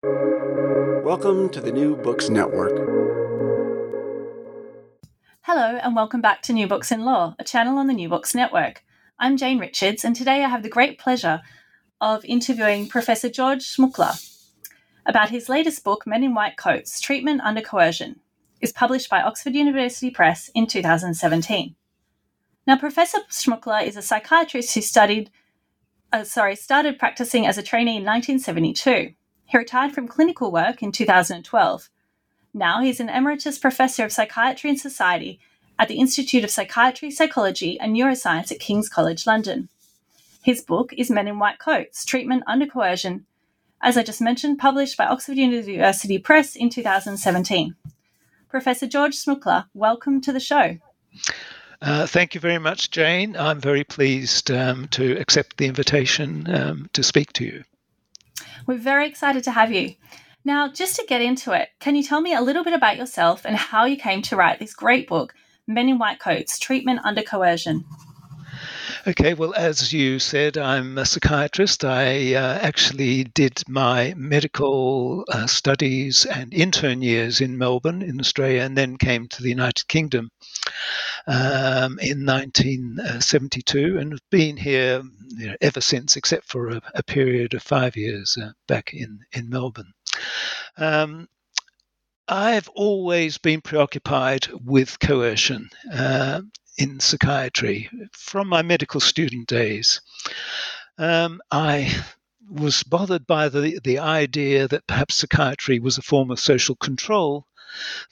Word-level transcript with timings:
Welcome 0.00 1.48
to 1.48 1.60
the 1.60 1.72
New 1.72 1.96
Books 1.96 2.28
Network. 2.28 2.70
Hello, 5.40 5.76
and 5.82 5.96
welcome 5.96 6.20
back 6.20 6.40
to 6.42 6.52
New 6.52 6.68
Books 6.68 6.92
in 6.92 7.04
Law, 7.04 7.34
a 7.40 7.42
channel 7.42 7.78
on 7.78 7.88
the 7.88 7.92
New 7.92 8.08
Books 8.08 8.32
Network. 8.32 8.84
I'm 9.18 9.36
Jane 9.36 9.58
Richards, 9.58 10.04
and 10.04 10.14
today 10.14 10.44
I 10.44 10.48
have 10.48 10.62
the 10.62 10.68
great 10.68 11.00
pleasure 11.00 11.40
of 12.00 12.24
interviewing 12.24 12.86
Professor 12.86 13.28
George 13.28 13.64
Szmukler 13.64 14.24
about 15.04 15.30
his 15.30 15.48
latest 15.48 15.82
book, 15.82 16.06
Men 16.06 16.22
in 16.22 16.32
White 16.32 16.56
Coats 16.56 17.00
Treatment 17.00 17.40
Under 17.40 17.60
Coercion. 17.60 18.20
is 18.60 18.70
published 18.70 19.10
by 19.10 19.20
Oxford 19.20 19.56
University 19.56 20.12
Press 20.12 20.48
in 20.54 20.68
2017. 20.68 21.74
Now, 22.68 22.78
Professor 22.78 23.18
Szmukler 23.28 23.84
is 23.84 23.96
a 23.96 24.02
psychiatrist 24.02 24.76
who 24.76 24.80
studied, 24.80 25.30
uh, 26.12 26.22
sorry, 26.22 26.54
started 26.54 27.00
practicing 27.00 27.48
as 27.48 27.58
a 27.58 27.64
trainee 27.64 27.96
in 27.96 28.04
1972. 28.04 29.14
He 29.48 29.56
retired 29.56 29.92
from 29.92 30.06
clinical 30.06 30.52
work 30.52 30.82
in 30.82 30.92
2012. 30.92 31.88
Now 32.52 32.82
he's 32.82 33.00
an 33.00 33.08
emeritus 33.08 33.58
professor 33.58 34.04
of 34.04 34.12
psychiatry 34.12 34.68
and 34.68 34.78
society 34.78 35.40
at 35.78 35.88
the 35.88 35.98
Institute 35.98 36.44
of 36.44 36.50
Psychiatry, 36.50 37.10
Psychology 37.10 37.80
and 37.80 37.96
Neuroscience 37.96 38.52
at 38.52 38.60
King's 38.60 38.90
College 38.90 39.26
London. 39.26 39.70
His 40.42 40.60
book 40.60 40.92
is 40.92 41.10
Men 41.10 41.28
in 41.28 41.38
White 41.38 41.58
Coats 41.58 42.04
Treatment 42.04 42.42
Under 42.46 42.66
Coercion, 42.66 43.24
as 43.80 43.96
I 43.96 44.02
just 44.02 44.20
mentioned, 44.20 44.58
published 44.58 44.98
by 44.98 45.06
Oxford 45.06 45.38
University 45.38 46.18
Press 46.18 46.54
in 46.54 46.68
2017. 46.68 47.74
Professor 48.50 48.86
George 48.86 49.16
Szmukler, 49.16 49.64
welcome 49.72 50.20
to 50.20 50.32
the 50.32 50.40
show. 50.40 50.76
Uh, 51.80 52.06
thank 52.06 52.34
you 52.34 52.40
very 52.40 52.58
much, 52.58 52.90
Jane. 52.90 53.34
I'm 53.34 53.60
very 53.60 53.84
pleased 53.84 54.50
um, 54.50 54.88
to 54.88 55.18
accept 55.18 55.56
the 55.56 55.66
invitation 55.66 56.54
um, 56.54 56.90
to 56.92 57.02
speak 57.02 57.32
to 57.34 57.44
you. 57.44 57.64
We're 58.66 58.78
very 58.78 59.06
excited 59.06 59.44
to 59.44 59.52
have 59.52 59.72
you. 59.72 59.94
Now, 60.44 60.68
just 60.68 60.96
to 60.96 61.06
get 61.06 61.20
into 61.20 61.52
it, 61.52 61.70
can 61.80 61.94
you 61.96 62.02
tell 62.02 62.20
me 62.20 62.34
a 62.34 62.40
little 62.40 62.64
bit 62.64 62.72
about 62.72 62.96
yourself 62.96 63.44
and 63.44 63.56
how 63.56 63.84
you 63.84 63.96
came 63.96 64.22
to 64.22 64.36
write 64.36 64.58
this 64.58 64.74
great 64.74 65.08
book, 65.08 65.34
Men 65.66 65.88
in 65.88 65.98
White 65.98 66.20
Coats 66.20 66.58
Treatment 66.58 67.00
Under 67.04 67.22
Coercion? 67.22 67.84
Okay, 69.06 69.34
well, 69.34 69.54
as 69.54 69.92
you 69.92 70.18
said, 70.18 70.58
I'm 70.58 70.98
a 70.98 71.06
psychiatrist. 71.06 71.84
I 71.84 72.34
uh, 72.34 72.58
actually 72.60 73.24
did 73.24 73.62
my 73.68 74.14
medical 74.16 75.24
uh, 75.28 75.46
studies 75.46 76.24
and 76.26 76.52
intern 76.52 77.00
years 77.02 77.40
in 77.40 77.56
Melbourne, 77.56 78.02
in 78.02 78.20
Australia, 78.20 78.62
and 78.62 78.76
then 78.76 78.96
came 78.96 79.28
to 79.28 79.42
the 79.42 79.48
United 79.48 79.88
Kingdom 79.88 80.30
um, 81.26 81.98
in 82.00 82.26
1972 82.26 83.98
and 83.98 84.12
have 84.12 84.30
been 84.30 84.56
here 84.56 85.02
you 85.36 85.46
know, 85.46 85.56
ever 85.60 85.80
since, 85.80 86.16
except 86.16 86.46
for 86.46 86.70
a, 86.70 86.82
a 86.94 87.02
period 87.02 87.54
of 87.54 87.62
five 87.62 87.96
years 87.96 88.36
uh, 88.36 88.50
back 88.66 88.92
in, 88.92 89.20
in 89.32 89.48
Melbourne. 89.48 89.92
Um, 90.76 91.28
I've 92.28 92.68
always 92.68 93.38
been 93.38 93.62
preoccupied 93.62 94.48
with 94.52 95.00
coercion. 95.00 95.70
Uh, 95.90 96.42
in 96.78 97.00
psychiatry 97.00 97.90
from 98.12 98.48
my 98.48 98.62
medical 98.62 99.00
student 99.00 99.48
days. 99.48 100.00
Um, 100.96 101.40
I 101.50 102.04
was 102.48 102.82
bothered 102.84 103.26
by 103.26 103.48
the, 103.48 103.80
the 103.82 103.98
idea 103.98 104.68
that 104.68 104.86
perhaps 104.86 105.16
psychiatry 105.16 105.80
was 105.80 105.98
a 105.98 106.02
form 106.02 106.30
of 106.30 106.40
social 106.40 106.76
control 106.76 107.46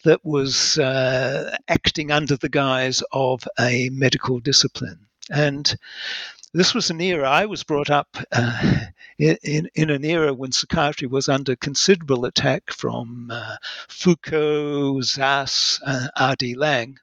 that 0.05 0.25
was 0.25 0.79
uh, 0.79 1.57
acting 1.69 2.11
under 2.11 2.37
the 2.37 2.49
guise 2.49 3.03
of 3.13 3.47
a 3.59 3.89
medical 3.91 4.41
discipline. 4.41 5.07
And 5.31 5.75
this 6.53 6.75
was 6.75 6.91
an 6.91 7.01
era 7.01 7.29
I 7.29 7.47
was 7.47 7.63
brought 7.65 7.91
up 7.91 8.17
uh, 8.33 8.81
in, 9.19 9.69
in 9.75 9.91
an 9.91 10.05
era 10.05 10.35
when 10.35 10.53
psychiatry 10.53 11.07
was 11.07 11.29
under 11.29 11.57
considerable 11.57 12.25
attack 12.25 12.73
from 12.73 13.31
uh, 13.33 13.57
Foucault, 13.89 15.01
Szasz, 15.03 15.81
uh, 15.85 16.09
R.D. 16.17 16.55
Laing 16.55 16.99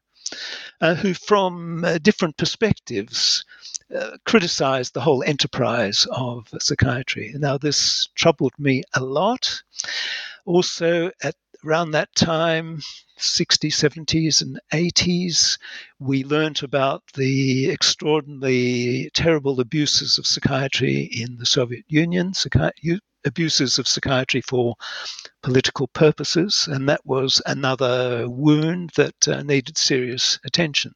uh, 0.82 0.96
who, 0.96 1.14
from 1.14 1.84
uh, 1.84 1.98
different 2.00 2.38
perspectives, 2.38 3.46
uh, 3.96 4.18
criticized 4.26 4.94
the 4.94 5.02
whole 5.02 5.24
enterprise 5.24 6.08
of 6.12 6.48
psychiatry. 6.60 7.34
Now, 7.36 7.58
this 7.58 8.10
troubled 8.16 8.54
me 8.58 8.84
a 8.94 9.04
lot. 9.04 9.64
Also, 10.46 11.12
at 11.22 11.36
around 11.66 11.92
that 11.92 12.14
time, 12.16 12.82
60s, 13.18 13.76
70s, 13.76 14.42
and 14.42 14.60
80s, 14.72 15.58
we 16.00 16.24
learnt 16.24 16.64
about 16.64 17.04
the 17.16 17.70
extraordinarily 17.72 19.10
terrible 19.14 19.60
abuses 19.60 20.18
of 20.18 20.28
psychiatry 20.28 21.04
in 21.04 21.38
the 21.38 21.46
Soviet 21.46 21.86
Union, 21.88 22.34
psychi- 22.34 23.00
abuses 23.26 23.80
of 23.80 23.88
psychiatry 23.88 24.42
for 24.42 24.76
political 25.42 25.88
purposes, 25.88 26.68
and 26.72 26.88
that 26.90 27.06
was 27.06 27.42
another 27.46 28.30
wound 28.30 28.92
that 28.96 29.28
uh, 29.28 29.44
needed 29.44 29.78
serious 29.78 30.40
attention. 30.46 30.94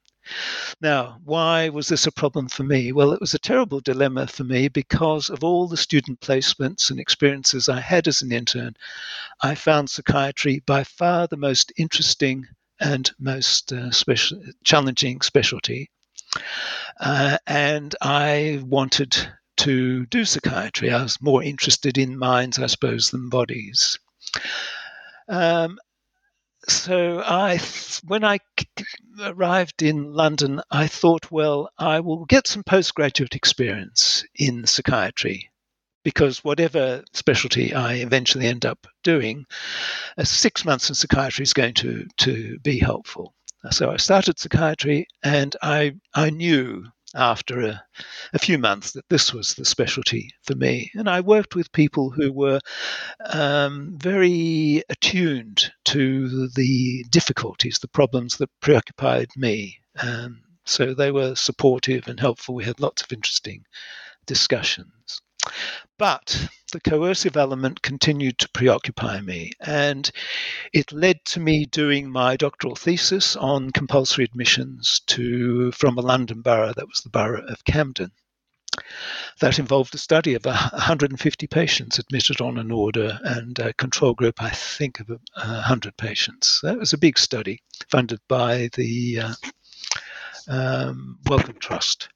Now, 0.81 1.21
why 1.23 1.69
was 1.69 1.87
this 1.87 2.05
a 2.05 2.11
problem 2.11 2.49
for 2.49 2.63
me? 2.63 2.91
Well, 2.91 3.13
it 3.13 3.21
was 3.21 3.33
a 3.33 3.39
terrible 3.39 3.79
dilemma 3.79 4.27
for 4.27 4.43
me 4.43 4.67
because 4.67 5.29
of 5.29 5.41
all 5.41 5.69
the 5.69 5.77
student 5.77 6.19
placements 6.19 6.89
and 6.89 6.99
experiences 6.99 7.69
I 7.69 7.79
had 7.79 8.09
as 8.09 8.21
an 8.21 8.33
intern. 8.33 8.75
I 9.41 9.55
found 9.55 9.89
psychiatry 9.89 10.59
by 10.65 10.83
far 10.83 11.27
the 11.27 11.37
most 11.37 11.71
interesting 11.77 12.45
and 12.79 13.09
most 13.19 13.71
uh, 13.71 13.89
special, 13.91 14.41
challenging 14.65 15.21
specialty. 15.21 15.89
Uh, 16.99 17.37
and 17.47 17.95
I 18.01 18.61
wanted 18.65 19.29
to 19.57 20.05
do 20.07 20.25
psychiatry. 20.25 20.91
I 20.91 21.03
was 21.03 21.21
more 21.21 21.43
interested 21.43 21.97
in 21.97 22.17
minds, 22.17 22.59
I 22.59 22.67
suppose, 22.67 23.11
than 23.11 23.29
bodies. 23.29 23.99
Um, 25.27 25.77
so 26.67 27.21
I, 27.23 27.59
when 28.05 28.23
I 28.23 28.39
arrived 29.21 29.83
in 29.83 30.13
London, 30.13 30.61
I 30.69 30.87
thought, 30.87 31.31
well, 31.31 31.69
I 31.77 31.99
will 32.01 32.25
get 32.25 32.47
some 32.47 32.63
postgraduate 32.63 33.35
experience 33.35 34.25
in 34.35 34.65
psychiatry 34.65 35.49
because 36.03 36.43
whatever 36.43 37.03
specialty 37.13 37.73
I 37.73 37.95
eventually 37.95 38.47
end 38.47 38.65
up 38.65 38.87
doing, 39.03 39.45
six 40.23 40.63
months 40.65 40.89
in 40.89 40.95
psychiatry 40.95 41.43
is 41.43 41.53
going 41.53 41.73
to, 41.75 42.05
to 42.17 42.59
be 42.59 42.79
helpful. 42.79 43.33
So 43.71 43.91
I 43.91 43.97
started 43.97 44.39
psychiatry 44.39 45.07
and 45.23 45.55
I, 45.61 45.95
I 46.13 46.29
knew 46.29 46.85
after 47.17 47.61
a, 47.61 47.83
a, 48.33 48.39
few 48.39 48.57
months 48.57 48.91
that 48.91 49.09
this 49.09 49.33
was 49.33 49.55
the 49.55 49.65
specialty 49.65 50.29
for 50.43 50.55
me. 50.55 50.91
And 50.93 51.09
I 51.09 51.21
worked 51.21 51.55
with 51.55 51.71
people 51.71 52.11
who 52.11 52.31
were 52.31 52.59
um, 53.25 53.97
very 53.97 54.83
attuned 54.89 55.71
to 55.85 56.47
the 56.49 57.03
difficulties, 57.09 57.79
the 57.79 57.87
problems 57.87 58.37
that 58.37 58.49
preoccupied 58.61 59.29
me. 59.35 59.79
Um, 60.01 60.43
so 60.65 60.93
they 60.93 61.11
were 61.11 61.35
supportive 61.35 62.07
and 62.07 62.19
helpful. 62.19 62.55
We 62.55 62.65
had 62.65 62.79
lots 62.79 63.01
of 63.01 63.11
interesting 63.11 63.65
discussions. 64.25 65.21
But 65.97 66.49
the 66.71 66.79
coercive 66.79 67.37
element 67.37 67.81
continued 67.81 68.37
to 68.39 68.49
preoccupy 68.49 69.21
me, 69.21 69.53
and 69.59 70.11
it 70.73 70.91
led 70.91 71.23
to 71.25 71.39
me 71.39 71.65
doing 71.65 72.09
my 72.09 72.35
doctoral 72.35 72.75
thesis 72.75 73.35
on 73.35 73.71
compulsory 73.71 74.25
admissions 74.25 75.01
to 75.07 75.71
from 75.71 75.97
a 75.97 76.01
London 76.01 76.41
borough 76.41 76.73
that 76.73 76.87
was 76.87 77.01
the 77.01 77.09
borough 77.09 77.45
of 77.45 77.63
Camden. 77.65 78.11
That 79.39 79.57
involved 79.57 79.95
a 79.95 79.97
study 79.97 80.33
of 80.35 80.45
150 80.45 81.47
patients 81.47 81.97
admitted 81.97 82.41
on 82.41 82.57
an 82.57 82.71
order 82.71 83.19
and 83.23 83.57
a 83.57 83.73
control 83.73 84.13
group, 84.13 84.41
I 84.41 84.49
think, 84.49 84.99
of 84.99 85.09
100 85.09 85.97
patients. 85.97 86.59
That 86.61 86.77
was 86.77 86.93
a 86.93 86.97
big 86.97 87.17
study 87.17 87.61
funded 87.89 88.19
by 88.27 88.69
the 88.73 89.19
uh, 89.21 89.33
um, 90.47 91.19
Wellcome 91.25 91.59
Trust. 91.59 92.09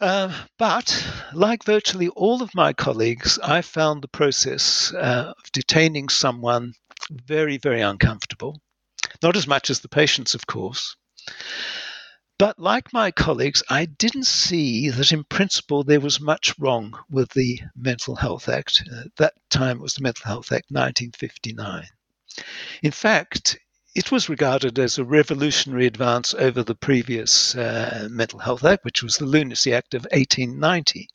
Uh, 0.00 0.46
but, 0.58 1.06
like 1.32 1.64
virtually 1.64 2.08
all 2.08 2.42
of 2.42 2.54
my 2.54 2.72
colleagues, 2.72 3.38
I 3.42 3.62
found 3.62 4.02
the 4.02 4.08
process 4.08 4.92
uh, 4.92 5.32
of 5.36 5.52
detaining 5.52 6.08
someone 6.08 6.74
very, 7.10 7.58
very 7.58 7.80
uncomfortable. 7.80 8.60
Not 9.22 9.36
as 9.36 9.46
much 9.46 9.70
as 9.70 9.80
the 9.80 9.88
patients, 9.88 10.34
of 10.34 10.46
course. 10.46 10.96
But 12.36 12.58
like 12.58 12.92
my 12.92 13.12
colleagues, 13.12 13.62
I 13.70 13.84
didn't 13.86 14.26
see 14.26 14.90
that 14.90 15.12
in 15.12 15.22
principle 15.24 15.84
there 15.84 16.00
was 16.00 16.20
much 16.20 16.58
wrong 16.58 16.98
with 17.08 17.30
the 17.30 17.60
Mental 17.76 18.16
Health 18.16 18.48
Act. 18.48 18.82
At 18.92 19.14
that 19.16 19.34
time 19.50 19.78
it 19.78 19.82
was 19.82 19.94
the 19.94 20.02
Mental 20.02 20.26
Health 20.26 20.50
Act 20.50 20.70
1959. 20.70 21.86
In 22.82 22.90
fact, 22.90 23.58
it 23.94 24.10
was 24.10 24.28
regarded 24.28 24.76
as 24.76 24.98
a 24.98 25.04
revolutionary 25.04 25.86
advance 25.86 26.34
over 26.34 26.64
the 26.64 26.74
previous 26.74 27.54
uh, 27.54 28.08
Mental 28.10 28.40
Health 28.40 28.64
Act, 28.64 28.84
which 28.84 29.04
was 29.04 29.18
the 29.18 29.24
Lunacy 29.24 29.72
Act 29.72 29.94
of 29.94 30.02
1890, 30.10 31.08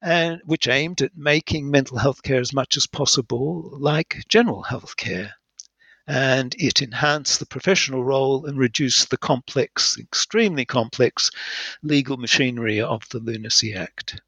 and 0.00 0.40
which 0.44 0.68
aimed 0.68 1.02
at 1.02 1.16
making 1.16 1.68
mental 1.68 1.98
health 1.98 2.22
care 2.22 2.40
as 2.40 2.52
much 2.52 2.76
as 2.76 2.86
possible 2.86 3.76
like 3.80 4.24
general 4.28 4.62
health 4.62 4.96
care. 4.96 5.34
And 6.06 6.54
it 6.58 6.80
enhanced 6.80 7.40
the 7.40 7.46
professional 7.46 8.04
role 8.04 8.46
and 8.46 8.56
reduced 8.56 9.10
the 9.10 9.18
complex, 9.18 9.98
extremely 9.98 10.64
complex 10.64 11.30
legal 11.82 12.16
machinery 12.16 12.80
of 12.80 13.08
the 13.08 13.18
Lunacy 13.18 13.74
Act. 13.74 14.20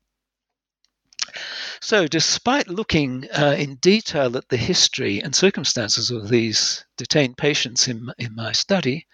So, 1.80 2.06
despite 2.06 2.68
looking 2.68 3.28
uh, 3.30 3.56
in 3.58 3.76
detail 3.76 4.36
at 4.36 4.48
the 4.48 4.56
history 4.56 5.22
and 5.22 5.34
circumstances 5.34 6.10
of 6.10 6.28
these 6.28 6.84
detained 6.96 7.36
patients 7.36 7.88
in, 7.88 8.10
in 8.18 8.34
my 8.34 8.52
study, 8.52 9.06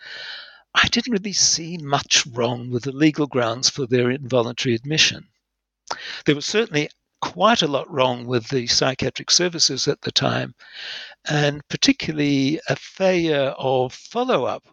I 0.75 0.89
didn't 0.89 1.13
really 1.13 1.33
see 1.33 1.79
much 1.79 2.27
wrong 2.27 2.71
with 2.71 2.85
the 2.85 2.93
legal 2.93 3.27
grounds 3.27 3.71
for 3.71 3.87
their 3.87 4.11
involuntary 4.11 4.75
admission. 4.75 5.29
There 6.25 6.35
was 6.35 6.47
certainly 6.47 6.91
quite 7.23 7.63
a 7.63 7.67
lot 7.67 7.91
wrong 7.91 8.27
with 8.27 8.49
the 8.49 8.67
psychiatric 8.67 9.31
services 9.31 9.89
at 9.89 10.03
the 10.03 10.13
time, 10.13 10.55
and 11.29 11.67
particularly 11.69 12.61
a 12.69 12.77
failure 12.77 13.55
of 13.57 13.95
follow 13.95 14.45
up 14.45 14.65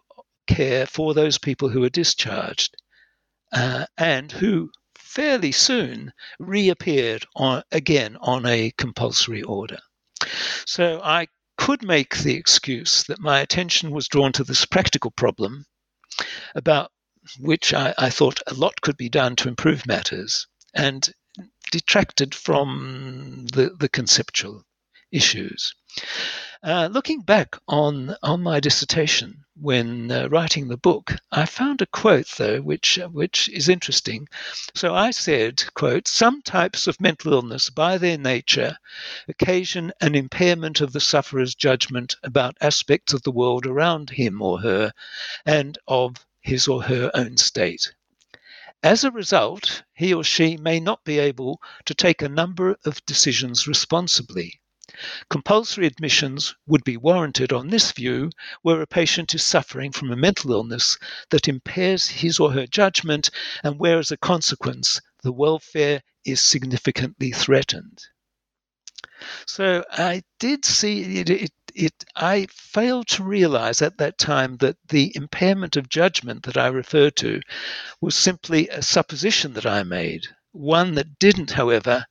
care 0.46 0.86
for 0.86 1.14
those 1.14 1.38
people 1.38 1.68
who 1.68 1.80
were 1.80 1.88
discharged 1.88 2.76
uh, 3.52 3.86
and 3.96 4.30
who 4.32 4.70
fairly 5.14 5.52
soon 5.52 6.12
reappeared 6.40 7.24
on, 7.36 7.62
again 7.70 8.16
on 8.20 8.44
a 8.46 8.72
compulsory 8.76 9.42
order. 9.42 9.78
So 10.66 11.00
I 11.02 11.28
could 11.56 11.84
make 11.84 12.16
the 12.16 12.34
excuse 12.34 13.04
that 13.04 13.20
my 13.20 13.40
attention 13.40 13.92
was 13.92 14.08
drawn 14.08 14.32
to 14.32 14.44
this 14.44 14.64
practical 14.64 15.12
problem 15.12 15.66
about 16.54 16.90
which 17.38 17.72
I, 17.72 17.94
I 17.96 18.10
thought 18.10 18.40
a 18.46 18.54
lot 18.54 18.80
could 18.80 18.96
be 18.96 19.08
done 19.08 19.36
to 19.36 19.48
improve 19.48 19.86
matters 19.86 20.46
and 20.74 21.08
detracted 21.70 22.34
from 22.34 23.46
the, 23.52 23.70
the 23.78 23.88
conceptual 23.88 24.64
issues. 25.12 25.74
Uh, 26.62 26.88
looking 26.90 27.20
back 27.20 27.56
on, 27.68 28.16
on 28.22 28.42
my 28.42 28.58
dissertation 28.58 29.44
when 29.60 30.10
uh, 30.10 30.28
writing 30.28 30.66
the 30.66 30.76
book, 30.76 31.14
I 31.30 31.46
found 31.46 31.80
a 31.80 31.86
quote 31.86 32.26
though, 32.38 32.60
which 32.60 32.98
uh, 32.98 33.06
which 33.08 33.48
is 33.50 33.68
interesting. 33.68 34.26
So 34.74 34.94
I 34.94 35.12
said, 35.12 35.62
"quote 35.74 36.08
Some 36.08 36.42
types 36.42 36.88
of 36.88 37.00
mental 37.00 37.34
illness, 37.34 37.70
by 37.70 37.98
their 37.98 38.18
nature, 38.18 38.76
occasion 39.28 39.92
an 40.00 40.16
impairment 40.16 40.80
of 40.80 40.92
the 40.92 41.00
sufferer's 41.00 41.54
judgment 41.54 42.16
about 42.24 42.56
aspects 42.60 43.12
of 43.12 43.22
the 43.22 43.30
world 43.30 43.64
around 43.64 44.10
him 44.10 44.42
or 44.42 44.60
her, 44.62 44.92
and 45.46 45.78
of 45.86 46.26
his 46.40 46.66
or 46.66 46.82
her 46.82 47.12
own 47.14 47.36
state." 47.36 47.92
As 48.82 49.04
a 49.04 49.12
result, 49.12 49.84
he 49.94 50.12
or 50.12 50.24
she 50.24 50.56
may 50.56 50.80
not 50.80 51.04
be 51.04 51.18
able 51.18 51.62
to 51.84 51.94
take 51.94 52.22
a 52.22 52.28
number 52.28 52.76
of 52.84 53.06
decisions 53.06 53.68
responsibly. 53.68 54.60
Compulsory 55.28 55.86
admissions 55.86 56.54
would 56.66 56.84
be 56.84 56.96
warranted 56.96 57.52
on 57.52 57.68
this 57.68 57.90
view 57.90 58.30
where 58.62 58.80
a 58.80 58.86
patient 58.86 59.34
is 59.34 59.42
suffering 59.42 59.90
from 59.90 60.12
a 60.12 60.16
mental 60.16 60.52
illness 60.52 60.96
that 61.30 61.48
impairs 61.48 62.06
his 62.06 62.38
or 62.38 62.52
her 62.52 62.66
judgment 62.66 63.28
and 63.64 63.80
where, 63.80 63.98
as 63.98 64.12
a 64.12 64.16
consequence, 64.16 65.00
the 65.24 65.32
welfare 65.32 66.02
is 66.24 66.40
significantly 66.40 67.32
threatened. 67.32 68.04
So 69.46 69.84
I 69.90 70.22
did 70.38 70.64
see 70.64 71.18
it, 71.18 71.30
it, 71.30 71.52
it, 71.74 72.04
I 72.14 72.46
failed 72.52 73.08
to 73.08 73.24
realize 73.24 73.82
at 73.82 73.98
that 73.98 74.18
time 74.18 74.58
that 74.58 74.76
the 74.88 75.12
impairment 75.16 75.76
of 75.76 75.88
judgment 75.88 76.44
that 76.44 76.56
I 76.56 76.68
referred 76.68 77.16
to 77.16 77.40
was 78.00 78.14
simply 78.14 78.68
a 78.68 78.82
supposition 78.82 79.54
that 79.54 79.66
I 79.66 79.82
made, 79.82 80.28
one 80.54 80.94
that 80.94 81.18
didn't, 81.18 81.50
however, 81.50 82.06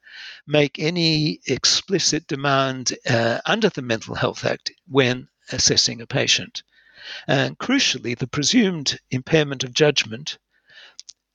make 0.46 0.78
any 0.78 1.40
explicit 1.48 2.28
demand 2.28 2.94
uh, 3.10 3.40
under 3.46 3.70
the 3.70 3.82
Mental 3.82 4.16
Health 4.16 4.46
Act 4.46 4.72
when 4.88 5.28
assessing 5.52 6.02
a 6.02 6.08
patient. 6.08 6.62
And 7.28 7.58
crucially, 7.58 8.18
the 8.18 8.28
presumed 8.28 9.00
impairment 9.12 9.64
of 9.64 9.74
judgment 9.74 10.38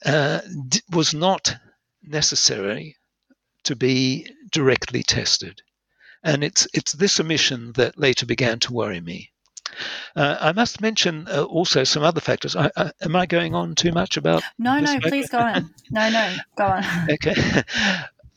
uh, 0.05 0.41
d- 0.69 0.81
was 0.91 1.13
not 1.15 1.57
necessary 2.03 2.97
to 3.65 3.75
be 3.75 4.31
directly 4.53 5.03
tested. 5.03 5.61
And 6.23 6.45
it's, 6.45 6.67
it's 6.75 6.93
this 6.93 7.19
omission 7.21 7.73
that 7.73 7.99
later 7.99 8.27
began 8.27 8.59
to 8.61 8.73
worry 8.73 9.01
me. 9.01 9.33
Uh, 10.17 10.37
I 10.41 10.53
must 10.53 10.81
mention 10.81 11.27
uh, 11.29 11.45
also 11.45 11.85
some 11.85 12.03
other 12.03 12.21
factors. 12.21 12.57
I, 12.57 12.71
I, 12.77 12.91
am 13.03 13.17
I 13.17 13.27
going 13.27 13.55
on 13.55 13.75
too 13.75 13.93
much 13.93 14.17
about? 14.17 14.43
No, 14.59 14.79
no, 14.81 14.99
please 15.01 15.29
go 15.31 15.39
on. 15.39 15.75
No, 15.91 16.11
no, 16.11 16.37
go 16.57 16.65
on. 16.65 16.85
okay. 17.11 17.35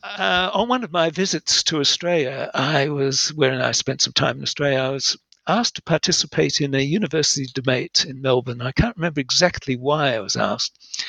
Uh, 0.03 0.49
on 0.53 0.67
one 0.67 0.83
of 0.83 0.91
my 0.91 1.09
visits 1.09 1.61
to 1.63 1.79
Australia, 1.79 2.49
I 2.55 2.89
was 2.89 3.33
where 3.33 3.61
I 3.61 3.71
spent 3.71 4.01
some 4.01 4.13
time 4.13 4.37
in 4.37 4.43
Australia. 4.43 4.79
I 4.79 4.89
was 4.89 5.15
asked 5.47 5.75
to 5.75 5.81
participate 5.81 6.61
in 6.61 6.73
a 6.73 6.81
university 6.81 7.47
debate 7.53 8.05
in 8.07 8.21
Melbourne. 8.21 8.61
I 8.61 8.71
can't 8.71 8.95
remember 8.95 9.21
exactly 9.21 9.75
why 9.75 10.15
I 10.15 10.19
was 10.19 10.35
asked, 10.35 11.03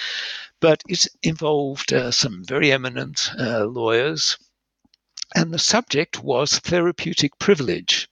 but 0.60 0.82
it 0.88 1.06
involved 1.22 1.92
uh, 1.92 2.10
some 2.10 2.44
very 2.44 2.72
eminent 2.72 3.30
uh, 3.38 3.64
lawyers, 3.64 4.36
and 5.34 5.52
the 5.52 5.58
subject 5.58 6.22
was 6.22 6.58
therapeutic 6.58 7.38
privilege. 7.38 8.08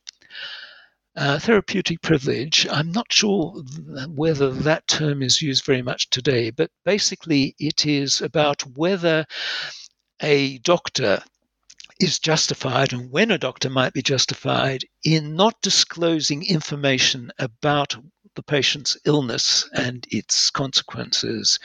Uh, 1.20 1.38
therapeutic 1.38 2.00
privilege, 2.00 2.66
I'm 2.70 2.92
not 2.92 3.12
sure 3.12 3.62
whether 4.08 4.50
that 4.50 4.88
term 4.88 5.22
is 5.22 5.42
used 5.42 5.66
very 5.66 5.82
much 5.82 6.08
today, 6.08 6.48
but 6.48 6.70
basically 6.86 7.54
it 7.58 7.84
is 7.84 8.22
about 8.22 8.62
whether 8.62 9.26
a 10.22 10.56
doctor 10.60 11.22
is 12.00 12.18
justified 12.18 12.94
and 12.94 13.10
when 13.10 13.30
a 13.30 13.36
doctor 13.36 13.68
might 13.68 13.92
be 13.92 14.00
justified 14.00 14.86
in 15.04 15.36
not 15.36 15.60
disclosing 15.60 16.42
information 16.46 17.30
about 17.38 17.94
the 18.34 18.42
patient's 18.42 18.96
illness 19.04 19.68
and 19.74 20.06
its 20.10 20.50
consequences 20.50 21.58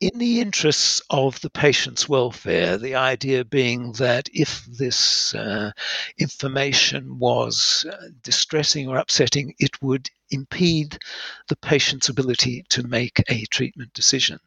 in 0.00 0.18
the 0.18 0.40
interests 0.40 1.02
of 1.10 1.40
the 1.40 1.50
patient's 1.50 2.08
welfare, 2.08 2.78
the 2.78 2.94
idea 2.94 3.44
being 3.44 3.92
that 3.92 4.28
if 4.32 4.64
this 4.66 5.34
uh, 5.34 5.72
information 6.18 7.18
was 7.18 7.84
uh, 7.90 8.08
distressing 8.22 8.88
or 8.88 8.96
upsetting, 8.96 9.54
it 9.58 9.82
would 9.82 10.08
impede 10.30 10.98
the 11.48 11.56
patient's 11.56 12.08
ability 12.08 12.64
to 12.68 12.86
make 12.86 13.22
a 13.28 13.44
treatment 13.46 13.92
decision. 13.92 14.38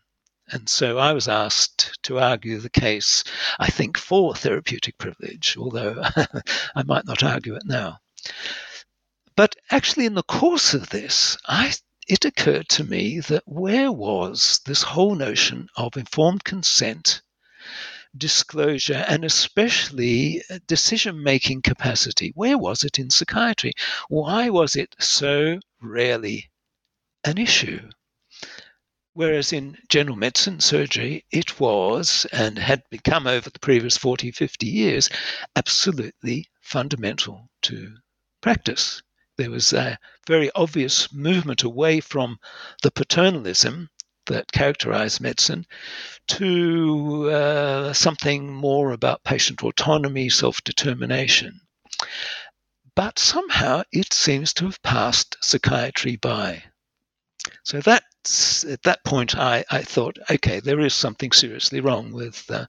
And 0.48 0.70
so 0.70 0.98
I 0.98 1.14
was 1.14 1.28
asked 1.28 2.00
to 2.04 2.20
argue 2.20 2.60
the 2.60 2.70
case, 2.70 3.24
I 3.60 3.70
think, 3.70 3.98
for 3.98 4.36
therapeutic 4.36 4.98
privilege, 4.98 5.58
although 5.58 6.02
I 6.76 6.84
might 6.84 7.06
not 7.06 7.24
argue 7.24 7.56
it 7.56 7.66
now. 7.66 8.00
But 9.36 9.56
actually, 9.70 10.06
in 10.06 10.14
the 10.14 10.24
course 10.24 10.74
of 10.74 10.90
this, 10.90 11.38
I, 11.46 11.74
it 12.12 12.26
occurred 12.26 12.68
to 12.68 12.84
me 12.84 13.22
that 13.22 13.42
where 13.48 13.90
was 13.90 14.60
this 14.66 14.82
whole 14.82 15.16
notion 15.16 15.66
of 15.78 15.96
informed 15.96 16.44
consent, 16.44 17.22
disclosure, 18.18 19.06
and 19.08 19.24
especially 19.24 20.44
uh, 20.50 20.60
decision 20.68 21.24
making 21.24 21.62
capacity? 21.62 22.34
Where 22.36 22.58
was 22.58 22.84
it 22.84 23.00
in 23.00 23.10
psychiatry? 23.12 23.72
Why 24.10 24.50
was 24.50 24.76
it 24.76 24.94
so 25.00 25.62
rarely 25.82 26.52
an 27.24 27.38
issue? 27.38 27.90
Whereas 29.14 29.54
in 29.54 29.78
general 29.88 30.18
medicine, 30.18 30.60
surgery, 30.60 31.24
it 31.32 31.62
was 31.62 32.28
and 32.34 32.60
had 32.60 32.84
become 32.90 33.26
over 33.26 33.50
the 33.50 33.60
previous 33.60 33.96
40, 33.96 34.32
50 34.32 34.68
years 34.68 35.10
absolutely 35.56 36.50
fundamental 36.60 37.50
to 37.62 37.96
practice. 38.42 39.02
There 39.42 39.50
was 39.50 39.74
a 39.74 39.98
very 40.28 40.52
obvious 40.54 41.12
movement 41.12 41.64
away 41.64 42.00
from 42.00 42.40
the 42.84 42.92
paternalism 42.92 43.90
that 44.28 44.52
characterized 44.52 45.20
medicine 45.20 45.66
to 46.28 47.32
uh, 47.32 47.94
something 47.94 48.54
more 48.54 48.92
about 48.92 49.24
patient 49.24 49.64
autonomy, 49.64 50.30
self 50.30 50.64
determination. 50.64 51.60
But 52.94 53.18
somehow 53.18 53.82
it 53.92 54.14
seems 54.14 54.54
to 54.54 54.66
have 54.66 54.84
passed 54.84 55.38
psychiatry 55.42 56.18
by. 56.18 56.66
So 57.64 57.82
that 57.82 58.04
at 58.70 58.84
that 58.84 59.04
point, 59.04 59.36
I, 59.36 59.66
I 59.72 59.82
thought, 59.82 60.20
okay, 60.30 60.60
there 60.60 60.82
is 60.82 60.94
something 60.94 61.32
seriously 61.32 61.80
wrong 61.80 62.12
with 62.12 62.46
uh, 62.52 62.68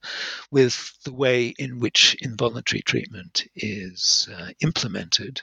with 0.50 0.94
the 1.04 1.12
way 1.12 1.48
in 1.58 1.80
which 1.80 2.16
involuntary 2.22 2.80
treatment 2.80 3.44
is 3.54 4.26
uh, 4.34 4.52
implemented. 4.60 5.42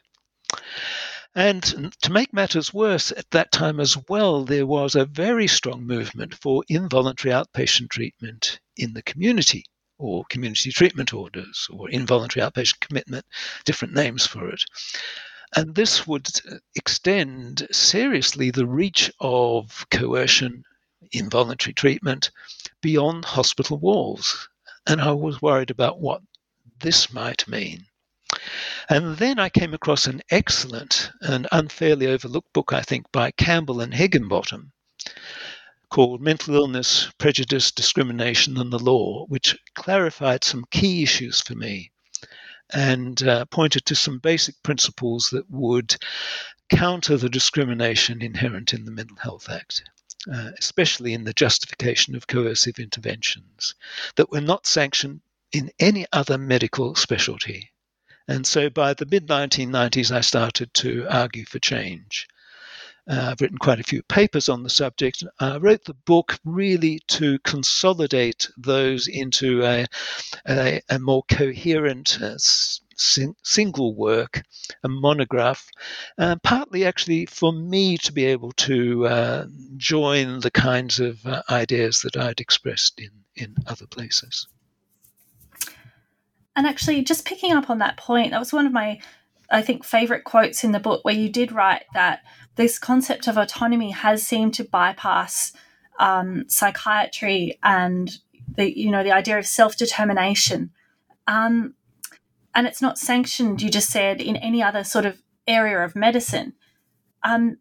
And 1.35 1.93
to 2.01 2.11
make 2.11 2.33
matters 2.33 2.73
worse, 2.73 3.11
at 3.11 3.29
that 3.31 3.51
time 3.51 3.79
as 3.79 3.95
well, 4.09 4.43
there 4.43 4.65
was 4.65 4.95
a 4.95 5.05
very 5.05 5.47
strong 5.47 5.85
movement 5.85 6.33
for 6.33 6.63
involuntary 6.67 7.31
outpatient 7.31 7.89
treatment 7.89 8.59
in 8.77 8.93
the 8.93 9.03
community, 9.03 9.63
or 9.99 10.25
community 10.29 10.71
treatment 10.71 11.13
orders, 11.13 11.67
or 11.71 11.89
involuntary 11.89 12.43
outpatient 12.43 12.79
commitment, 12.79 13.25
different 13.63 13.93
names 13.93 14.25
for 14.25 14.49
it. 14.49 14.63
And 15.55 15.75
this 15.75 16.07
would 16.07 16.29
extend 16.75 17.67
seriously 17.71 18.49
the 18.49 18.67
reach 18.67 19.11
of 19.19 19.85
coercion, 19.91 20.63
involuntary 21.11 21.73
treatment, 21.73 22.31
beyond 22.81 23.25
hospital 23.25 23.77
walls. 23.77 24.49
And 24.87 24.99
I 24.99 25.11
was 25.11 25.41
worried 25.41 25.69
about 25.69 25.99
what 25.99 26.21
this 26.79 27.13
might 27.13 27.47
mean. 27.47 27.85
And 28.89 29.17
then 29.17 29.39
I 29.39 29.49
came 29.49 29.73
across 29.73 30.07
an 30.07 30.21
excellent 30.29 31.11
and 31.21 31.47
unfairly 31.51 32.07
overlooked 32.07 32.53
book, 32.53 32.73
I 32.73 32.81
think, 32.81 33.11
by 33.11 33.31
Campbell 33.31 33.81
and 33.81 33.93
Heginbotham 33.93 34.71
called 35.89 36.21
Mental 36.21 36.55
Illness, 36.55 37.09
Prejudice, 37.17 37.71
Discrimination 37.71 38.57
and 38.57 38.71
the 38.71 38.79
Law, 38.79 39.25
which 39.27 39.57
clarified 39.73 40.43
some 40.43 40.65
key 40.69 41.03
issues 41.03 41.41
for 41.41 41.55
me 41.55 41.91
and 42.71 43.23
uh, 43.23 43.45
pointed 43.45 43.85
to 43.87 43.95
some 43.95 44.19
basic 44.19 44.61
principles 44.61 45.29
that 45.31 45.49
would 45.49 45.95
counter 46.69 47.17
the 47.17 47.29
discrimination 47.29 48.21
inherent 48.21 48.73
in 48.73 48.85
the 48.85 48.91
Mental 48.91 49.17
Health 49.17 49.49
Act. 49.49 49.83
Uh, 50.29 50.51
especially 50.59 51.13
in 51.13 51.23
the 51.23 51.31
justification 51.31 52.13
of 52.13 52.27
coercive 52.27 52.77
interventions 52.77 53.73
that 54.17 54.29
were 54.29 54.41
not 54.41 54.67
sanctioned 54.67 55.21
in 55.53 55.71
any 55.79 56.05
other 56.11 56.37
medical 56.37 56.93
specialty. 56.93 57.71
And 58.29 58.45
so 58.45 58.69
by 58.69 58.93
the 58.93 59.07
mid 59.07 59.25
1990s, 59.25 60.11
I 60.11 60.21
started 60.21 60.71
to 60.75 61.07
argue 61.09 61.45
for 61.45 61.57
change. 61.57 62.27
Uh, 63.09 63.29
I've 63.31 63.41
written 63.41 63.57
quite 63.57 63.79
a 63.79 63.83
few 63.91 64.03
papers 64.03 64.47
on 64.47 64.61
the 64.61 64.69
subject. 64.69 65.23
I 65.39 65.57
wrote 65.57 65.85
the 65.85 65.95
book 65.95 66.37
really 66.45 66.99
to 67.07 67.39
consolidate 67.39 68.47
those 68.55 69.07
into 69.07 69.65
a, 69.65 69.87
a, 70.47 70.79
a 70.89 70.99
more 70.99 71.23
coherent 71.27 72.21
uh, 72.21 72.37
sing, 72.37 73.35
single 73.41 73.95
work, 73.95 74.43
a 74.83 74.87
monograph, 74.87 75.67
uh, 76.19 76.35
partly 76.43 76.85
actually 76.85 77.25
for 77.25 77.51
me 77.51 77.97
to 77.97 78.13
be 78.13 78.25
able 78.25 78.51
to 78.51 79.07
uh, 79.07 79.45
join 79.75 80.39
the 80.41 80.51
kinds 80.51 80.99
of 80.99 81.25
uh, 81.25 81.41
ideas 81.49 82.01
that 82.01 82.15
I'd 82.15 82.39
expressed 82.39 82.99
in, 82.99 83.09
in 83.35 83.55
other 83.65 83.87
places. 83.87 84.45
And 86.59 86.67
actually, 86.67 87.01
just 87.03 87.23
picking 87.23 87.53
up 87.53 87.69
on 87.69 87.77
that 87.77 87.95
point, 87.95 88.31
that 88.31 88.39
was 88.39 88.51
one 88.51 88.65
of 88.65 88.73
my, 88.73 88.99
I 89.49 89.61
think, 89.61 89.85
favorite 89.85 90.25
quotes 90.25 90.61
in 90.65 90.73
the 90.73 90.79
book 90.81 91.05
where 91.05 91.15
you 91.15 91.29
did 91.29 91.53
write 91.53 91.85
that 91.93 92.19
this 92.57 92.77
concept 92.77 93.29
of 93.29 93.37
autonomy 93.37 93.91
has 93.91 94.27
seemed 94.27 94.55
to 94.55 94.65
bypass 94.65 95.53
um, 95.99 96.43
psychiatry 96.49 97.57
and 97.63 98.11
the 98.57 98.77
you 98.77 98.91
know 98.91 99.05
the 99.05 99.13
idea 99.13 99.39
of 99.39 99.47
self 99.47 99.77
determination. 99.77 100.71
Um, 101.27 101.75
and 102.53 102.67
it's 102.67 102.81
not 102.81 102.99
sanctioned, 102.99 103.61
you 103.61 103.69
just 103.69 103.89
said, 103.89 104.19
in 104.19 104.35
any 104.35 104.61
other 104.61 104.83
sort 104.83 105.05
of 105.05 105.21
area 105.47 105.81
of 105.81 105.95
medicine. 105.95 106.55
Um, 107.23 107.59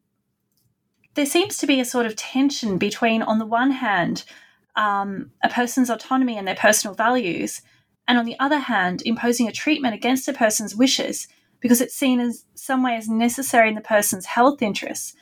there 1.14 1.24
seems 1.24 1.56
to 1.58 1.68
be 1.68 1.78
a 1.78 1.84
sort 1.84 2.06
of 2.06 2.16
tension 2.16 2.78
between, 2.78 3.22
on 3.22 3.38
the 3.38 3.46
one 3.46 3.70
hand, 3.70 4.24
um, 4.74 5.30
a 5.44 5.48
person's 5.48 5.88
autonomy 5.88 6.36
and 6.36 6.48
their 6.48 6.56
personal 6.56 6.96
values, 6.96 7.62
and 8.08 8.18
on 8.18 8.24
the 8.24 8.38
other 8.40 8.58
hand, 8.58 9.02
imposing 9.04 9.46
a 9.46 9.52
treatment 9.52 9.94
against 9.94 10.26
a 10.26 10.32
person's 10.32 10.74
wishes 10.74 11.28
because 11.60 11.80
it's 11.80 11.94
seen 11.94 12.18
as 12.18 12.44
some 12.54 12.82
way 12.82 12.96
as 12.96 13.08
necessary 13.08 13.68
in 13.68 13.74
the 13.74 13.80
person's 13.80 14.26
health 14.26 14.62
interests. 14.62 15.14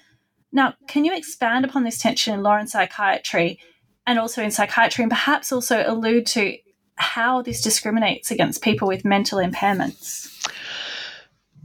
Now, 0.52 0.74
can 0.88 1.04
you 1.04 1.14
expand 1.14 1.66
upon 1.66 1.84
this 1.84 1.98
tension 1.98 2.32
in 2.32 2.42
law 2.42 2.56
and 2.56 2.70
psychiatry 2.70 3.58
and 4.06 4.18
also 4.18 4.42
in 4.42 4.50
psychiatry, 4.50 5.02
and 5.02 5.10
perhaps 5.10 5.52
also 5.52 5.82
allude 5.86 6.26
to 6.26 6.56
how 6.94 7.42
this 7.42 7.60
discriminates 7.60 8.30
against 8.30 8.62
people 8.62 8.88
with 8.88 9.04
mental 9.04 9.38
impairments. 9.38 10.32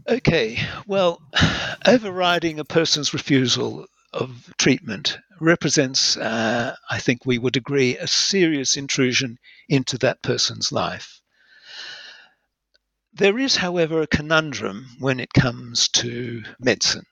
Okay, 0.07 0.59
well, 0.87 1.21
overriding 1.85 2.59
a 2.59 2.65
person's 2.65 3.13
refusal 3.13 3.85
of 4.13 4.53
treatment 4.57 5.17
represents, 5.39 6.17
uh, 6.17 6.75
I 6.89 6.99
think 6.99 7.25
we 7.25 7.37
would 7.37 7.57
agree, 7.57 7.97
a 7.97 8.07
serious 8.07 8.77
intrusion 8.77 9.39
into 9.69 9.97
that 9.99 10.21
person's 10.21 10.71
life. 10.71 11.21
There 13.13 13.39
is, 13.39 13.55
however, 13.57 14.01
a 14.01 14.07
conundrum 14.07 14.95
when 14.99 15.19
it 15.19 15.33
comes 15.33 15.87
to 15.89 16.43
medicine. 16.59 17.05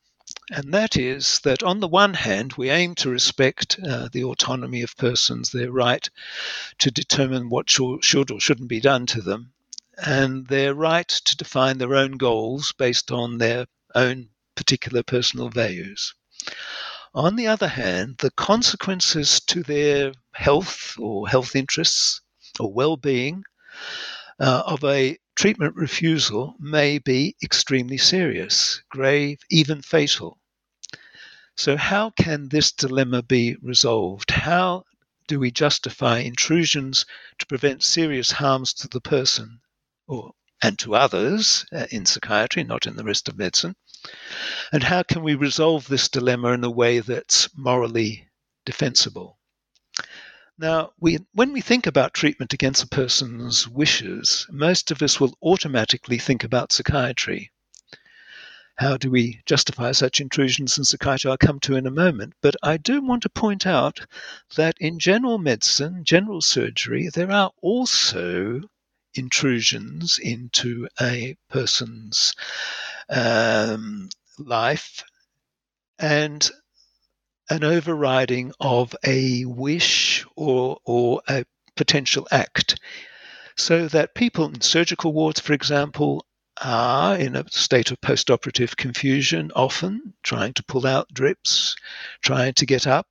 And 0.51 0.73
that 0.73 0.95
is 0.95 1.39
that, 1.39 1.63
on 1.63 1.79
the 1.79 1.87
one 1.87 2.13
hand, 2.13 2.53
we 2.53 2.69
aim 2.69 2.95
to 2.95 3.09
respect 3.09 3.79
uh, 3.83 4.09
the 4.11 4.23
autonomy 4.23 4.81
of 4.83 4.95
persons, 4.95 5.51
their 5.51 5.71
right 5.71 6.07
to 6.79 6.91
determine 6.91 7.49
what 7.49 7.69
should 7.69 8.31
or 8.31 8.39
shouldn't 8.39 8.69
be 8.69 8.79
done 8.79 9.05
to 9.07 9.21
them, 9.21 9.53
and 9.97 10.47
their 10.47 10.73
right 10.73 11.07
to 11.07 11.35
define 11.35 11.77
their 11.79 11.95
own 11.95 12.11
goals 12.11 12.73
based 12.77 13.11
on 13.11 13.37
their 13.37 13.65
own 13.95 14.29
particular 14.55 15.03
personal 15.03 15.49
values. 15.49 16.13
On 17.15 17.35
the 17.35 17.47
other 17.47 17.67
hand, 17.67 18.17
the 18.19 18.29
consequences 18.31 19.39
to 19.47 19.63
their 19.63 20.13
health 20.33 20.95
or 20.99 21.27
health 21.27 21.55
interests 21.55 22.21
or 22.59 22.71
well 22.71 22.97
being 22.97 23.43
uh, 24.39 24.63
of 24.65 24.83
a 24.83 25.17
treatment 25.35 25.75
refusal 25.75 26.55
may 26.59 26.97
be 26.99 27.35
extremely 27.41 27.97
serious, 27.97 28.81
grave, 28.89 29.39
even 29.49 29.81
fatal. 29.81 30.39
So, 31.55 31.77
how 31.77 32.11
can 32.11 32.49
this 32.49 32.71
dilemma 32.71 33.23
be 33.23 33.55
resolved? 33.61 34.31
How 34.31 34.83
do 35.27 35.39
we 35.39 35.51
justify 35.51 36.19
intrusions 36.19 37.05
to 37.37 37.45
prevent 37.45 37.83
serious 37.83 38.31
harms 38.31 38.73
to 38.73 38.87
the 38.87 39.01
person 39.01 39.61
or 40.07 40.33
and 40.61 40.77
to 40.79 40.95
others 40.95 41.65
uh, 41.71 41.87
in 41.91 42.05
psychiatry, 42.05 42.63
not 42.63 42.85
in 42.85 42.95
the 42.95 43.03
rest 43.03 43.27
of 43.29 43.37
medicine? 43.37 43.75
And 44.71 44.83
how 44.83 45.03
can 45.03 45.23
we 45.23 45.35
resolve 45.35 45.87
this 45.87 46.07
dilemma 46.07 46.53
in 46.53 46.63
a 46.63 46.69
way 46.69 46.99
that's 46.99 47.49
morally 47.57 48.27
defensible? 48.65 49.37
Now, 50.57 50.91
we, 50.99 51.19
when 51.33 51.53
we 51.53 51.61
think 51.61 51.87
about 51.87 52.13
treatment 52.13 52.53
against 52.53 52.83
a 52.83 52.87
person's 52.87 53.67
wishes, 53.67 54.45
most 54.49 54.91
of 54.91 55.01
us 55.01 55.19
will 55.19 55.33
automatically 55.41 56.17
think 56.17 56.43
about 56.43 56.71
psychiatry. 56.71 57.51
How 58.77 58.95
do 58.95 59.11
we 59.11 59.41
justify 59.45 59.91
such 59.91 60.21
intrusions 60.21 60.77
in 60.77 60.85
psychiatry? 60.85 61.29
I'll 61.29 61.37
come 61.37 61.59
to 61.61 61.75
in 61.75 61.85
a 61.85 61.91
moment. 61.91 62.33
But 62.41 62.55
I 62.63 62.77
do 62.77 63.01
want 63.01 63.23
to 63.23 63.29
point 63.29 63.67
out 63.67 64.05
that 64.55 64.75
in 64.79 64.99
general 64.99 65.37
medicine, 65.37 66.05
general 66.05 66.41
surgery, 66.41 67.09
there 67.09 67.31
are 67.31 67.51
also 67.61 68.61
intrusions 69.13 70.17
into 70.17 70.87
a 71.01 71.35
person's 71.49 72.35
um, 73.09 74.09
life. 74.37 75.03
And 75.97 76.49
an 77.49 77.63
overriding 77.63 78.53
of 78.59 78.95
a 79.03 79.43
wish 79.45 80.25
or, 80.35 80.77
or 80.85 81.21
a 81.27 81.43
potential 81.75 82.27
act. 82.31 82.79
So 83.57 83.87
that 83.87 84.15
people 84.15 84.45
in 84.45 84.61
surgical 84.61 85.11
wards, 85.11 85.39
for 85.39 85.53
example, 85.53 86.25
are 86.61 87.17
in 87.17 87.35
a 87.35 87.49
state 87.49 87.91
of 87.91 87.99
post-operative 88.01 88.77
confusion, 88.77 89.51
often 89.55 90.13
trying 90.23 90.53
to 90.53 90.63
pull 90.63 90.85
out 90.85 91.07
drips, 91.13 91.75
trying 92.21 92.53
to 92.53 92.65
get 92.65 92.85
up, 92.85 93.07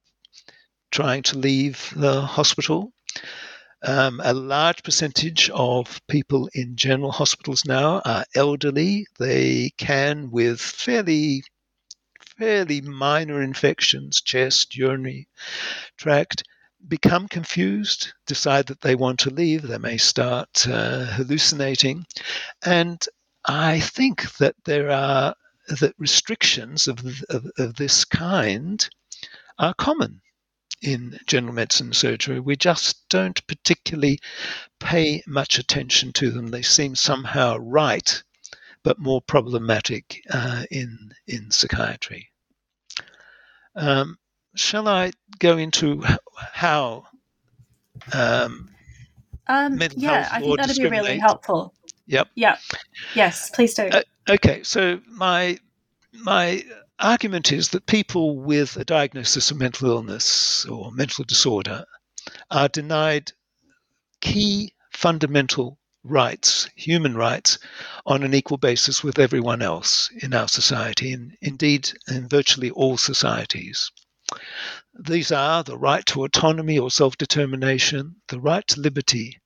trying 0.90 1.23
to 1.25 1.38
leave 1.38 1.93
the 1.97 2.21
hospital. 2.21 2.93
Um, 3.83 4.21
a 4.25 4.35
large 4.35 4.83
percentage 4.83 5.51
of 5.51 6.01
people 6.09 6.49
in 6.53 6.75
general 6.75 7.13
hospitals 7.13 7.65
now 7.65 8.03
are 8.05 8.25
elderly. 8.35 9.07
They 9.19 9.71
can, 9.77 10.31
with 10.31 10.61
fairly 10.61 11.45
fairly 12.37 12.81
minor 12.81 13.43
infections, 13.43 14.21
chest, 14.21 14.77
urinary 14.77 15.29
tract, 15.97 16.45
become 16.87 17.29
confused, 17.29 18.13
decide 18.27 18.67
that 18.67 18.81
they 18.81 18.95
want 18.95 19.19
to 19.21 19.31
leave. 19.31 19.63
They 19.63 19.79
may 19.79 19.97
start 19.97 20.67
uh, 20.69 21.05
hallucinating. 21.07 22.07
And 22.65 23.05
I 23.45 23.81
think 23.81 24.37
that 24.39 24.55
there 24.65 24.91
are 24.91 25.35
that 25.81 25.95
restrictions 25.99 26.87
of, 26.87 26.99
of, 27.29 27.51
of 27.59 27.75
this 27.75 28.05
kind 28.05 28.89
are 29.59 29.75
common 29.75 30.21
in 30.83 31.19
general 31.27 31.55
medicine 31.55 31.93
surgery. 31.93 32.41
We 32.41 32.57
just 32.57 33.09
don't 33.09 33.45
particularly 33.47 34.21
pay 34.79 35.23
much 35.27 35.59
attention 35.59 36.13
to 36.15 36.31
them. 36.31 36.49
They 36.49 36.63
seem 36.63 36.95
somehow 36.95 37.57
right 37.59 38.23
but 38.83 38.99
more 38.99 39.21
problematic 39.21 40.23
uh, 40.31 40.65
in 40.71 41.13
in 41.27 41.51
psychiatry. 41.51 42.31
Um, 43.75 44.19
shall 44.55 44.89
I 44.89 45.13
go 45.39 45.59
into 45.59 46.03
how 46.37 47.05
um, 48.13 48.71
um, 49.47 49.79
yeah, 49.97 50.29
I 50.31 50.41
think 50.41 50.59
that'd 50.59 50.77
be 50.77 50.89
really 50.89 51.19
helpful. 51.19 51.75
Yep. 52.07 52.29
Yeah. 52.35 52.57
Yes, 53.15 53.51
please 53.51 53.75
do. 53.75 53.89
Uh, 53.89 54.03
okay, 54.29 54.63
so 54.63 55.01
my 55.07 55.59
my 56.13 56.65
argument 56.99 57.52
is 57.52 57.69
that 57.71 57.87
people 57.87 58.38
with 58.38 58.76
a 58.76 58.85
diagnosis 58.85 59.50
of 59.50 59.57
mental 59.57 59.90
illness 59.90 60.64
or 60.67 60.90
mental 60.93 61.25
disorder 61.25 61.85
are 62.50 62.69
denied 62.69 63.33
key 64.21 64.75
fundamental 64.93 65.78
rights, 66.02 66.69
human 66.75 67.14
rights, 67.14 67.59
on 68.07 68.23
an 68.23 68.35
equal 68.35 68.57
basis 68.57 69.05
with 69.05 69.19
everyone 69.19 69.62
else 69.62 70.11
in 70.23 70.35
our 70.35 70.49
society, 70.49 71.12
and 71.12 71.37
indeed 71.40 71.90
in 72.09 72.28
virtually 72.28 72.71
all 72.71 72.97
societies. 72.97 73.90
These 74.99 75.31
are 75.31 75.62
the 75.62 75.78
right 75.78 76.05
to 76.07 76.25
autonomy 76.25 76.78
or 76.78 76.90
self 76.90 77.17
determination, 77.17 78.17
the 78.28 78.40
right 78.40 78.67
to 78.69 78.81
liberty, 78.81 79.40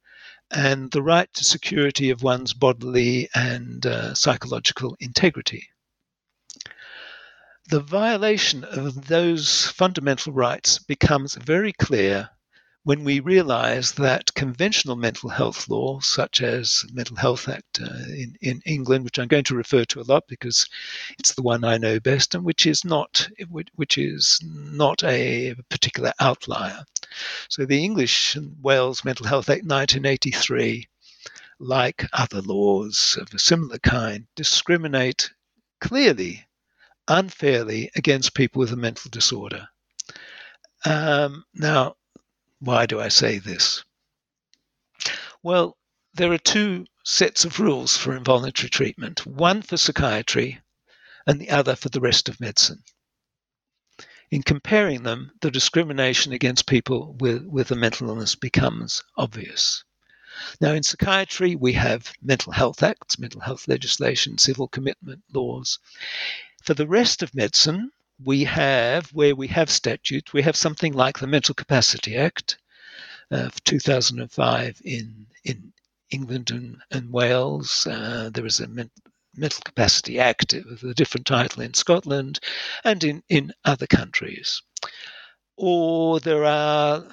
and 0.50 0.90
the 0.90 1.02
right 1.02 1.32
to 1.34 1.44
security 1.44 2.10
of 2.10 2.22
one's 2.22 2.54
bodily 2.54 3.28
and 3.34 3.84
uh, 3.86 4.14
psychological 4.14 4.96
integrity. 5.00 5.68
The 7.72 7.80
violation 7.80 8.64
of 8.64 9.06
those 9.06 9.66
fundamental 9.68 10.30
rights 10.30 10.78
becomes 10.78 11.36
very 11.36 11.72
clear 11.72 12.28
when 12.84 13.02
we 13.02 13.18
realize 13.18 13.92
that 13.92 14.34
conventional 14.34 14.94
mental 14.94 15.30
health 15.30 15.70
law, 15.70 15.98
such 16.00 16.42
as 16.42 16.84
Mental 16.92 17.16
Health 17.16 17.48
Act 17.48 17.80
uh, 17.80 17.86
in, 18.10 18.36
in 18.42 18.60
England, 18.66 19.06
which 19.06 19.18
I'm 19.18 19.26
going 19.26 19.44
to 19.44 19.56
refer 19.56 19.86
to 19.86 20.02
a 20.02 20.04
lot 20.04 20.24
because 20.28 20.68
it's 21.18 21.32
the 21.32 21.40
one 21.40 21.64
I 21.64 21.78
know 21.78 21.98
best, 21.98 22.34
and 22.34 22.44
which 22.44 22.66
is 22.66 22.84
not 22.84 23.26
which 23.74 23.96
is 23.96 24.38
not 24.44 25.02
a 25.02 25.54
particular 25.70 26.12
outlier. 26.20 26.84
So 27.48 27.64
the 27.64 27.82
English 27.82 28.36
and 28.36 28.54
Wales 28.60 29.02
Mental 29.02 29.24
Health 29.24 29.48
Act 29.48 29.64
1983, 29.64 30.88
like 31.58 32.06
other 32.12 32.42
laws 32.42 33.16
of 33.18 33.32
a 33.32 33.38
similar 33.38 33.78
kind, 33.78 34.26
discriminate 34.36 35.30
clearly, 35.80 36.44
unfairly 37.08 37.90
against 37.96 38.34
people 38.34 38.60
with 38.60 38.72
a 38.72 38.76
mental 38.76 39.10
disorder. 39.10 39.68
Um, 40.84 41.44
now, 41.54 41.96
why 42.58 42.86
do 42.86 43.00
I 43.00 43.08
say 43.08 43.38
this? 43.38 43.84
Well, 45.42 45.76
there 46.14 46.32
are 46.32 46.38
two 46.38 46.86
sets 47.04 47.44
of 47.44 47.58
rules 47.58 47.96
for 47.96 48.14
involuntary 48.14 48.70
treatment 48.70 49.26
one 49.26 49.62
for 49.62 49.76
psychiatry 49.76 50.60
and 51.26 51.40
the 51.40 51.50
other 51.50 51.74
for 51.74 51.88
the 51.88 52.00
rest 52.00 52.28
of 52.28 52.40
medicine. 52.40 52.82
In 54.30 54.42
comparing 54.42 55.02
them, 55.02 55.32
the 55.40 55.50
discrimination 55.50 56.32
against 56.32 56.66
people 56.66 57.14
with, 57.18 57.44
with 57.44 57.70
a 57.70 57.76
mental 57.76 58.08
illness 58.08 58.34
becomes 58.34 59.02
obvious. 59.16 59.84
Now, 60.60 60.72
in 60.72 60.82
psychiatry, 60.82 61.54
we 61.56 61.74
have 61.74 62.12
mental 62.22 62.52
health 62.52 62.82
acts, 62.82 63.18
mental 63.18 63.40
health 63.40 63.68
legislation, 63.68 64.38
civil 64.38 64.68
commitment 64.68 65.22
laws. 65.32 65.78
For 66.62 66.74
the 66.74 66.86
rest 66.86 67.24
of 67.24 67.34
medicine, 67.34 67.90
we 68.22 68.44
have, 68.44 69.12
where 69.12 69.34
we 69.34 69.48
have 69.48 69.68
statutes, 69.68 70.32
we 70.32 70.42
have 70.42 70.56
something 70.56 70.92
like 70.92 71.18
the 71.18 71.26
Mental 71.26 71.56
Capacity 71.56 72.16
Act 72.16 72.58
of 73.32 73.62
2005 73.64 74.80
in, 74.84 75.26
in 75.44 75.72
England 76.10 76.52
and, 76.52 76.76
and 76.92 77.12
Wales. 77.12 77.84
Uh, 77.86 78.30
there 78.32 78.46
is 78.46 78.60
a 78.60 78.68
men- 78.68 78.92
Mental 79.34 79.62
Capacity 79.64 80.20
Act 80.20 80.54
with 80.54 80.84
a 80.84 80.94
different 80.94 81.26
title 81.26 81.62
in 81.62 81.74
Scotland 81.74 82.38
and 82.84 83.02
in, 83.02 83.24
in 83.28 83.52
other 83.64 83.88
countries. 83.88 84.62
Or 85.56 86.20
there 86.20 86.44
are 86.44 87.04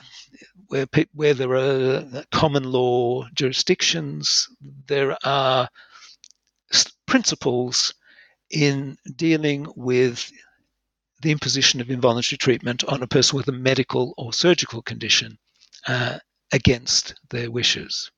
where, 0.68 0.86
where 1.13 1.34
there 1.34 1.56
are 1.56 2.24
common 2.32 2.72
law 2.72 3.27
jurisdictions, 3.34 4.48
there 4.86 5.18
are 5.24 5.68
principles 7.08 7.96
in 8.50 8.98
dealing 9.15 9.68
with 9.75 10.32
the 11.22 11.32
imposition 11.32 11.82
of 11.82 11.89
involuntary 11.89 12.38
treatment 12.38 12.84
on 12.86 13.03
a 13.03 13.08
person 13.08 13.38
with 13.38 13.48
a 13.48 13.53
medical 13.53 14.13
or 14.18 14.32
surgical 14.34 14.82
condition 14.82 15.38
uh, 15.88 16.18
against 16.51 17.15
their 17.29 17.51
wishes. 17.51 18.12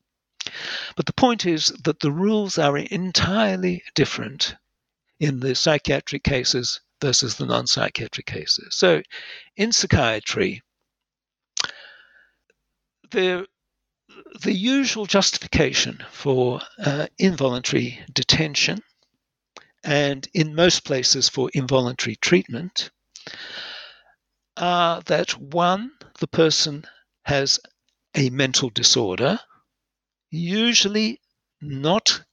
But 0.96 1.06
the 1.06 1.14
point 1.14 1.46
is 1.46 1.68
that 1.84 2.00
the 2.00 2.12
rules 2.12 2.58
are 2.58 2.78
entirely 2.78 3.84
different 3.96 4.56
in 5.20 5.40
the 5.40 5.56
psychiatric 5.56 6.24
cases 6.24 6.82
versus 7.00 7.36
the 7.36 7.46
non 7.46 7.68
psychiatric 7.68 8.26
cases. 8.26 8.76
So 8.76 9.02
in 9.56 9.72
psychiatry, 9.72 10.62
the, 13.10 13.48
the 14.42 14.54
usual 14.54 15.06
justification 15.06 16.04
for 16.12 16.62
uh, 16.84 17.08
involuntary 17.18 18.00
detention 18.14 18.82
and 19.84 20.28
in 20.34 20.56
most 20.56 20.84
places 20.86 21.30
for 21.30 21.50
involuntary 21.54 22.16
treatment 22.16 22.92
are 24.58 25.02
that 25.04 25.32
one, 25.40 25.92
the 26.20 26.28
person 26.28 26.86
has 27.26 27.60
a 28.16 28.30
mental 28.30 28.70
disorder, 28.70 29.40
usually 30.30 31.20
not 31.62 32.24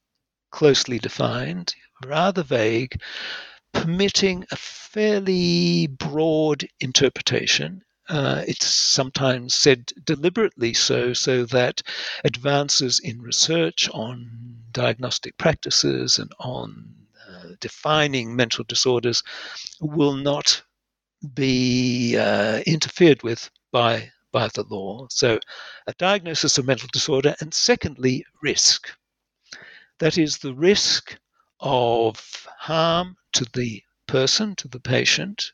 closely 0.50 0.98
defined, 0.98 1.74
rather 2.04 2.42
vague, 2.42 3.00
permitting 3.72 4.44
a 4.50 4.56
fairly 4.56 5.86
broad 5.86 6.66
interpretation. 6.80 7.82
Uh, 8.08 8.42
it's 8.46 8.66
sometimes 8.66 9.54
said 9.54 9.92
deliberately 10.04 10.72
so, 10.72 11.12
so 11.12 11.44
that 11.44 11.82
advances 12.24 12.98
in 13.00 13.20
research 13.20 13.88
on 13.90 14.64
diagnostic 14.72 15.36
practices 15.36 16.18
and 16.18 16.32
on 16.40 16.94
uh, 16.94 17.07
defining 17.60 18.34
mental 18.34 18.64
disorders 18.64 19.22
will 19.80 20.14
not 20.14 20.62
be 21.34 22.16
uh, 22.16 22.60
interfered 22.66 23.22
with 23.22 23.50
by 23.72 24.10
by 24.32 24.48
the 24.48 24.64
law. 24.64 25.06
So, 25.10 25.38
a 25.86 25.92
diagnosis 25.94 26.58
of 26.58 26.66
mental 26.66 26.88
disorder, 26.92 27.34
and 27.40 27.52
secondly, 27.52 28.24
risk. 28.42 28.90
That 29.98 30.18
is 30.18 30.38
the 30.38 30.54
risk 30.54 31.18
of 31.60 32.46
harm 32.58 33.16
to 33.32 33.46
the 33.54 33.82
person, 34.06 34.54
to 34.56 34.68
the 34.68 34.80
patient, 34.80 35.50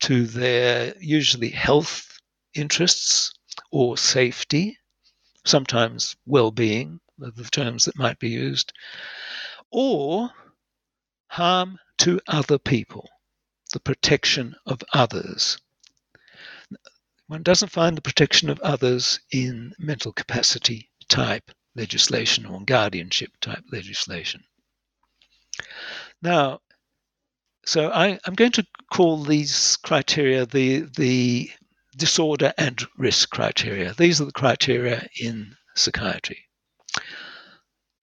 to 0.00 0.26
their 0.26 0.94
usually 1.00 1.50
health 1.50 2.20
interests 2.54 3.32
or 3.72 3.96
safety, 3.96 4.78
sometimes 5.44 6.16
well 6.26 6.50
being, 6.50 7.00
the 7.18 7.44
terms 7.44 7.84
that 7.84 7.98
might 7.98 8.18
be 8.18 8.30
used, 8.30 8.72
or 9.70 10.30
harm 11.30 11.78
to 11.96 12.20
other 12.26 12.58
people, 12.58 13.08
the 13.72 13.78
protection 13.78 14.56
of 14.66 14.82
others. 14.92 15.58
One 17.28 17.44
doesn't 17.44 17.70
find 17.70 17.96
the 17.96 18.02
protection 18.02 18.50
of 18.50 18.58
others 18.60 19.20
in 19.30 19.72
mental 19.78 20.12
capacity 20.12 20.90
type 21.08 21.52
legislation 21.76 22.46
or 22.46 22.60
guardianship 22.64 23.30
type 23.40 23.62
legislation. 23.70 24.42
Now, 26.20 26.62
so 27.64 27.90
I, 27.90 28.18
am 28.26 28.34
going 28.34 28.52
to 28.52 28.66
call 28.92 29.22
these 29.22 29.76
criteria 29.76 30.46
the 30.46 30.80
the 30.96 31.48
disorder 31.96 32.52
and 32.58 32.84
risk 32.96 33.30
criteria. 33.30 33.94
These 33.94 34.20
are 34.20 34.24
the 34.24 34.32
criteria 34.32 35.06
in 35.20 35.56
psychiatry. 35.76 36.48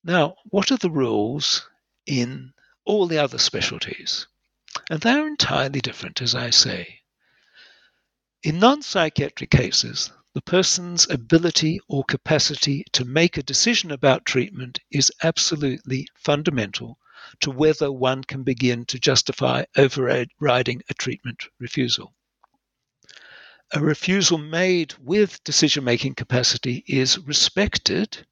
Now, 0.05 0.35
what 0.45 0.71
are 0.71 0.77
the 0.77 0.89
rules 0.89 1.67
in 2.05 2.53
all 2.87 3.05
the 3.05 3.19
other 3.19 3.37
specialties? 3.37 4.25
And 4.89 5.01
they're 5.01 5.27
entirely 5.27 5.81
different, 5.81 6.21
as 6.21 6.33
I 6.33 6.49
say. 6.49 7.01
In 8.41 8.59
non 8.59 8.81
psychiatric 8.81 9.51
cases, 9.51 10.11
the 10.33 10.41
person's 10.41 11.09
ability 11.09 11.79
or 11.87 12.03
capacity 12.03 12.85
to 12.93 13.03
make 13.03 13.37
a 13.37 13.43
decision 13.43 13.91
about 13.91 14.25
treatment 14.25 14.79
is 14.89 15.11
absolutely 15.21 16.07
fundamental 16.15 16.97
to 17.39 17.51
whether 17.51 17.91
one 17.91 18.23
can 18.23 18.43
begin 18.43 18.85
to 18.85 18.99
justify 18.99 19.65
overriding 19.75 20.81
a 20.89 20.93
treatment 20.93 21.43
refusal. 21.59 22.13
A 23.73 23.81
refusal 23.81 24.37
made 24.37 24.93
with 24.99 25.43
decision 25.43 25.83
making 25.83 26.15
capacity 26.15 26.83
is 26.87 27.17
respected 27.19 28.25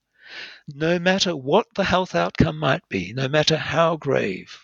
no 0.74 1.00
matter 1.00 1.36
what 1.36 1.68
the 1.76 1.84
health 1.84 2.16
outcome 2.16 2.58
might 2.58 2.88
be, 2.90 3.14
no 3.14 3.28
matter 3.28 3.58
how 3.58 3.98
grave. 3.98 4.58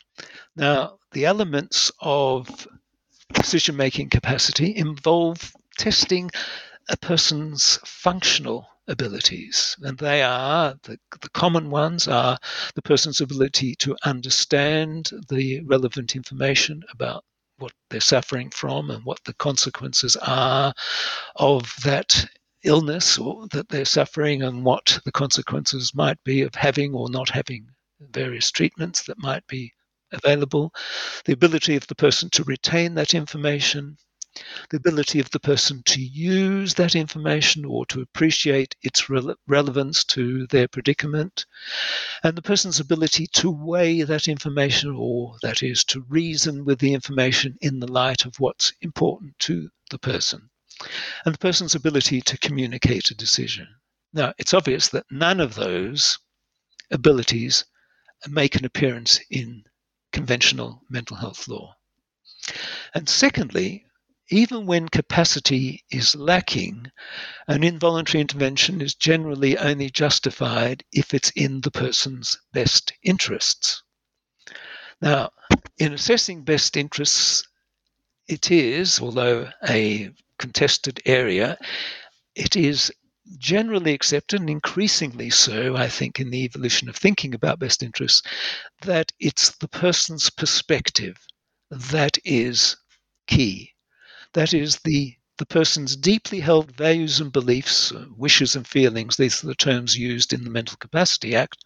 Now, 0.56 1.00
the 1.12 1.26
elements 1.26 1.92
of 2.00 2.68
decision 3.34 3.76
making 3.76 4.10
capacity 4.10 4.76
involve 4.76 5.54
testing 5.78 6.30
a 6.90 6.98
person's 6.98 7.80
functional 7.86 8.68
abilities. 8.88 9.78
And 9.82 9.98
they 9.98 10.22
are 10.22 10.76
the, 10.84 10.98
the 11.22 11.30
common 11.30 11.70
ones 11.70 12.08
are 12.08 12.38
the 12.76 12.82
person's 12.82 13.22
ability 13.22 13.76
to 13.76 13.96
understand 14.04 15.12
the 15.30 15.62
relevant 15.62 16.16
information 16.16 16.84
about 16.92 17.24
what 17.58 17.74
they're 17.90 18.02
suffering 18.02 18.50
from 18.50 18.90
and 18.90 19.06
what 19.06 19.24
the 19.24 19.34
consequences 19.36 20.18
are 20.18 20.74
of 21.36 21.74
that 21.84 22.26
illness 22.64 23.18
or 23.18 23.48
that 23.48 23.70
they're 23.70 23.86
suffering 23.86 24.44
and 24.44 24.64
what 24.64 25.00
the 25.06 25.12
consequences 25.12 25.96
might 25.96 26.24
be 26.24 26.42
of 26.42 26.56
having 26.56 26.94
or 26.94 27.10
not 27.10 27.30
having 27.30 27.68
various 28.12 28.52
treatments 28.52 29.04
that 29.04 29.18
might 29.18 29.46
be 29.48 29.74
available, 30.12 30.74
the 31.26 31.34
ability 31.34 31.76
of 31.76 31.88
the 31.88 31.96
person 31.96 32.30
to 32.30 32.44
retain 32.44 32.94
that 32.96 33.14
information, 33.14 33.98
the 34.70 34.78
ability 34.78 35.20
of 35.20 35.30
the 35.32 35.40
person 35.40 35.82
to 35.84 36.02
use 36.02 36.74
that 36.76 36.96
information 36.96 37.66
or 37.66 37.86
to 37.88 38.02
appreciate 38.02 38.76
its 38.82 39.10
re- 39.10 39.36
relevance 39.48 40.04
to 40.04 40.48
their 40.48 40.68
predicament, 40.68 41.46
and 42.24 42.38
the 42.38 42.42
person's 42.42 42.80
ability 42.80 43.28
to 43.28 43.50
weigh 43.50 44.04
that 44.04 44.28
information, 44.28 44.96
or 44.96 45.36
that 45.42 45.64
is, 45.64 45.84
to 45.84 46.06
reason 46.08 46.64
with 46.64 46.80
the 46.80 46.94
information 46.94 47.58
in 47.62 47.80
the 47.80 47.92
light 47.92 48.26
of 48.26 48.40
what's 48.40 48.74
important 48.82 49.38
to 49.40 49.70
the 49.90 50.00
person, 50.00 50.50
and 51.26 51.34
the 51.34 51.40
person's 51.40 51.76
ability 51.76 52.22
to 52.22 52.38
communicate 52.38 53.12
a 53.12 53.16
decision. 53.16 53.68
Now, 54.14 54.34
it's 54.38 54.54
obvious 54.54 54.90
that 54.90 55.06
none 55.12 55.40
of 55.40 55.56
those 55.56 56.18
abilities 56.92 57.66
make 58.28 58.56
an 58.56 58.66
appearance 58.66 59.20
in 59.30 59.64
conventional 60.12 60.82
mental 60.90 61.18
health 61.18 61.48
law. 61.48 61.76
And 62.94 63.08
secondly, 63.08 63.86
even 64.30 64.66
when 64.66 64.88
capacity 64.88 65.84
is 65.92 66.16
lacking, 66.16 66.90
an 67.48 67.64
involuntary 67.64 68.22
intervention 68.22 68.82
is 68.82 68.96
generally 68.96 69.58
only 69.58 69.90
justified 69.90 70.84
if 70.92 71.14
it's 71.14 71.32
in 71.32 71.62
the 71.62 71.72
person's 71.72 72.40
best 72.54 72.94
interests. 73.04 73.84
Now, 75.02 75.32
in 75.78 75.94
assessing 75.94 76.44
best 76.44 76.78
interests, 76.78 77.48
it 78.28 78.52
is, 78.52 79.02
although 79.02 79.50
a 79.68 80.12
contested 80.42 81.02
area, 81.06 81.58
it 82.36 82.56
is 82.56 82.92
generally 83.38 83.94
accepted, 83.94 84.40
and 84.42 84.50
increasingly 84.50 85.30
so, 85.30 85.76
I 85.76 85.88
think, 85.88 86.20
in 86.20 86.32
the 86.32 86.44
evolution 86.44 86.90
of 86.90 86.98
thinking 86.98 87.34
about 87.34 87.60
best 87.60 87.84
interests, 87.84 88.22
that 88.82 89.12
it's 89.20 89.56
the 89.58 89.70
person's 89.70 90.30
perspective 90.30 91.18
that 91.70 92.18
is 92.26 92.76
key. 93.28 93.74
That 94.34 94.54
is 94.54 94.80
the 94.84 95.16
the 95.38 95.46
person's 95.46 95.96
deeply 95.96 96.40
held 96.40 96.76
values 96.76 97.20
and 97.20 97.32
beliefs, 97.32 97.92
uh, 97.92 98.06
wishes 98.16 98.56
and 98.56 98.68
feelings, 98.68 99.16
these 99.16 99.44
are 99.44 99.48
the 99.48 99.56
terms 99.56 99.98
used 99.98 100.34
in 100.34 100.44
the 100.44 100.52
Mental 100.52 100.78
Capacity 100.78 101.36
Act, 101.36 101.58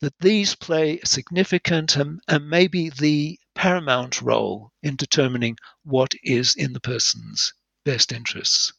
that 0.00 0.14
these 0.20 0.54
play 0.54 1.00
a 1.00 1.06
significant 1.06 1.96
and, 1.96 2.20
and 2.28 2.48
maybe 2.48 2.90
the 2.90 3.38
paramount 3.54 4.22
role 4.22 4.70
in 4.82 4.94
determining 4.94 5.56
what 5.82 6.14
is 6.22 6.54
in 6.54 6.72
the 6.72 6.80
person's 6.80 7.52
best 7.84 8.12
interests. 8.12 8.72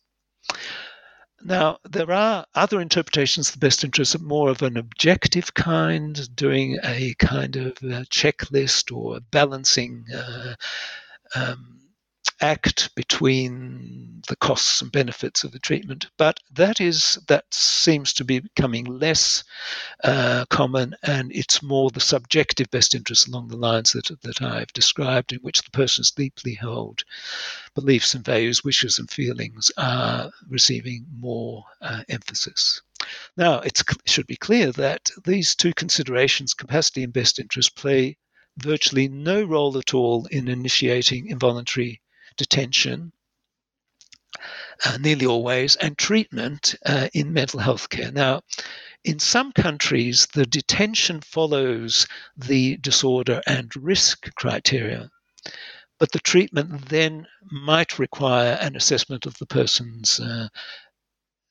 Now, 1.44 1.78
there 1.84 2.12
are 2.12 2.46
other 2.56 2.82
interpretations 2.82 3.50
of 3.50 3.54
the 3.60 3.65
best 3.68 3.84
interests, 3.84 4.20
more 4.20 4.50
of 4.50 4.63
an 4.63 4.78
objective 4.78 5.54
kind, 5.54 6.36
doing 6.36 6.80
a 6.84 7.13
kind 7.20 7.56
of 7.56 7.74
a 7.84 8.06
checklist 8.10 8.96
or 8.96 9.20
balancing 9.32 10.06
uh, 10.13 10.56
um, 11.36 11.85
act 12.41 12.93
between 12.95 14.21
the 14.27 14.35
costs 14.35 14.81
and 14.81 14.91
benefits 14.91 15.43
of 15.43 15.51
the 15.51 15.59
treatment. 15.59 16.07
But 16.17 16.39
that 16.51 16.81
is 16.81 17.17
that 17.27 17.45
seems 17.51 18.13
to 18.13 18.25
be 18.25 18.39
becoming 18.39 18.85
less 18.85 19.43
uh, 20.03 20.45
common, 20.49 20.95
and 21.03 21.31
it's 21.33 21.63
more 21.63 21.89
the 21.89 21.99
subjective 21.99 22.69
best 22.71 22.95
interest 22.95 23.27
along 23.27 23.47
the 23.47 23.57
lines 23.57 23.93
that 23.93 24.09
that 24.21 24.41
I've 24.41 24.73
described, 24.73 25.33
in 25.33 25.39
which 25.39 25.61
the 25.61 25.71
person's 25.71 26.11
deeply 26.11 26.53
held 26.53 27.03
beliefs 27.73 28.13
and 28.13 28.25
values, 28.25 28.63
wishes 28.63 28.99
and 28.99 29.09
feelings 29.09 29.71
are 29.77 30.31
receiving 30.49 31.05
more 31.17 31.63
uh, 31.81 32.03
emphasis. 32.09 32.81
Now, 33.38 33.59
it 33.59 33.81
should 34.05 34.27
be 34.27 34.38
clear 34.38 34.71
that 34.71 35.11
these 35.25 35.55
two 35.55 35.73
considerations, 35.73 36.53
capacity 36.53 37.03
and 37.03 37.13
best 37.13 37.39
interest, 37.39 37.75
play 37.75 38.17
virtually 38.57 39.07
no 39.07 39.43
role 39.43 39.77
at 39.77 39.93
all 39.93 40.25
in 40.27 40.47
initiating 40.47 41.27
involuntary 41.27 42.01
detention, 42.38 43.12
uh, 44.86 44.98
nearly 44.98 45.26
always, 45.26 45.76
and 45.78 45.98
treatment 45.98 46.76
uh, 46.86 47.08
in 47.13 47.34
mental 47.34 47.60
health 47.60 47.89
care. 47.89 48.12
Now, 48.12 48.41
in 49.04 49.19
some 49.19 49.52
countries, 49.52 50.28
the 50.34 50.45
detention 50.45 51.21
follows 51.21 52.08
the 52.36 52.78
disorder 52.78 53.41
and 53.45 53.71
risk 53.76 54.34
criteria, 54.36 55.10
but 56.00 56.12
the 56.12 56.19
treatment 56.19 56.89
then 56.89 57.28
might 57.52 58.00
require 58.00 58.58
an 58.60 58.76
assessment 58.76 59.26
of 59.26 59.38
the 59.38 59.45
person's 59.45 60.19
uh, 60.19 60.48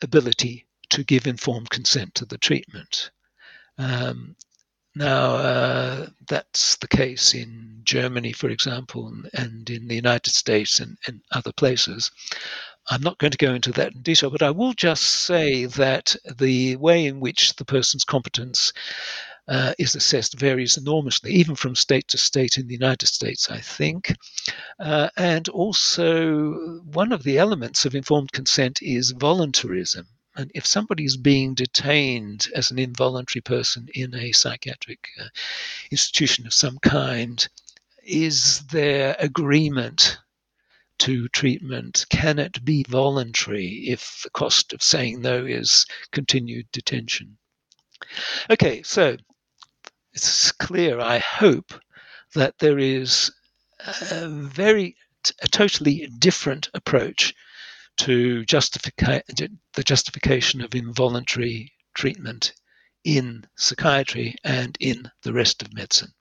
ability 0.02 0.66
to 0.90 1.04
give 1.04 1.26
informed 1.26 1.70
consent 1.70 2.14
to 2.16 2.26
the 2.26 2.38
treatment. 2.38 3.10
Um, 3.78 4.36
now, 4.94 5.34
uh, 5.36 6.06
that's 6.28 6.76
the 6.76 6.88
case 6.88 7.34
in 7.34 7.80
Germany, 7.84 8.32
for 8.32 8.48
example, 8.48 9.12
and 9.32 9.68
in 9.68 9.88
the 9.88 9.94
United 9.94 10.32
States 10.32 10.80
and, 10.80 10.96
and 11.06 11.20
other 11.32 11.52
places. 11.52 12.10
I'm 12.90 13.02
not 13.02 13.18
going 13.18 13.30
to 13.30 13.38
go 13.38 13.54
into 13.54 13.72
that 13.72 13.94
in 13.94 14.02
detail, 14.02 14.30
but 14.30 14.42
I 14.42 14.50
will 14.50 14.74
just 14.74 15.02
say 15.02 15.64
that 15.64 16.14
the 16.36 16.76
way 16.76 17.06
in 17.06 17.18
which 17.18 17.56
the 17.56 17.64
person's 17.64 18.04
competence 18.04 18.72
uh, 19.48 19.74
is 19.78 19.94
assessed 19.94 20.38
varies 20.38 20.76
enormously, 20.76 21.32
even 21.32 21.54
from 21.54 21.74
state 21.74 22.08
to 22.08 22.18
state 22.18 22.58
in 22.58 22.66
the 22.66 22.74
United 22.74 23.06
States, 23.06 23.50
I 23.50 23.58
think. 23.58 24.14
Uh, 24.78 25.08
and 25.16 25.48
also, 25.48 26.80
one 26.84 27.12
of 27.12 27.22
the 27.22 27.38
elements 27.38 27.84
of 27.84 27.94
informed 27.94 28.32
consent 28.32 28.80
is 28.82 29.10
voluntarism. 29.10 30.06
And 30.36 30.50
if 30.54 30.66
somebody 30.66 31.04
is 31.04 31.16
being 31.16 31.54
detained 31.54 32.48
as 32.54 32.70
an 32.70 32.78
involuntary 32.78 33.40
person 33.40 33.88
in 33.94 34.14
a 34.14 34.32
psychiatric 34.32 35.08
uh, 35.20 35.28
institution 35.90 36.46
of 36.46 36.52
some 36.52 36.78
kind, 36.78 37.46
is 38.02 38.66
there 38.66 39.14
agreement 39.18 40.18
to 40.98 41.28
treatment? 41.28 42.06
Can 42.10 42.38
it 42.38 42.64
be 42.64 42.84
voluntary 42.88 43.84
if 43.86 44.22
the 44.24 44.30
cost 44.30 44.72
of 44.72 44.82
saying 44.82 45.20
no 45.20 45.44
is 45.44 45.86
continued 46.10 46.66
detention? 46.72 47.38
Okay, 48.50 48.82
so 48.82 49.16
it's 50.12 50.52
clear, 50.52 51.00
I 51.00 51.18
hope, 51.18 51.74
that 52.34 52.58
there 52.58 52.78
is 52.78 53.30
a 54.10 54.28
very, 54.28 54.96
a 55.42 55.48
totally 55.48 56.08
different 56.18 56.68
approach 56.74 57.34
to 57.96 58.44
justify 58.44 59.20
the 59.28 59.84
justification 59.84 60.60
of 60.60 60.74
involuntary 60.74 61.72
treatment 61.94 62.54
in 63.04 63.46
psychiatry 63.56 64.34
and 64.44 64.76
in 64.80 65.10
the 65.22 65.32
rest 65.32 65.62
of 65.62 65.72
medicine. 65.72 66.12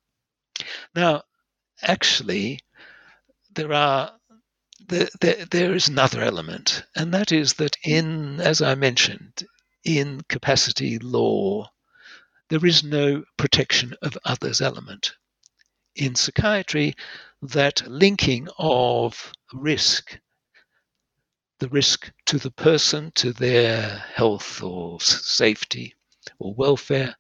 Now, 0.96 1.24
actually, 1.82 2.60
there 3.56 3.74
are 3.74 4.12
there, 4.88 5.08
there, 5.22 5.46
there 5.46 5.74
is 5.74 5.88
another 5.88 6.22
element, 6.22 6.84
and 6.96 7.14
that 7.14 7.32
is 7.32 7.54
that 7.54 7.78
in, 7.84 8.42
as 8.42 8.62
I 8.62 8.76
mentioned, 8.76 9.48
in 9.84 10.22
capacity 10.28 11.00
law, 11.00 11.72
there 12.50 12.66
is 12.66 12.84
no 12.84 13.24
protection 13.38 13.96
of 14.02 14.18
others 14.26 14.62
element. 14.62 15.14
In 15.96 16.16
psychiatry, 16.16 16.96
that 17.42 17.88
linking 17.88 18.48
of 18.58 19.32
risk 19.54 20.20
the 21.64 21.70
risk 21.70 22.12
to 22.26 22.38
the 22.38 22.52
person, 22.52 23.10
to 23.16 23.32
their 23.32 24.04
health 24.14 24.62
or 24.62 25.00
safety 25.00 25.96
or 26.38 26.54
welfare, 26.54 27.16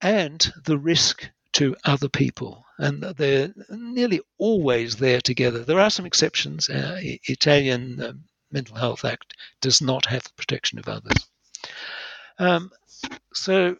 and 0.00 0.52
the 0.64 0.76
risk 0.76 1.30
to 1.52 1.76
other 1.84 2.08
people. 2.08 2.64
And 2.78 3.04
they're 3.16 3.54
nearly 3.70 4.20
always 4.38 4.96
there 4.96 5.20
together. 5.20 5.62
There 5.62 5.78
are 5.78 5.90
some 5.90 6.06
exceptions. 6.06 6.68
Uh, 6.68 6.98
Italian 7.00 8.02
uh, 8.02 8.14
Mental 8.50 8.74
Health 8.74 9.04
Act 9.04 9.34
does 9.60 9.80
not 9.80 10.06
have 10.06 10.24
the 10.24 10.34
protection 10.36 10.80
of 10.80 10.88
others. 10.88 11.30
Um, 12.40 12.72
so 13.32 13.76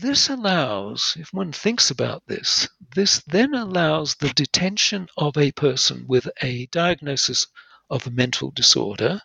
this 0.00 0.30
allows, 0.30 1.14
if 1.20 1.30
one 1.34 1.52
thinks 1.52 1.90
about 1.90 2.22
this, 2.26 2.70
this 2.94 3.22
then 3.26 3.52
allows 3.52 4.14
the 4.14 4.30
detention 4.30 5.08
of 5.18 5.36
a 5.36 5.52
person 5.52 6.06
with 6.08 6.26
a 6.40 6.64
diagnosis 6.72 7.46
of 7.90 8.06
a 8.06 8.10
mental 8.10 8.50
disorder, 8.50 9.20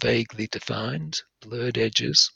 vaguely 0.00 0.46
defined, 0.46 1.20
blurred 1.40 1.78
edges, 1.78 2.30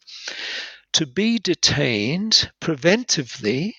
to 0.93 1.07
be 1.07 1.39
detained 1.39 2.51
preventively, 2.61 3.73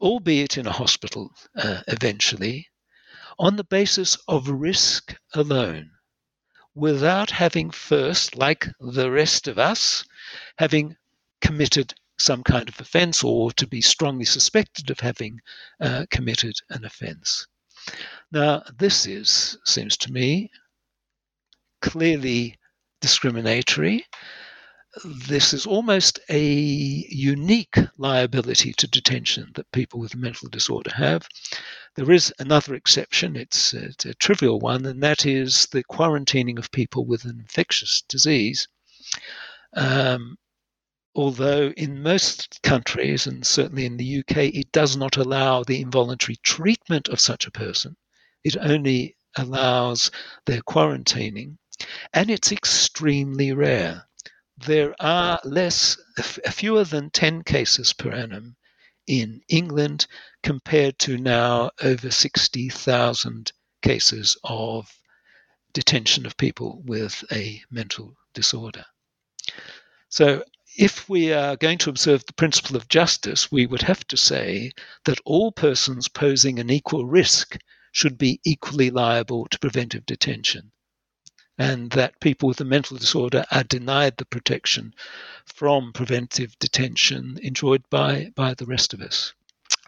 albeit 0.00 0.56
in 0.56 0.66
a 0.66 0.72
hospital 0.72 1.30
uh, 1.56 1.82
eventually, 1.88 2.68
on 3.38 3.56
the 3.56 3.64
basis 3.64 4.16
of 4.26 4.48
risk 4.48 5.14
alone, 5.34 5.90
without 6.74 7.30
having 7.30 7.70
first, 7.70 8.36
like 8.36 8.66
the 8.80 9.10
rest 9.10 9.48
of 9.48 9.58
us, 9.58 10.04
having 10.58 10.96
committed 11.40 11.94
some 12.18 12.42
kind 12.42 12.68
of 12.68 12.80
offense 12.80 13.22
or 13.22 13.52
to 13.52 13.66
be 13.66 13.80
strongly 13.80 14.24
suspected 14.24 14.90
of 14.90 15.00
having 15.00 15.40
uh, 15.80 16.04
committed 16.10 16.54
an 16.70 16.84
offense. 16.84 17.46
Now, 18.30 18.62
this 18.76 19.06
is, 19.06 19.56
seems 19.64 19.96
to 19.98 20.12
me, 20.12 20.50
clearly 21.80 22.58
discriminatory. 23.00 24.04
This 25.04 25.54
is 25.54 25.64
almost 25.66 26.20
a 26.28 26.42
unique 26.42 27.76
liability 27.96 28.74
to 28.74 28.86
detention 28.86 29.52
that 29.54 29.72
people 29.72 29.98
with 29.98 30.14
mental 30.14 30.50
disorder 30.50 30.90
have. 30.94 31.26
There 31.94 32.10
is 32.10 32.32
another 32.38 32.74
exception, 32.74 33.34
it's, 33.34 33.72
it's 33.72 34.04
a 34.04 34.12
trivial 34.14 34.58
one, 34.58 34.84
and 34.84 35.02
that 35.02 35.24
is 35.24 35.66
the 35.72 35.84
quarantining 35.84 36.58
of 36.58 36.70
people 36.70 37.06
with 37.06 37.24
an 37.24 37.40
infectious 37.40 38.02
disease. 38.08 38.68
Um, 39.72 40.36
although 41.14 41.70
in 41.78 42.02
most 42.02 42.60
countries, 42.62 43.26
and 43.26 43.46
certainly 43.46 43.86
in 43.86 43.96
the 43.96 44.18
UK, 44.18 44.36
it 44.54 44.70
does 44.72 44.98
not 44.98 45.16
allow 45.16 45.64
the 45.64 45.80
involuntary 45.80 46.36
treatment 46.42 47.08
of 47.08 47.20
such 47.20 47.46
a 47.46 47.50
person. 47.50 47.96
It 48.44 48.56
only 48.56 49.16
allows 49.36 50.10
their 50.46 50.62
quarantining, 50.62 51.58
and 52.12 52.30
it's 52.30 52.52
extremely 52.52 53.52
rare. 53.52 54.06
There 54.56 54.94
are 55.00 55.40
less, 55.44 55.96
fewer 56.50 56.84
than 56.84 57.10
10 57.10 57.42
cases 57.42 57.92
per 57.92 58.12
annum 58.12 58.56
in 59.06 59.40
England 59.48 60.06
compared 60.42 60.98
to 61.00 61.16
now 61.16 61.70
over 61.82 62.10
60,000 62.10 63.52
cases 63.82 64.36
of 64.44 64.92
detention 65.72 66.26
of 66.26 66.36
people 66.36 66.82
with 66.84 67.24
a 67.32 67.62
mental 67.70 68.16
disorder. 68.34 68.84
So, 70.08 70.44
if 70.76 71.08
we 71.08 71.32
are 71.32 71.56
going 71.56 71.78
to 71.78 71.90
observe 71.90 72.24
the 72.26 72.32
principle 72.34 72.76
of 72.76 72.88
justice, 72.88 73.50
we 73.50 73.66
would 73.66 73.82
have 73.82 74.06
to 74.08 74.16
say 74.16 74.72
that 75.04 75.20
all 75.24 75.50
persons 75.50 76.08
posing 76.08 76.58
an 76.58 76.70
equal 76.70 77.06
risk 77.06 77.58
should 77.92 78.18
be 78.18 78.40
equally 78.44 78.90
liable 78.90 79.46
to 79.46 79.58
preventive 79.58 80.06
detention, 80.06 80.72
and 81.58 81.90
that 81.92 82.20
people 82.20 82.48
with 82.48 82.60
a 82.60 82.64
mental 82.64 82.96
disorder 82.96 83.44
are 83.50 83.64
denied 83.64 84.16
the 84.16 84.24
protection 84.24 84.94
from 85.46 85.92
preventive 85.92 86.58
detention 86.58 87.38
enjoyed 87.42 87.82
by, 87.90 88.32
by 88.36 88.54
the 88.54 88.66
rest 88.66 88.94
of 88.94 89.00
us. 89.00 89.32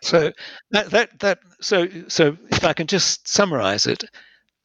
So 0.03 0.33
that, 0.71 0.91
that 0.91 1.19
that 1.21 1.41
so 1.61 1.87
so 2.09 2.37
if 2.51 2.65
I 2.65 2.73
can 2.73 2.87
just 2.87 3.29
summarize 3.29 3.87
it 3.87 4.05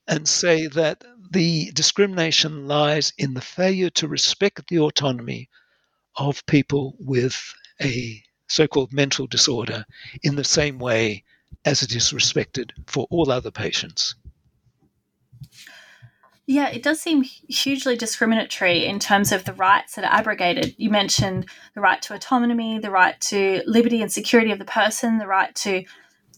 and 0.07 0.27
say 0.27 0.67
that 0.67 1.03
the 1.31 1.71
discrimination 1.71 2.67
lies 2.67 3.11
in 3.17 3.33
the 3.33 3.41
failure 3.41 3.89
to 3.91 4.07
respect 4.07 4.67
the 4.69 4.79
autonomy 4.79 5.49
of 6.15 6.45
people 6.45 6.95
with 6.99 7.53
a 7.81 8.23
so 8.47 8.67
called 8.67 8.93
mental 8.93 9.27
disorder 9.27 9.85
in 10.23 10.35
the 10.35 10.43
same 10.43 10.79
way 10.79 11.23
as 11.65 11.81
it 11.81 11.95
is 11.95 12.13
respected 12.13 12.73
for 12.87 13.07
all 13.09 13.31
other 13.31 13.51
patients. 13.51 14.15
Yeah, 16.47 16.69
it 16.69 16.83
does 16.83 17.01
seem 17.01 17.23
hugely 17.23 17.97
discriminatory 17.97 18.85
in 18.85 18.99
terms 18.99 19.31
of 19.31 19.45
the 19.45 19.53
rights 19.53 19.95
that 19.95 20.05
are 20.05 20.13
abrogated. 20.13 20.75
You 20.77 20.91
mentioned 20.91 21.47
the 21.73 21.81
right 21.81 21.99
to 22.03 22.13
autonomy, 22.13 22.77
the 22.77 22.91
right 22.91 23.19
to 23.21 23.63
liberty 23.65 24.01
and 24.03 24.11
security 24.11 24.51
of 24.51 24.59
the 24.59 24.65
person, 24.65 25.17
the 25.17 25.25
right 25.25 25.53
to 25.55 25.83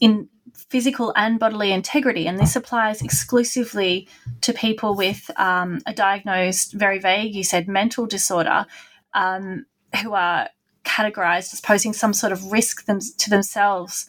in 0.00 0.28
physical 0.70 1.12
and 1.14 1.38
bodily 1.38 1.72
integrity, 1.72 2.26
and 2.26 2.38
this 2.38 2.56
applies 2.56 3.02
exclusively 3.02 4.08
to 4.40 4.52
people 4.52 4.94
with 4.94 5.30
um, 5.36 5.80
a 5.86 5.92
diagnosed, 5.92 6.72
very 6.72 6.98
vague, 6.98 7.34
you 7.34 7.44
said, 7.44 7.68
mental 7.68 8.06
disorder, 8.06 8.64
um, 9.12 9.66
who 10.02 10.14
are 10.14 10.48
categorized 10.84 11.52
as 11.52 11.60
posing 11.60 11.92
some 11.92 12.14
sort 12.14 12.32
of 12.32 12.50
risk 12.50 12.86
them- 12.86 13.00
to 13.18 13.28
themselves 13.28 14.06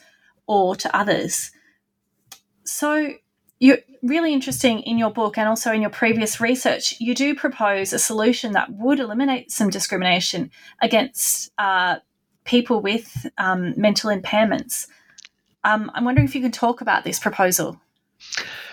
or 0.50 0.76
to 0.76 0.94
others. 0.98 1.52
So, 2.64 3.14
you're 3.60 3.78
really 4.02 4.34
interesting 4.34 4.80
in 4.80 4.98
your 4.98 5.12
book 5.12 5.38
and 5.38 5.48
also 5.48 5.72
in 5.72 5.82
your 5.82 5.90
previous 5.90 6.42
research. 6.42 6.96
You 7.00 7.14
do 7.14 7.36
propose 7.36 7.94
a 7.94 8.00
solution 8.00 8.54
that 8.54 8.72
would 8.72 9.00
eliminate 9.00 9.52
some 9.52 9.70
discrimination 9.70 10.50
against 10.82 11.52
uh, 11.58 11.98
people 12.46 12.82
with 12.82 13.28
um, 13.38 13.74
mental 13.78 14.10
impairments. 14.10 14.88
Um, 15.64 15.92
I'm 15.94 16.06
wondering 16.06 16.28
if 16.28 16.36
you 16.36 16.42
can 16.42 16.52
talk 16.52 16.82
about 16.82 17.04
this 17.04 17.20
proposal. 17.20 17.80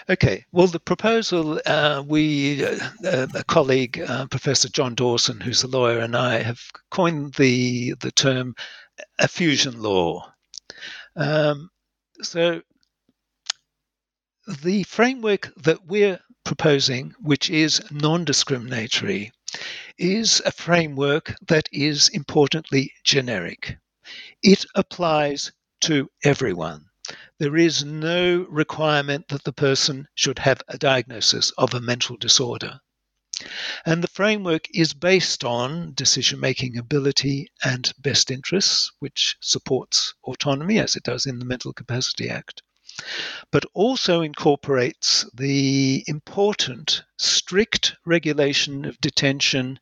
Okay. 0.09 0.45
Well, 0.53 0.69
the 0.69 0.79
proposal, 0.79 1.61
uh, 1.67 2.03
we, 2.07 2.65
uh, 2.65 3.27
a 3.35 3.45
colleague, 3.45 4.01
uh, 4.01 4.27
Professor 4.27 4.69
John 4.69 4.95
Dawson, 4.95 5.41
who's 5.41 5.65
a 5.65 5.69
lawyer, 5.69 5.99
and 5.99 6.17
I 6.17 6.43
have 6.43 6.61
coined 6.91 7.35
the 7.35 7.95
the 8.01 8.13
term 8.13 8.55
affusion 9.21 9.79
law. 9.79 10.33
Um, 11.17 11.71
so, 12.23 12.63
the 14.63 14.83
framework 14.85 15.53
that 15.57 15.87
we're 15.87 16.21
proposing, 16.45 17.15
which 17.21 17.51
is 17.51 17.83
non-discriminatory, 17.91 19.33
is 19.99 20.43
a 20.45 20.53
framework 20.53 21.35
that 21.49 21.69
is 21.73 22.09
importantly 22.11 22.93
generic. 23.03 23.79
It 24.43 24.67
applies 24.75 25.53
to 25.83 26.11
everyone. 26.23 26.87
There 27.39 27.57
is 27.57 27.85
no 27.85 28.47
requirement 28.49 29.29
that 29.29 29.45
the 29.45 29.53
person 29.53 30.09
should 30.15 30.39
have 30.41 30.63
a 30.69 30.79
diagnosis 30.79 31.51
of 31.59 31.75
a 31.75 31.81
mental 31.81 32.17
disorder. 32.17 32.81
And 33.85 34.03
the 34.03 34.09
framework 34.09 34.67
is 34.75 34.93
based 34.93 35.45
on 35.45 35.95
decision 35.95 36.41
making 36.41 36.77
ability 36.77 37.49
and 37.65 37.93
best 37.99 38.31
interests, 38.31 38.93
which 38.99 39.37
supports 39.41 40.15
autonomy 40.25 40.79
as 40.79 40.97
it 40.97 41.03
does 41.03 41.27
in 41.27 41.39
the 41.39 41.45
Mental 41.45 41.73
Capacity 41.73 42.29
Act, 42.29 42.63
but 43.51 43.65
also 43.75 44.23
incorporates 44.23 45.29
the 45.35 46.05
important 46.07 47.05
strict 47.19 47.97
regulation 48.05 48.85
of 48.85 49.01
detention 49.01 49.79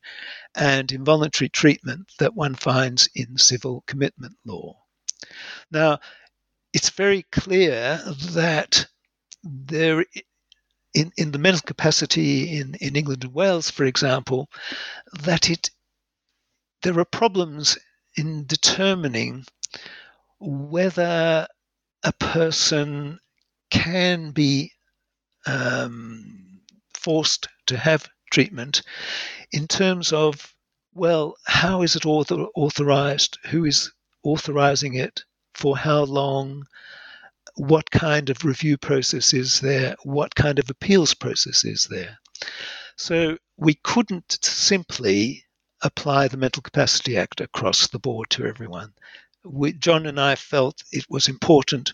and 0.55 0.91
involuntary 0.91 1.49
treatment 1.49 2.11
that 2.19 2.35
one 2.35 2.55
finds 2.55 3.09
in 3.15 3.37
civil 3.37 3.83
commitment 3.87 4.35
law. 4.45 4.77
Now, 5.71 5.99
it's 6.73 6.89
very 6.89 7.23
clear 7.31 8.01
that 8.33 8.87
there 9.43 10.05
in, 10.95 11.11
in 11.17 11.31
the 11.31 11.37
mental 11.37 11.61
capacity 11.61 12.57
in, 12.57 12.75
in 12.75 12.95
England 12.95 13.23
and 13.23 13.33
Wales, 13.33 13.69
for 13.69 13.85
example, 13.85 14.49
that 15.23 15.49
it 15.49 15.69
there 16.83 16.99
are 16.99 17.05
problems 17.05 17.77
in 18.17 18.45
determining 18.45 19.45
whether 20.39 21.47
a 22.03 22.13
person 22.13 23.19
can 23.71 24.31
be 24.31 24.71
um, 25.47 26.61
forced 26.93 27.47
to 27.67 27.77
have 27.77 28.07
treatment 28.31 28.81
in 29.51 29.67
terms 29.67 30.13
of 30.13 30.53
well, 30.95 31.35
how 31.45 31.81
is 31.81 31.97
it 31.97 32.05
author- 32.05 32.47
authorized? 32.55 33.37
Who 33.47 33.65
is 33.65 33.91
authorizing 34.23 34.95
it, 34.95 35.23
for 35.53 35.77
how 35.77 36.03
long, 36.05 36.65
what 37.55 37.89
kind 37.91 38.29
of 38.29 38.43
review 38.43 38.77
process 38.77 39.33
is 39.33 39.59
there, 39.59 39.95
what 40.03 40.35
kind 40.35 40.59
of 40.59 40.69
appeals 40.69 41.13
process 41.13 41.63
is 41.63 41.87
there. 41.89 42.17
So 42.97 43.37
we 43.57 43.75
couldn't 43.83 44.37
simply 44.41 45.43
apply 45.81 46.27
the 46.27 46.37
Mental 46.37 46.61
Capacity 46.61 47.17
Act 47.17 47.41
across 47.41 47.87
the 47.87 47.99
board 47.99 48.29
to 48.31 48.45
everyone. 48.45 48.93
We, 49.43 49.73
John 49.73 50.05
and 50.05 50.19
I 50.19 50.35
felt 50.35 50.83
it 50.91 51.05
was 51.09 51.27
important 51.27 51.93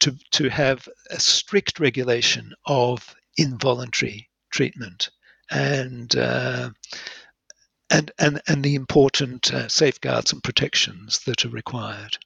to, 0.00 0.16
to 0.32 0.48
have 0.48 0.88
a 1.10 1.18
strict 1.18 1.80
regulation 1.80 2.52
of 2.66 3.14
involuntary 3.36 4.28
treatment 4.50 5.10
and 5.50 6.14
uh, 6.16 6.70
and, 7.90 8.10
and, 8.18 8.40
and 8.48 8.64
the 8.64 8.74
important 8.74 9.52
uh, 9.52 9.68
safeguards 9.68 10.32
and 10.32 10.42
protections 10.42 11.20
that 11.26 11.44
are 11.44 11.50
required. 11.50 12.16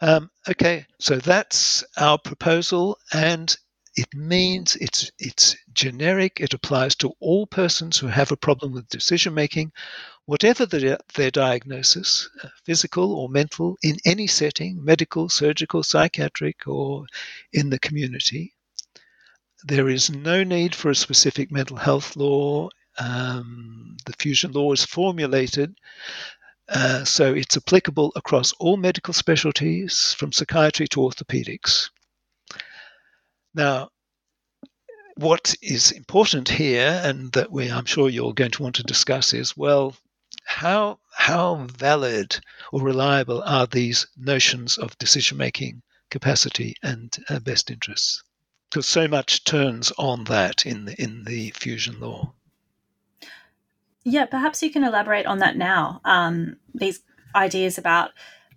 Um, 0.00 0.30
okay, 0.48 0.86
so 0.98 1.16
that's 1.16 1.84
our 1.96 2.18
proposal, 2.18 2.98
and 3.12 3.54
it 3.96 4.14
means 4.14 4.76
it's 4.76 5.10
it's 5.18 5.56
generic. 5.72 6.38
It 6.40 6.54
applies 6.54 6.94
to 6.96 7.14
all 7.20 7.46
persons 7.46 7.98
who 7.98 8.06
have 8.06 8.30
a 8.30 8.36
problem 8.36 8.72
with 8.72 8.88
decision 8.88 9.34
making, 9.34 9.72
whatever 10.26 10.66
the, 10.66 10.98
their 11.14 11.30
diagnosis, 11.32 12.28
uh, 12.44 12.48
physical 12.64 13.12
or 13.12 13.28
mental, 13.28 13.76
in 13.82 13.96
any 14.04 14.28
setting, 14.28 14.84
medical, 14.84 15.28
surgical, 15.28 15.82
psychiatric, 15.82 16.68
or 16.68 17.06
in 17.52 17.70
the 17.70 17.78
community. 17.80 18.54
There 19.64 19.88
is 19.88 20.10
no 20.10 20.44
need 20.44 20.76
for 20.76 20.90
a 20.90 20.94
specific 20.94 21.50
mental 21.50 21.76
health 21.76 22.14
law 22.14 22.70
um, 22.98 23.96
the 24.06 24.12
fusion 24.18 24.52
law 24.52 24.72
is 24.72 24.84
formulated 24.84 25.74
uh, 26.68 27.04
so 27.04 27.32
it's 27.32 27.56
applicable 27.56 28.12
across 28.14 28.52
all 28.52 28.76
medical 28.76 29.14
specialties 29.14 30.14
from 30.14 30.32
psychiatry 30.32 30.86
to 30.88 31.00
orthopedics. 31.00 31.90
Now, 33.54 33.90
what 35.16 35.54
is 35.62 35.90
important 35.90 36.48
here, 36.48 37.00
and 37.02 37.32
that 37.32 37.50
we, 37.50 37.70
I'm 37.70 37.86
sure 37.86 38.08
you're 38.08 38.34
going 38.34 38.52
to 38.52 38.62
want 38.62 38.76
to 38.76 38.82
discuss, 38.82 39.32
is 39.32 39.56
well, 39.56 39.96
how 40.44 41.00
how 41.16 41.66
valid 41.76 42.38
or 42.72 42.82
reliable 42.82 43.42
are 43.42 43.66
these 43.66 44.06
notions 44.16 44.78
of 44.78 44.96
decision 44.98 45.36
making 45.36 45.82
capacity 46.10 46.76
and 46.82 47.16
uh, 47.28 47.38
best 47.40 47.70
interests? 47.70 48.22
Because 48.70 48.86
so 48.86 49.08
much 49.08 49.44
turns 49.44 49.90
on 49.98 50.24
that 50.24 50.66
in 50.66 50.84
the, 50.84 51.02
in 51.02 51.24
the 51.24 51.50
fusion 51.50 51.98
law. 51.98 52.34
Yeah, 54.08 54.24
perhaps 54.24 54.62
you 54.62 54.70
can 54.70 54.84
elaborate 54.84 55.26
on 55.26 55.38
that 55.38 55.56
now. 55.56 56.00
Um, 56.04 56.56
these 56.74 57.00
ideas 57.34 57.76
about 57.76 58.12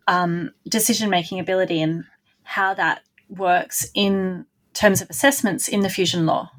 um, 0.08 0.52
decision 0.68 1.10
making 1.10 1.40
ability 1.40 1.82
and 1.82 2.06
how 2.44 2.74
that 2.74 3.02
works 3.28 3.90
in 3.94 4.46
terms 4.74 5.02
of 5.02 5.10
assessments 5.10 5.68
in 5.68 5.82
the 5.82 5.90
fusion 5.90 6.26
law. 6.26 6.52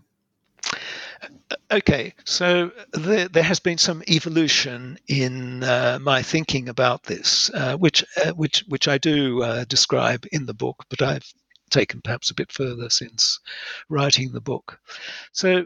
Okay, 1.70 2.12
so 2.24 2.70
there, 2.92 3.28
there 3.28 3.42
has 3.42 3.61
been 3.61 3.78
some 3.78 4.02
evolution 4.09 4.98
in 5.09 5.64
uh, 5.64 5.98
my 6.02 6.20
thinking 6.22 6.68
about 6.68 7.05
this, 7.05 7.50
uh, 7.55 7.76
which 7.78 8.05
uh, 8.22 8.33
which 8.33 8.62
which 8.68 8.88
I 8.88 8.98
do 8.98 9.42
uh, 9.42 9.64
describe 9.64 10.26
in 10.33 10.44
the 10.44 10.55
book, 10.55 10.85
but 10.90 11.00
I've 11.00 11.33
taken 11.70 12.02
perhaps 12.02 12.31
a 12.31 12.35
bit 12.35 12.52
further 12.52 12.90
since 12.90 13.40
writing 13.88 14.33
the 14.33 14.40
book. 14.40 14.78
So 15.33 15.64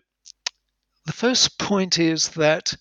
the 1.06 1.12
first 1.12 1.58
point 1.58 1.98
is 1.98 2.28
that 2.30 2.74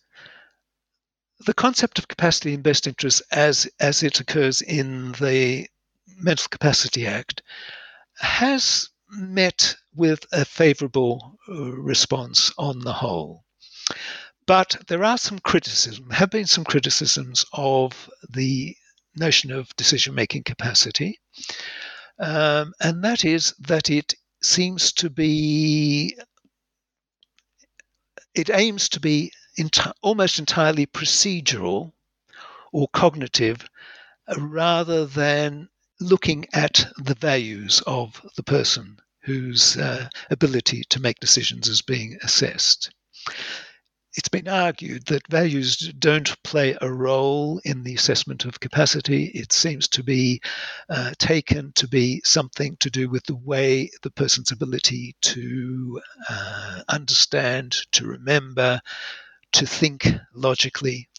the 1.40 1.54
concept 1.54 2.00
of 2.00 2.08
capacity 2.08 2.54
in 2.54 2.62
best 2.62 2.88
interest 2.88 3.22
as 3.32 3.68
as 3.80 4.04
it 4.04 4.20
occurs 4.20 4.62
in 4.62 5.12
the 5.14 5.68
Mental 6.18 6.48
Capacity 6.50 7.06
Act 7.06 7.42
has 8.18 8.90
met 9.10 9.76
with 9.94 10.26
a 10.32 10.46
favorable 10.46 11.38
uh, 11.50 11.72
response 11.74 12.52
on 12.58 12.80
the 12.80 12.94
whole. 12.94 13.44
But 14.48 14.78
there 14.88 15.04
are 15.04 15.18
some 15.18 15.40
criticism, 15.40 16.10
have 16.12 16.30
been 16.30 16.46
some 16.46 16.64
criticisms 16.64 17.46
of 17.54 18.10
the 18.30 18.76
notion 19.16 19.52
of 19.52 19.76
decision 19.76 20.16
making 20.16 20.44
capacity, 20.44 21.20
um, 22.20 22.74
and 22.80 23.04
that 23.04 23.26
is 23.26 23.54
that 23.60 23.90
it 23.90 24.14
seems 24.42 24.94
to 24.94 25.10
be, 25.10 26.16
it 28.34 28.50
aims 28.50 28.88
to 28.90 29.00
be 29.00 29.32
almost 30.02 30.40
entirely 30.40 30.86
procedural 30.86 31.94
or 32.72 32.88
cognitive 32.90 33.68
rather 34.38 35.06
than 35.06 35.70
looking 36.00 36.46
at 36.54 36.88
the 36.98 37.16
values 37.16 37.82
of 37.88 38.22
the 38.36 38.44
person 38.44 38.98
whose 39.22 39.78
uh, 39.78 40.08
ability 40.30 40.84
to 40.90 41.00
make 41.00 41.20
decisions 41.20 41.68
is 41.68 41.82
being 41.82 42.18
assessed. 42.22 42.92
It's 44.18 44.30
been 44.30 44.48
argued 44.48 45.06
that 45.08 45.28
values 45.28 45.78
don't 46.00 46.42
play 46.44 46.78
a 46.80 46.92
role 46.92 47.60
in 47.66 47.84
the 47.84 47.96
assessment 47.96 48.46
of 48.46 48.62
capacity. 48.62 49.26
It 49.26 49.52
seems 49.52 49.90
to 49.90 50.04
be 50.04 50.42
uh, 50.90 51.12
taken 51.20 51.74
to 51.74 51.88
be 51.88 52.22
something 52.24 52.78
to 52.80 52.90
do 52.90 53.10
with 53.10 53.26
the 53.26 53.36
way 53.36 53.90
the 54.04 54.12
person's 54.12 54.52
ability 54.52 55.16
to 55.22 56.00
uh, 56.30 56.82
understand, 56.88 57.76
to 57.92 58.08
remember, 58.08 58.80
to 59.54 59.66
think 59.66 60.08
logically. 60.34 61.10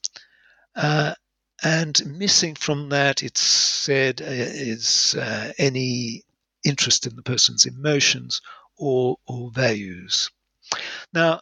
Uh, 0.74 1.14
and 1.62 2.18
missing 2.18 2.54
from 2.54 2.90
that, 2.90 3.22
it's 3.22 3.40
said, 3.40 4.20
uh, 4.20 4.26
is 4.28 5.14
uh, 5.18 5.52
any 5.58 6.22
interest 6.64 7.06
in 7.06 7.16
the 7.16 7.22
person's 7.22 7.64
emotions 7.64 8.42
or, 8.76 9.16
or 9.26 9.50
values. 9.50 10.30
Now, 11.14 11.40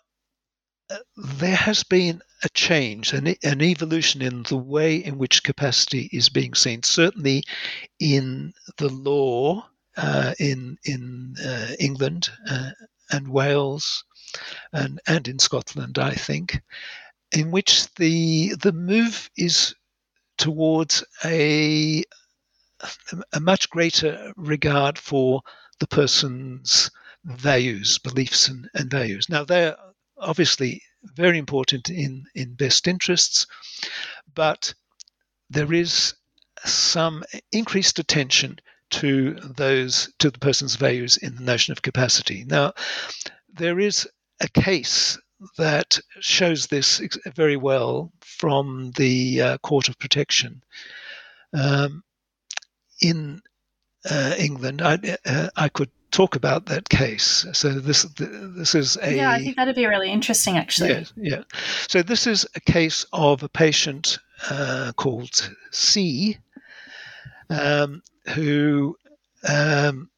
uh, 0.90 0.98
there 1.16 1.56
has 1.56 1.82
been 1.82 2.22
a 2.44 2.48
change, 2.50 3.12
an, 3.12 3.34
an 3.42 3.62
evolution 3.62 4.22
in 4.22 4.44
the 4.44 4.56
way 4.56 4.96
in 4.96 5.18
which 5.18 5.42
capacity 5.42 6.10
is 6.12 6.28
being 6.28 6.54
seen, 6.54 6.82
certainly 6.82 7.42
in 7.98 8.52
the 8.76 8.90
law 8.90 9.66
uh, 9.96 10.34
in, 10.38 10.78
in 10.84 11.34
uh, 11.44 11.72
England 11.80 12.28
and 13.10 13.28
Wales 13.28 14.04
and, 14.72 15.00
and 15.06 15.28
in 15.28 15.38
Scotland, 15.38 15.98
I 15.98 16.12
think, 16.12 16.60
in 17.32 17.50
which 17.50 17.92
the, 17.94 18.54
the 18.62 18.72
move 18.72 19.30
is 19.36 19.74
towards 20.38 21.04
a 21.24 22.02
a 23.32 23.40
much 23.40 23.70
greater 23.70 24.32
regard 24.36 24.98
for 24.98 25.40
the 25.78 25.86
person's 25.86 26.90
values, 27.24 27.98
beliefs, 27.98 28.48
and, 28.48 28.68
and 28.74 28.90
values. 28.90 29.28
Now, 29.28 29.44
they're 29.44 29.76
obviously 30.18 30.82
very 31.14 31.38
important 31.38 31.90
in, 31.90 32.24
in 32.34 32.54
best 32.54 32.86
interests, 32.86 33.46
but 34.34 34.74
there 35.50 35.72
is 35.72 36.14
some 36.64 37.24
increased 37.52 37.98
attention 37.98 38.58
to 38.90 39.34
those 39.34 40.12
to 40.18 40.30
the 40.30 40.38
person's 40.38 40.76
values 40.76 41.16
in 41.18 41.34
the 41.34 41.42
notion 41.42 41.72
of 41.72 41.82
capacity. 41.82 42.44
Now, 42.44 42.72
there 43.52 43.80
is 43.80 44.08
a 44.40 44.48
case 44.48 45.18
that 45.58 45.98
shows 46.20 46.66
this 46.66 47.00
very 47.34 47.56
well 47.56 48.12
from 48.20 48.92
the 48.96 49.40
uh, 49.40 49.58
Court 49.58 49.88
of 49.88 49.98
Protection. 49.98 50.62
Um, 51.52 52.02
in 53.00 53.40
uh, 54.08 54.34
England, 54.38 54.82
I, 54.82 54.98
uh, 55.26 55.48
I 55.56 55.68
could 55.68 55.90
talk 56.10 56.36
about 56.36 56.66
that 56.66 56.88
case. 56.88 57.46
So 57.52 57.70
this 57.70 58.04
this 58.18 58.74
is 58.74 58.96
a 59.02 59.16
yeah, 59.16 59.30
I 59.32 59.40
think 59.40 59.56
that'd 59.56 59.74
be 59.74 59.86
really 59.86 60.10
interesting, 60.10 60.56
actually. 60.56 60.90
Yeah, 60.90 61.04
yeah. 61.16 61.42
So 61.88 62.02
this 62.02 62.26
is 62.26 62.46
a 62.54 62.60
case 62.60 63.04
of 63.12 63.42
a 63.42 63.48
patient 63.48 64.18
uh, 64.48 64.92
called 64.96 65.50
C, 65.70 66.38
um, 67.50 68.02
who 68.34 68.96
um, 69.48 70.08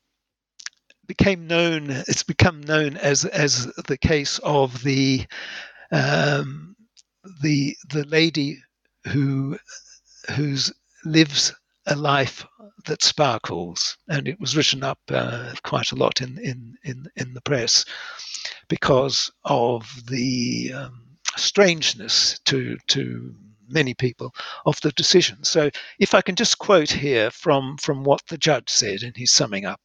became 1.06 1.46
known. 1.46 1.90
It's 1.90 2.22
become 2.22 2.60
known 2.60 2.96
as 2.96 3.24
as 3.24 3.66
the 3.88 3.98
case 3.98 4.38
of 4.40 4.82
the 4.82 5.26
um, 5.92 6.76
the 7.42 7.76
the 7.88 8.04
lady 8.04 8.58
who 9.06 9.58
whose 10.34 10.72
lives 11.04 11.52
a 11.86 11.94
life 11.94 12.44
that 12.86 13.02
sparkles, 13.02 13.96
and 14.08 14.26
it 14.26 14.40
was 14.40 14.56
written 14.56 14.82
up 14.82 14.98
uh, 15.08 15.52
quite 15.62 15.92
a 15.92 15.96
lot 15.96 16.20
in, 16.20 16.38
in 16.38 16.76
in 16.84 17.06
in 17.16 17.34
the 17.34 17.40
press 17.40 17.84
because 18.68 19.30
of 19.44 19.88
the 20.08 20.72
um, 20.74 21.02
strangeness 21.36 22.40
to 22.44 22.76
to 22.88 23.34
many 23.68 23.94
people 23.94 24.34
of 24.64 24.80
the 24.80 24.92
decision. 24.92 25.42
So, 25.44 25.70
if 25.98 26.14
I 26.14 26.22
can 26.22 26.36
just 26.36 26.58
quote 26.58 26.90
here 26.90 27.30
from 27.30 27.76
from 27.78 28.04
what 28.04 28.22
the 28.28 28.38
judge 28.38 28.68
said 28.68 29.02
in 29.02 29.12
his 29.14 29.30
summing 29.30 29.64
up. 29.64 29.80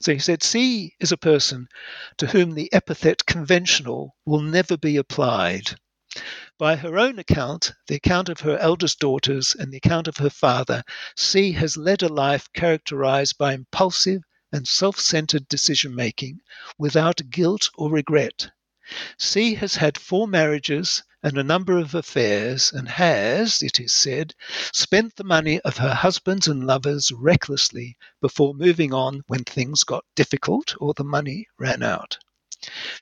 So 0.00 0.12
he 0.12 0.20
said, 0.20 0.42
C 0.44 0.94
is 1.00 1.10
a 1.10 1.16
person 1.16 1.68
to 2.18 2.28
whom 2.28 2.54
the 2.54 2.72
epithet 2.72 3.26
conventional 3.26 4.14
will 4.24 4.40
never 4.40 4.76
be 4.76 4.96
applied. 4.96 5.76
By 6.58 6.76
her 6.76 6.98
own 6.98 7.18
account, 7.18 7.72
the 7.88 7.96
account 7.96 8.28
of 8.28 8.40
her 8.40 8.56
eldest 8.58 8.98
daughters, 9.00 9.54
and 9.58 9.72
the 9.72 9.76
account 9.78 10.08
of 10.08 10.18
her 10.18 10.30
father, 10.30 10.84
C 11.16 11.52
has 11.52 11.76
led 11.76 12.02
a 12.02 12.08
life 12.08 12.48
characterized 12.52 13.38
by 13.38 13.54
impulsive 13.54 14.22
and 14.52 14.66
self 14.66 14.98
centered 14.98 15.48
decision 15.48 15.94
making 15.94 16.40
without 16.78 17.20
guilt 17.30 17.68
or 17.76 17.90
regret. 17.90 18.50
C 19.18 19.54
has 19.56 19.74
had 19.74 19.98
four 19.98 20.26
marriages 20.26 21.02
and 21.22 21.36
a 21.36 21.44
number 21.44 21.76
of 21.76 21.94
affairs, 21.94 22.72
and 22.72 22.88
has, 22.88 23.60
it 23.60 23.78
is 23.78 23.92
said, 23.92 24.34
spent 24.72 25.16
the 25.16 25.24
money 25.24 25.60
of 25.60 25.76
her 25.76 25.92
husbands 25.92 26.48
and 26.48 26.66
lovers 26.66 27.12
recklessly 27.12 27.98
before 28.22 28.54
moving 28.54 28.94
on 28.94 29.24
when 29.26 29.44
things 29.44 29.84
got 29.84 30.06
difficult 30.14 30.74
or 30.80 30.94
the 30.94 31.04
money 31.04 31.46
ran 31.58 31.82
out. 31.82 32.16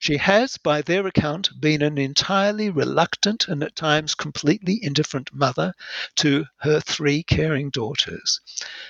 She 0.01 0.17
has, 0.17 0.59
by 0.59 0.83
their 0.83 1.07
account, 1.07 1.51
been 1.61 1.83
an 1.83 1.99
entirely 1.99 2.69
reluctant 2.69 3.47
and 3.47 3.63
at 3.63 3.77
times 3.77 4.15
completely 4.15 4.79
indifferent 4.83 5.33
mother 5.33 5.73
to 6.17 6.47
her 6.59 6.81
three 6.81 7.23
caring 7.23 7.71
daughters. 7.71 8.41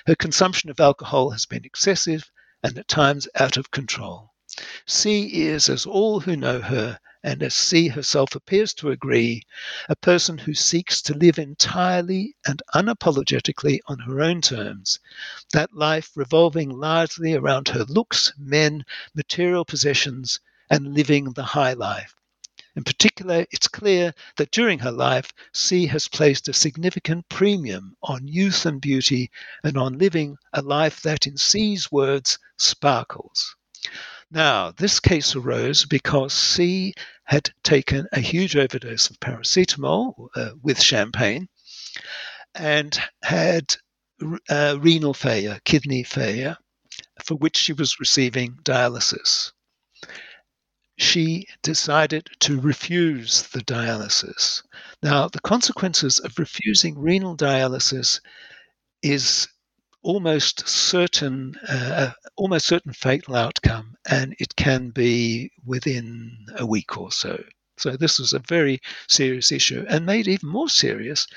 Her 0.07 0.15
consumption 0.15 0.69
of 0.69 0.79
alcohol 0.79 1.29
has 1.29 1.45
been 1.45 1.63
excessive 1.63 2.31
and 2.63 2.77
at 2.77 2.87
times 2.87 3.27
out 3.35 3.55
of 3.55 3.71
control. 3.71 4.33
C 4.87 5.43
is, 5.45 5.69
as 5.69 5.85
all 5.85 6.21
who 6.21 6.35
know 6.35 6.61
her, 6.61 6.99
and 7.21 7.43
as 7.43 7.53
C 7.53 7.89
herself 7.89 8.33
appears 8.33 8.73
to 8.73 8.89
agree, 8.89 9.43
a 9.87 9.95
person 9.95 10.39
who 10.39 10.55
seeks 10.55 10.99
to 11.03 11.13
live 11.13 11.37
entirely 11.37 12.35
and 12.43 12.63
unapologetically 12.73 13.81
on 13.85 13.99
her 13.99 14.19
own 14.19 14.41
terms, 14.41 14.99
that 15.53 15.75
life 15.75 16.09
revolving 16.15 16.71
largely 16.71 17.35
around 17.35 17.67
her 17.67 17.83
looks, 17.83 18.33
men, 18.35 18.83
material 19.13 19.63
possessions, 19.63 20.39
and 20.71 20.95
living 20.95 21.33
the 21.33 21.43
high 21.43 21.73
life. 21.73 22.15
In 22.75 22.83
particular, 22.83 23.45
it's 23.51 23.67
clear 23.67 24.11
that 24.37 24.49
during 24.49 24.79
her 24.79 24.91
life, 24.91 25.31
C 25.53 25.85
has 25.85 26.07
placed 26.07 26.47
a 26.47 26.53
significant 26.53 27.29
premium 27.29 27.95
on 28.01 28.27
youth 28.27 28.65
and 28.65 28.81
beauty 28.81 29.29
and 29.63 29.77
on 29.77 29.99
living 29.99 30.35
a 30.53 30.63
life 30.63 31.01
that, 31.01 31.27
in 31.27 31.37
C's 31.37 31.91
words, 31.91 32.39
sparkles. 32.57 33.55
Now, 34.29 34.71
this 34.71 34.99
case 34.99 35.35
arose 35.35 35.85
because 35.85 36.33
C 36.33 36.93
had 37.23 37.49
taken 37.63 38.07
a 38.11 38.19
huge 38.19 38.57
overdose 38.57 39.09
of 39.09 39.19
paracetamol 39.19 40.27
uh, 40.35 40.51
with 40.61 40.81
champagne 40.81 41.47
and 42.53 42.99
had 43.23 43.75
uh, 44.49 44.77
renal 44.79 45.13
failure, 45.13 45.59
kidney 45.63 46.03
failure, 46.03 46.57
for 47.23 47.35
which 47.35 47.55
she 47.55 47.71
was 47.71 47.99
receiving 47.99 48.57
dialysis. 48.63 49.53
She 50.97 51.47
decided 51.61 52.27
to 52.39 52.59
refuse 52.59 53.43
the 53.43 53.61
dialysis. 53.61 54.63
Now, 55.03 55.29
the 55.29 55.39
consequences 55.39 56.19
of 56.19 56.39
refusing 56.39 56.97
renal 56.97 57.37
dialysis 57.37 58.19
is 59.03 59.47
almost 60.07 60.65
certain, 60.65 61.53
uh, 61.67 62.11
almost 62.37 62.65
certain 62.65 62.93
fatal 62.93 63.35
outcome, 63.35 63.97
and 64.09 64.33
it 64.39 64.55
can 64.55 64.89
be 64.89 65.51
within 65.65 66.47
a 66.55 66.65
week 66.65 66.97
or 66.97 67.11
so. 67.11 67.43
So 67.75 67.97
this 67.97 68.17
was 68.17 68.31
a 68.31 68.39
very 68.39 68.79
serious 69.09 69.51
issue, 69.51 69.85
and 69.89 70.05
made 70.05 70.29
even 70.29 70.47
more 70.47 70.69
serious 70.69 71.27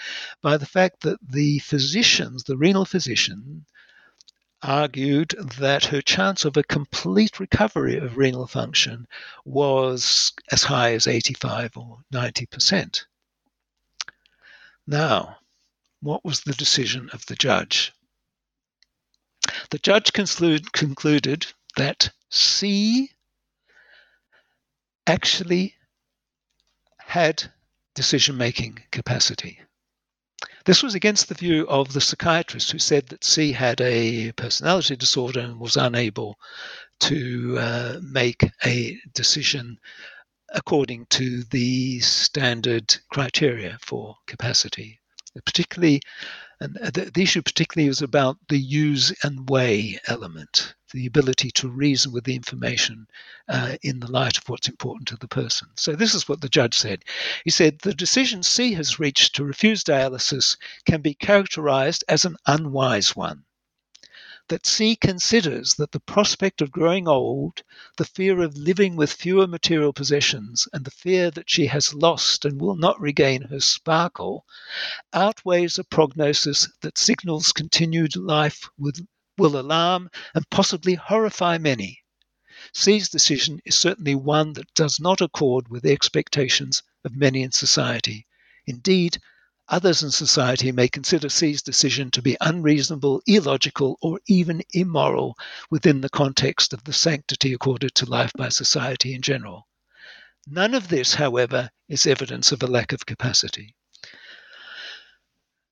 by 0.41 0.57
the 0.57 0.67
fact 0.67 1.01
that 1.01 1.19
the 1.21 1.59
physicians, 1.59 2.45
the 2.45 2.57
renal 2.57 2.85
physician, 2.85 3.67
argued 4.63 5.35
that 5.59 5.87
her 5.87 6.01
chance 6.01 6.45
of 6.45 6.57
a 6.57 6.63
complete 6.63 7.41
recovery 7.41 7.97
of 7.97 8.17
renal 8.17 8.47
function 8.47 9.09
was 9.45 10.33
as 10.53 10.63
high 10.63 10.95
as 10.95 11.09
85 11.09 11.77
or 11.77 11.99
90 12.13 12.47
percent. 12.47 13.07
Now, 14.87 15.39
what 16.01 16.25
was 16.25 16.43
the 16.43 16.55
decision 16.55 17.11
of 17.13 17.27
the 17.27 17.35
judge? 17.35 17.93
The 19.71 19.79
judge 19.79 20.13
conclude, 20.13 20.73
concluded 20.73 21.47
that 21.77 22.11
C 22.31 23.11
actually 25.07 25.75
had 26.99 27.53
decision 27.95 28.37
making 28.37 28.83
capacity. 28.93 29.61
This 30.65 30.83
was 30.83 30.95
against 30.95 31.29
the 31.29 31.35
view 31.35 31.67
of 31.69 31.93
the 31.93 32.01
psychiatrist 32.01 32.71
who 32.71 32.79
said 32.79 33.09
that 33.09 33.25
C 33.25 33.53
had 33.53 33.81
a 33.81 34.33
personality 34.33 34.95
disorder 34.97 35.41
and 35.41 35.59
was 35.59 35.77
unable 35.77 36.39
to 37.01 37.57
uh, 37.59 38.01
make 38.03 38.43
a 38.65 38.99
decision 39.15 39.79
according 40.51 41.07
to 41.07 41.45
the 41.45 42.01
standard 42.01 42.97
criteria 43.11 43.79
for 43.81 44.17
capacity. 44.27 45.01
Particularly, 45.45 46.01
and 46.61 46.75
the, 46.75 47.11
the 47.15 47.23
issue 47.23 47.41
particularly 47.41 47.89
was 47.89 48.03
about 48.03 48.37
the 48.49 48.59
use 48.59 49.13
and 49.23 49.49
weigh 49.49 49.99
element, 50.07 50.75
the 50.93 51.07
ability 51.07 51.51
to 51.53 51.71
reason 51.71 52.13
with 52.13 52.25
the 52.25 52.37
information 52.37 53.07
uh, 53.49 53.77
in 53.83 54.01
the 54.01 54.11
light 54.11 54.37
of 54.37 54.49
what's 54.49 54.69
important 54.69 55.09
to 55.09 55.17
the 55.17 55.29
person. 55.29 55.69
So, 55.77 55.97
this 55.97 56.15
is 56.15 56.29
what 56.29 56.43
the 56.43 56.49
judge 56.49 56.77
said. 56.77 57.05
He 57.45 57.51
said 57.51 57.79
the 57.79 57.95
decision 57.95 58.43
C 58.43 58.75
has 58.75 58.99
reached 58.99 59.35
to 59.37 59.45
refuse 59.45 59.83
dialysis 59.83 60.57
can 60.85 61.01
be 61.01 61.15
characterized 61.15 62.05
as 62.09 62.25
an 62.25 62.37
unwise 62.47 63.17
one 63.17 63.45
that 64.51 64.67
C 64.67 64.97
considers 64.97 65.75
that 65.75 65.93
the 65.93 66.01
prospect 66.01 66.61
of 66.61 66.73
growing 66.73 67.07
old, 67.07 67.63
the 67.99 68.05
fear 68.05 68.41
of 68.43 68.57
living 68.57 68.97
with 68.97 69.13
fewer 69.13 69.47
material 69.47 69.93
possessions, 69.93 70.67
and 70.73 70.85
the 70.85 70.91
fear 70.91 71.31
that 71.31 71.49
she 71.49 71.67
has 71.67 71.95
lost 71.95 72.45
and 72.45 72.61
will 72.61 72.75
not 72.75 73.01
regain 73.01 73.43
her 73.43 73.61
sparkle 73.61 74.45
outweighs 75.13 75.79
a 75.79 75.85
prognosis 75.85 76.69
that 76.81 76.99
signals 76.99 77.53
continued 77.53 78.17
life 78.17 78.69
with, 78.77 79.07
will 79.39 79.57
alarm 79.57 80.11
and 80.35 80.51
possibly 80.51 80.95
horrify 80.95 81.57
many. 81.57 82.01
C's 82.75 83.09
decision 83.09 83.61
is 83.65 83.77
certainly 83.77 84.17
one 84.17 84.55
that 84.55 84.75
does 84.75 84.99
not 84.99 85.21
accord 85.21 85.69
with 85.69 85.85
the 85.85 85.93
expectations 85.93 86.83
of 87.05 87.15
many 87.15 87.45
in 87.45 87.53
society. 87.53 88.27
Indeed, 88.67 89.19
Others 89.71 90.03
in 90.03 90.11
society 90.11 90.73
may 90.73 90.89
consider 90.89 91.29
C's 91.29 91.63
decision 91.63 92.11
to 92.11 92.21
be 92.21 92.37
unreasonable, 92.41 93.23
illogical, 93.29 93.99
or 94.03 94.19
even 94.27 94.63
immoral 94.75 95.39
within 95.71 96.01
the 96.01 96.09
context 96.09 96.73
of 96.73 96.83
the 96.83 96.93
sanctity 96.93 97.53
accorded 97.53 97.95
to 97.95 98.07
life 98.07 98.33
by 98.37 98.49
society 98.49 99.15
in 99.15 99.23
general. 99.23 99.69
None 100.45 100.75
of 100.75 100.89
this, 100.89 101.15
however, 101.15 101.71
is 101.89 102.05
evidence 102.05 102.51
of 102.51 102.65
a 102.65 102.67
lack 102.67 102.93
of 102.93 103.07
capacity. 103.07 103.77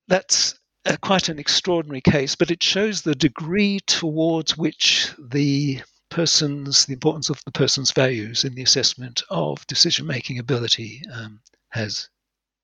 That's 0.07 0.55
a, 0.84 0.96
quite 0.96 1.28
an 1.28 1.40
extraordinary 1.40 2.01
case, 2.01 2.36
but 2.36 2.53
it 2.53 2.62
shows 2.62 3.03
the 3.03 3.16
degree 3.16 3.80
towards 3.80 4.57
which 4.57 5.12
the 5.18 5.82
person's, 6.09 6.86
the 6.86 6.92
importance 6.92 7.30
of 7.30 7.42
the 7.44 7.51
person's 7.51 7.90
values 7.90 8.44
in 8.44 8.55
the 8.55 8.62
assessment 8.62 9.22
of 9.28 9.66
decision 9.66 10.07
making 10.07 10.38
ability 10.38 11.03
um, 11.12 11.40
has 11.70 12.09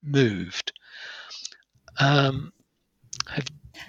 moved. 0.01 0.73
Um, 1.99 2.53
have, 3.29 3.47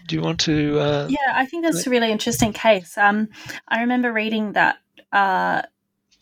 do 0.08 0.16
you 0.16 0.22
want 0.22 0.40
to? 0.42 0.80
Uh, 0.80 1.08
yeah, 1.10 1.34
I 1.34 1.46
think 1.46 1.64
that's 1.64 1.86
a 1.88 1.90
really 1.90 2.12
interesting 2.12 2.54
case. 2.54 2.98
Um, 2.98 3.30
I 3.68 3.82
remember 3.82 4.12
reading 4.12 4.54
that 4.54 4.78
uh, 5.12 5.64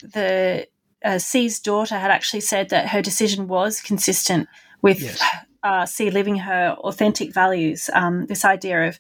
the 0.02 0.68
uh, 1.04 1.18
C's 1.18 1.60
daughter 1.60 1.98
had 1.98 2.12
actually 2.12 2.42
said 2.42 2.70
that 2.70 2.90
her 2.90 3.02
decision 3.02 3.48
was 3.48 3.82
consistent 3.82 4.48
with 4.82 5.02
yes. 5.02 5.22
uh, 5.64 5.86
C 5.86 6.10
living 6.10 6.38
her 6.38 6.76
authentic 6.80 7.34
values. 7.34 7.90
Um, 7.94 8.26
this 8.28 8.46
idea 8.46 8.88
of 8.88 9.00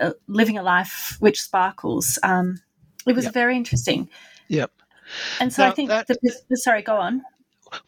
uh, 0.00 0.12
living 0.26 0.58
a 0.58 0.62
life 0.62 1.16
which 1.20 1.40
sparkles. 1.42 2.18
Um, 2.22 2.60
it 3.06 3.14
was 3.14 3.24
yep. 3.24 3.34
very 3.34 3.56
interesting. 3.56 4.08
Yep. 4.48 4.70
And 5.40 5.52
so 5.52 5.62
now, 5.62 5.70
I 5.70 5.74
think 5.74 5.88
that, 5.88 6.06
the, 6.06 6.56
sorry, 6.56 6.82
go 6.82 6.96
on. 6.96 7.22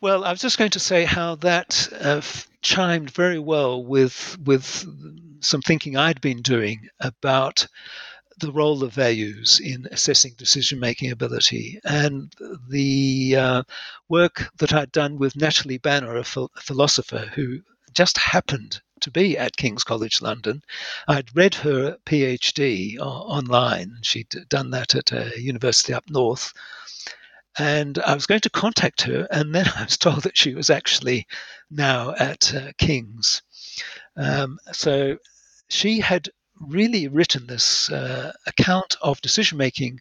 Well, 0.00 0.24
I 0.24 0.30
was 0.30 0.40
just 0.40 0.58
going 0.58 0.70
to 0.70 0.80
say 0.80 1.04
how 1.04 1.36
that 1.36 1.88
uh, 2.00 2.20
chimed 2.62 3.10
very 3.10 3.38
well 3.38 3.82
with 3.84 4.38
with 4.44 4.86
some 5.40 5.62
thinking 5.62 5.96
I'd 5.96 6.20
been 6.20 6.42
doing 6.42 6.88
about 7.00 7.66
the 8.38 8.52
role 8.52 8.82
of 8.82 8.94
values 8.94 9.60
in 9.62 9.86
assessing 9.90 10.32
decision 10.36 10.80
making 10.80 11.10
ability 11.10 11.78
and 11.84 12.32
the 12.68 13.36
uh, 13.36 13.62
work 14.08 14.50
that 14.58 14.72
I'd 14.72 14.92
done 14.92 15.18
with 15.18 15.36
Natalie 15.36 15.78
Banner, 15.78 16.16
a, 16.16 16.24
ph- 16.24 16.48
philosopher 16.58 17.30
who 17.34 17.60
just 17.92 18.16
happened 18.16 18.80
to 19.00 19.10
be 19.10 19.36
at 19.36 19.56
King's 19.56 19.84
College 19.84 20.22
London. 20.22 20.62
I'd 21.08 21.34
read 21.36 21.54
her 21.56 21.98
PhD 22.06 22.98
uh, 22.98 23.02
online. 23.02 23.98
She'd 24.02 24.34
done 24.48 24.70
that 24.70 24.94
at 24.94 25.12
a 25.12 25.32
university 25.40 25.92
up 25.92 26.08
north 26.08 26.52
and 27.60 27.98
I 27.98 28.14
was 28.14 28.24
going 28.24 28.40
to 28.40 28.50
contact 28.50 29.02
her, 29.02 29.28
and 29.30 29.54
then 29.54 29.66
I 29.76 29.84
was 29.84 29.98
told 29.98 30.22
that 30.22 30.38
she 30.38 30.54
was 30.54 30.70
actually 30.70 31.26
now 31.70 32.14
at 32.18 32.54
uh, 32.54 32.72
King's. 32.78 33.42
Um, 34.16 34.58
so 34.72 35.18
she 35.68 36.00
had 36.00 36.30
really 36.58 37.06
written 37.08 37.46
this 37.46 37.90
uh, 37.90 38.32
account 38.46 38.96
of 39.02 39.20
decision 39.20 39.58
making 39.58 40.00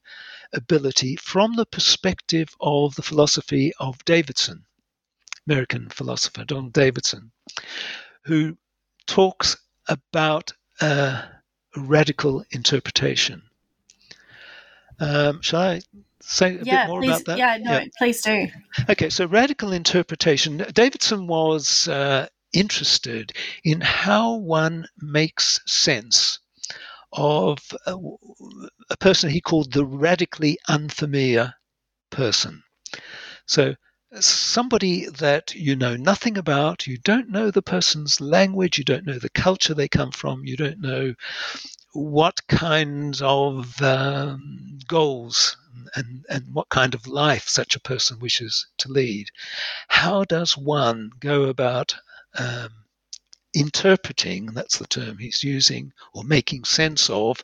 ability 0.53 1.17
from 1.17 1.53
the 1.53 1.65
perspective 1.65 2.47
of 2.61 2.95
the 2.95 3.01
philosophy 3.01 3.73
of 3.79 4.03
Davidson, 4.05 4.63
American 5.45 5.89
philosopher 5.89 6.45
Donald 6.45 6.71
Davidson, 6.71 7.29
who 8.23 8.57
talks 9.05 9.57
about 9.89 10.53
uh, 10.79 11.23
radical 11.75 12.45
interpretation. 12.51 13.41
Um, 15.01 15.41
shall 15.41 15.61
I 15.61 15.81
say 16.21 16.57
a 16.57 16.63
yeah, 16.63 16.85
bit 16.85 16.89
more 16.89 17.01
please, 17.01 17.09
about 17.09 17.25
that? 17.25 17.37
Yeah, 17.37 17.57
no, 17.59 17.71
yeah. 17.71 17.85
please 17.97 18.21
do. 18.21 18.47
Okay, 18.89 19.09
so 19.09 19.25
radical 19.25 19.73
interpretation. 19.73 20.57
Davidson 20.73 21.27
was 21.27 21.87
uh, 21.87 22.27
interested 22.53 23.31
in 23.63 23.81
how 23.81 24.35
one 24.35 24.87
makes 24.97 25.59
sense 25.65 26.39
of 27.13 27.59
a, 27.85 27.95
a, 28.89 28.97
person 28.97 29.29
he 29.29 29.41
called 29.41 29.73
the 29.73 29.85
radically 29.85 30.57
unfamiliar 30.67 31.53
person. 32.11 32.61
So, 33.47 33.73
somebody 34.19 35.07
that 35.09 35.55
you 35.55 35.75
know 35.75 35.95
nothing 35.95 36.37
about, 36.37 36.85
you 36.85 36.97
don't 36.97 37.29
know 37.29 37.49
the 37.49 37.61
person's 37.63 38.21
language, 38.21 38.77
you 38.77 38.83
don't 38.83 39.05
know 39.05 39.17
the 39.17 39.29
culture 39.29 39.73
they 39.73 39.87
come 39.87 40.11
from, 40.11 40.45
you 40.45 40.55
don't 40.55 40.79
know 40.79 41.13
what 41.93 42.45
kinds 42.47 43.21
of 43.21 43.81
um, 43.81 44.79
goals 44.87 45.57
and, 45.95 46.25
and 46.29 46.45
what 46.53 46.69
kind 46.69 46.93
of 46.93 47.07
life 47.07 47.47
such 47.47 47.75
a 47.75 47.79
person 47.81 48.19
wishes 48.19 48.67
to 48.77 48.91
lead. 48.91 49.27
How 49.87 50.23
does 50.23 50.57
one 50.57 51.09
go 51.19 51.43
about 51.43 51.95
um, 52.37 52.69
interpreting, 53.53 54.47
that's 54.47 54.77
the 54.77 54.87
term 54.87 55.17
he's 55.17 55.43
using, 55.43 55.91
or 56.13 56.23
making 56.23 56.63
sense 56.65 57.09
of 57.09 57.43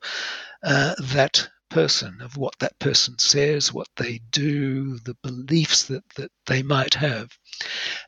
uh, 0.64 0.96
that 1.02 1.50
person, 1.70 2.22
of 2.22 2.38
what 2.38 2.54
that 2.60 2.78
person 2.80 3.18
says, 3.18 3.74
what 3.74 3.90
they 3.98 4.20
do, 4.30 5.00
the 5.00 5.16
beliefs 5.24 5.86
that, 5.86 6.04
that 6.16 6.32
they 6.46 6.62
might 6.62 6.94
have. 6.94 7.32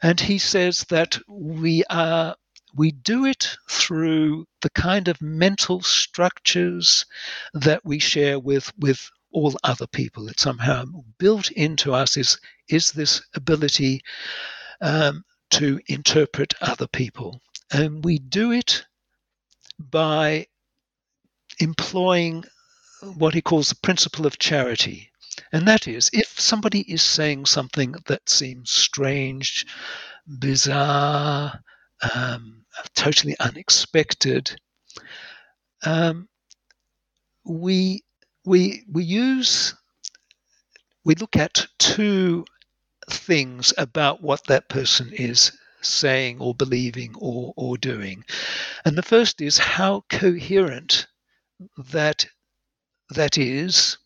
And 0.02 0.20
he 0.20 0.38
says 0.38 0.86
that 0.90 1.18
we 1.28 1.84
are 1.90 2.36
we 2.78 2.92
do 2.92 3.26
it 3.26 3.58
through 3.68 4.46
the 4.62 4.70
kind 4.70 5.08
of 5.08 5.22
mental 5.22 5.82
structures 5.82 7.06
that 7.54 7.84
we 7.84 7.98
share 8.00 8.40
with 8.40 8.72
with 8.78 9.10
all 9.32 9.56
other 9.64 9.88
people. 9.88 10.30
It's 10.30 10.44
somehow 10.44 10.86
built 11.18 11.52
into 11.52 11.94
us 11.94 12.16
is 12.18 12.40
is 12.70 12.92
this 12.92 13.22
ability 13.36 14.02
um, 14.80 15.26
to 15.50 15.80
interpret 15.88 16.54
other 16.62 16.88
people, 16.88 17.42
and 17.72 18.06
we 18.06 18.20
do 18.20 18.52
it 18.52 18.86
by 19.80 20.46
employing 21.60 22.46
what 23.18 23.34
he 23.34 23.42
calls 23.42 23.70
the 23.70 23.76
principle 23.76 24.26
of 24.26 24.38
charity. 24.38 25.12
And 25.52 25.68
that 25.68 25.88
is, 25.88 26.10
if 26.14 26.40
somebody 26.40 26.82
is 26.92 27.02
saying 27.02 27.46
something 27.46 27.96
that 28.08 28.28
seems 28.30 28.72
strange, 28.72 29.66
bizarre, 30.40 31.64
um, 32.14 32.66
totally 32.94 33.36
unexpected, 33.40 34.60
um, 35.86 36.28
we 37.46 38.04
we 38.46 38.84
we 38.92 39.04
use 39.04 39.76
we 41.06 41.16
look 41.16 41.38
at 41.38 41.66
two 41.80 42.46
things 43.10 43.74
about 43.78 44.22
what 44.22 44.46
that 44.48 44.68
person 44.70 45.12
is 45.14 45.58
saying 45.82 46.40
or 46.40 46.54
believing 46.54 47.16
or, 47.18 47.54
or 47.56 47.78
doing. 47.78 48.24
And 48.84 48.98
the 48.98 49.04
first 49.04 49.42
is 49.42 49.58
how 49.58 50.04
coherent 50.10 51.08
that 51.78 52.26
that 53.12 53.38
is, 53.38 53.98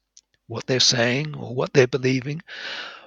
what 0.48 0.68
they're 0.68 0.80
saying 0.80 1.36
or 1.36 1.56
what 1.56 1.74
they're 1.74 1.88
believing, 1.88 2.42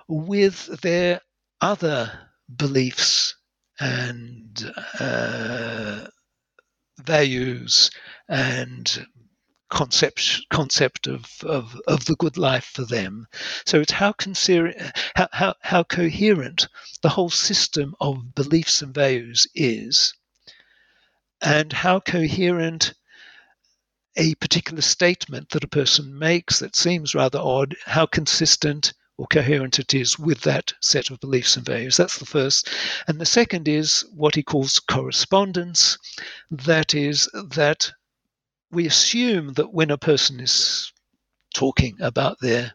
with 0.09 0.67
their 0.81 1.21
other 1.61 2.11
beliefs 2.57 3.37
and 3.81 4.72
uh, 5.01 6.07
values 6.99 7.91
and 8.29 9.07
concept 9.70 10.43
concept 10.51 11.09
of, 11.09 11.27
of, 11.43 11.75
of 11.89 12.05
the 12.05 12.14
good 12.16 12.37
life 12.37 12.66
for 12.66 12.85
them. 12.85 13.27
So 13.66 13.81
it's 13.81 13.93
how, 13.93 14.14
how, 15.16 15.29
how, 15.33 15.55
how 15.61 15.83
coherent 15.83 16.68
the 17.03 17.09
whole 17.09 17.31
system 17.31 17.95
of 18.01 18.35
beliefs 18.35 18.83
and 18.83 18.95
values 18.95 19.47
is, 19.55 20.14
and 21.43 21.72
how 21.72 22.01
coherent 22.01 22.95
a 24.16 24.35
particular 24.37 24.83
statement 24.83 25.51
that 25.51 25.64
a 25.64 25.68
person 25.68 26.16
makes 26.16 26.61
that 26.61 26.77
seems 26.77 27.14
rather 27.14 27.41
odd, 27.41 27.75
how 27.85 28.07
consistent 28.07 28.95
or 29.17 29.27
coherent 29.29 29.79
it 29.79 29.95
is 29.95 30.19
with 30.19 30.41
that 30.41 30.73
set 30.81 31.11
of 31.11 31.21
beliefs 31.21 31.57
and 31.57 31.65
values. 31.65 31.97
That's 31.97 32.19
the 32.19 32.27
first. 32.27 32.69
And 33.07 33.21
the 33.21 33.27
second 33.27 33.69
is 33.69 34.05
what 34.12 34.35
he 34.35 34.43
calls 34.43 34.81
correspondence. 34.81 35.99
That 36.51 36.95
is, 36.95 37.29
that 37.33 37.93
we 38.73 38.87
assume 38.87 39.53
that 39.53 39.73
when 39.73 39.93
a 39.93 39.99
person 39.99 40.41
is 40.41 40.93
talking 41.55 41.97
about 42.01 42.41
their 42.41 42.75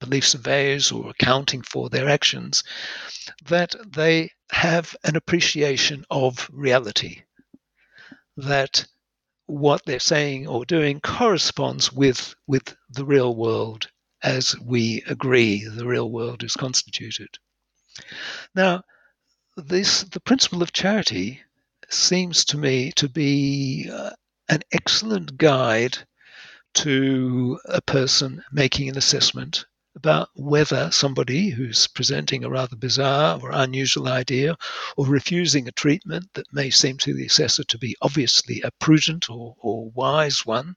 beliefs 0.00 0.34
and 0.34 0.44
values 0.44 0.92
or 0.92 1.10
accounting 1.10 1.62
for 1.62 1.88
their 1.88 2.08
actions, 2.08 2.62
that 3.46 3.74
they 3.86 4.30
have 4.50 4.94
an 5.04 5.16
appreciation 5.16 6.04
of 6.10 6.48
reality. 6.52 7.22
That 8.36 8.86
what 9.46 9.82
they're 9.86 9.98
saying 9.98 10.46
or 10.46 10.64
doing 10.66 11.00
corresponds 11.00 11.90
with, 11.92 12.34
with 12.46 12.76
the 12.90 13.04
real 13.04 13.34
world 13.34 13.88
as 14.22 14.58
we 14.60 15.02
agree 15.06 15.64
the 15.64 15.86
real 15.86 16.10
world 16.10 16.42
is 16.42 16.54
constituted. 16.54 17.38
Now, 18.54 18.82
this 19.56 20.02
the 20.02 20.20
principle 20.20 20.62
of 20.62 20.72
charity 20.72 21.42
seems 21.88 22.44
to 22.46 22.58
me 22.58 22.92
to 22.92 23.08
be 23.08 23.90
uh, 23.92 24.10
an 24.48 24.62
excellent 24.72 25.36
guide 25.36 25.98
to 26.74 27.58
a 27.64 27.80
person 27.80 28.42
making 28.52 28.88
an 28.88 28.96
assessment 28.96 29.64
about 29.96 30.28
whether 30.34 30.90
somebody 30.92 31.50
who's 31.50 31.88
presenting 31.88 32.44
a 32.44 32.50
rather 32.50 32.76
bizarre 32.76 33.40
or 33.42 33.50
unusual 33.52 34.06
idea 34.06 34.56
or 34.96 35.06
refusing 35.06 35.66
a 35.66 35.72
treatment 35.72 36.28
that 36.34 36.52
may 36.52 36.70
seem 36.70 36.96
to 36.96 37.12
the 37.12 37.26
assessor 37.26 37.64
to 37.64 37.76
be 37.76 37.96
obviously 38.00 38.60
a 38.62 38.70
prudent 38.78 39.28
or, 39.28 39.56
or 39.58 39.90
wise 39.90 40.46
one 40.46 40.76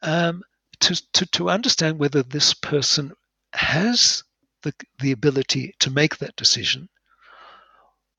um, 0.00 0.42
to, 0.84 1.02
to, 1.14 1.26
to 1.26 1.48
understand 1.48 1.98
whether 1.98 2.22
this 2.22 2.52
person 2.52 3.10
has 3.54 4.22
the, 4.62 4.74
the 5.00 5.12
ability 5.12 5.74
to 5.78 5.90
make 5.90 6.18
that 6.18 6.36
decision 6.36 6.90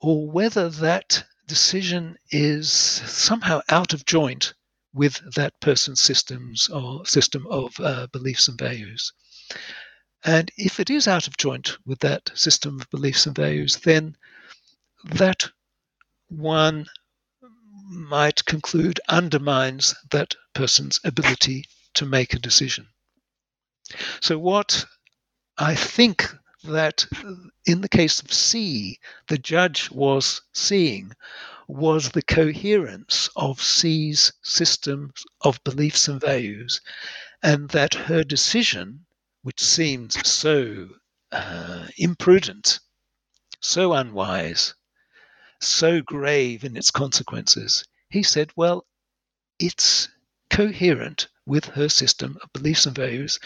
or 0.01 0.27
whether 0.31 0.67
that 0.69 1.23
decision 1.47 2.17
is 2.31 2.71
somehow 2.71 3.61
out 3.69 3.93
of 3.93 4.05
joint 4.05 4.55
with 4.93 5.21
that 5.35 5.59
person's 5.61 6.01
systems 6.01 6.67
or 6.69 7.05
system 7.05 7.45
of 7.51 7.79
uh, 7.79 8.07
beliefs 8.11 8.47
and 8.47 8.57
values. 8.57 9.13
And 10.23 10.49
if 10.57 10.79
it 10.79 10.89
is 10.89 11.07
out 11.07 11.27
of 11.27 11.37
joint 11.37 11.77
with 11.85 11.99
that 11.99 12.31
system 12.33 12.81
of 12.81 12.89
beliefs 12.89 13.27
and 13.27 13.35
values, 13.35 13.75
then 13.77 14.17
that 15.03 15.47
one 16.29 16.87
might 17.87 18.43
conclude 18.45 18.99
undermines 19.07 19.93
that 20.09 20.33
person's 20.55 20.99
ability 21.03 21.65
to 21.95 22.05
make 22.05 22.33
a 22.33 22.39
decision. 22.39 22.87
So, 24.21 24.37
what 24.37 24.85
I 25.57 25.75
think 25.75 26.27
that 26.63 27.05
in 27.65 27.81
the 27.81 27.89
case 27.89 28.19
of 28.21 28.33
C, 28.33 28.99
the 29.27 29.37
judge 29.37 29.91
was 29.91 30.41
seeing 30.53 31.13
was 31.67 32.09
the 32.09 32.21
coherence 32.21 33.29
of 33.35 33.61
C's 33.61 34.31
system 34.43 35.13
of 35.41 35.63
beliefs 35.63 36.07
and 36.07 36.19
values, 36.19 36.81
and 37.41 37.69
that 37.69 37.93
her 37.93 38.23
decision, 38.23 39.05
which 39.41 39.59
seemed 39.59 40.13
so 40.25 40.89
uh, 41.31 41.87
imprudent, 41.97 42.79
so 43.59 43.93
unwise, 43.93 44.75
so 45.61 46.01
grave 46.01 46.63
in 46.63 46.77
its 46.77 46.91
consequences, 46.91 47.85
he 48.09 48.21
said, 48.21 48.51
well, 48.55 48.85
it's 49.59 50.07
coherent 50.49 51.27
with 51.45 51.65
her 51.65 51.89
system 51.89 52.37
of 52.41 52.51
beliefs 52.53 52.85
and 52.85 52.95
values, 52.95 53.39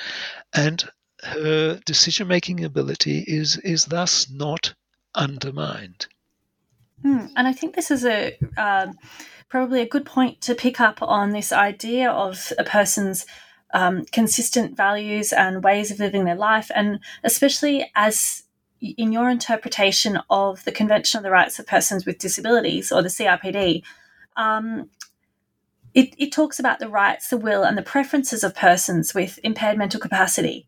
and 0.53 0.87
her 1.23 1.79
decision 1.85 2.27
making 2.27 2.63
ability 2.63 3.23
is, 3.27 3.57
is 3.57 3.85
thus 3.85 4.29
not 4.29 4.73
undermined. 5.15 6.07
Mm, 7.03 7.31
and 7.35 7.47
I 7.47 7.53
think 7.53 7.75
this 7.75 7.91
is 7.91 8.05
a 8.05 8.37
um, 8.57 8.97
probably 9.49 9.81
a 9.81 9.87
good 9.87 10.05
point 10.05 10.41
to 10.41 10.55
pick 10.55 10.79
up 10.79 11.01
on 11.01 11.31
this 11.31 11.51
idea 11.51 12.11
of 12.11 12.51
a 12.57 12.63
person's 12.63 13.25
um, 13.73 14.05
consistent 14.11 14.75
values 14.75 15.31
and 15.31 15.63
ways 15.63 15.91
of 15.91 15.99
living 15.99 16.25
their 16.25 16.35
life, 16.35 16.69
and 16.75 16.99
especially 17.23 17.89
as 17.95 18.43
in 18.81 19.11
your 19.11 19.29
interpretation 19.29 20.19
of 20.29 20.63
the 20.63 20.71
Convention 20.71 21.17
on 21.17 21.23
the 21.23 21.31
Rights 21.31 21.59
of 21.59 21.67
Persons 21.67 22.05
with 22.05 22.17
Disabilities 22.17 22.91
or 22.91 23.01
the 23.01 23.09
CRPD, 23.09 23.83
um, 24.37 24.89
it, 25.93 26.13
it 26.17 26.31
talks 26.31 26.59
about 26.59 26.79
the 26.79 26.89
rights, 26.89 27.29
the 27.29 27.37
will, 27.37 27.63
and 27.63 27.77
the 27.77 27.81
preferences 27.81 28.43
of 28.43 28.55
persons 28.55 29.13
with 29.13 29.39
impaired 29.43 29.77
mental 29.77 29.99
capacity. 29.99 30.67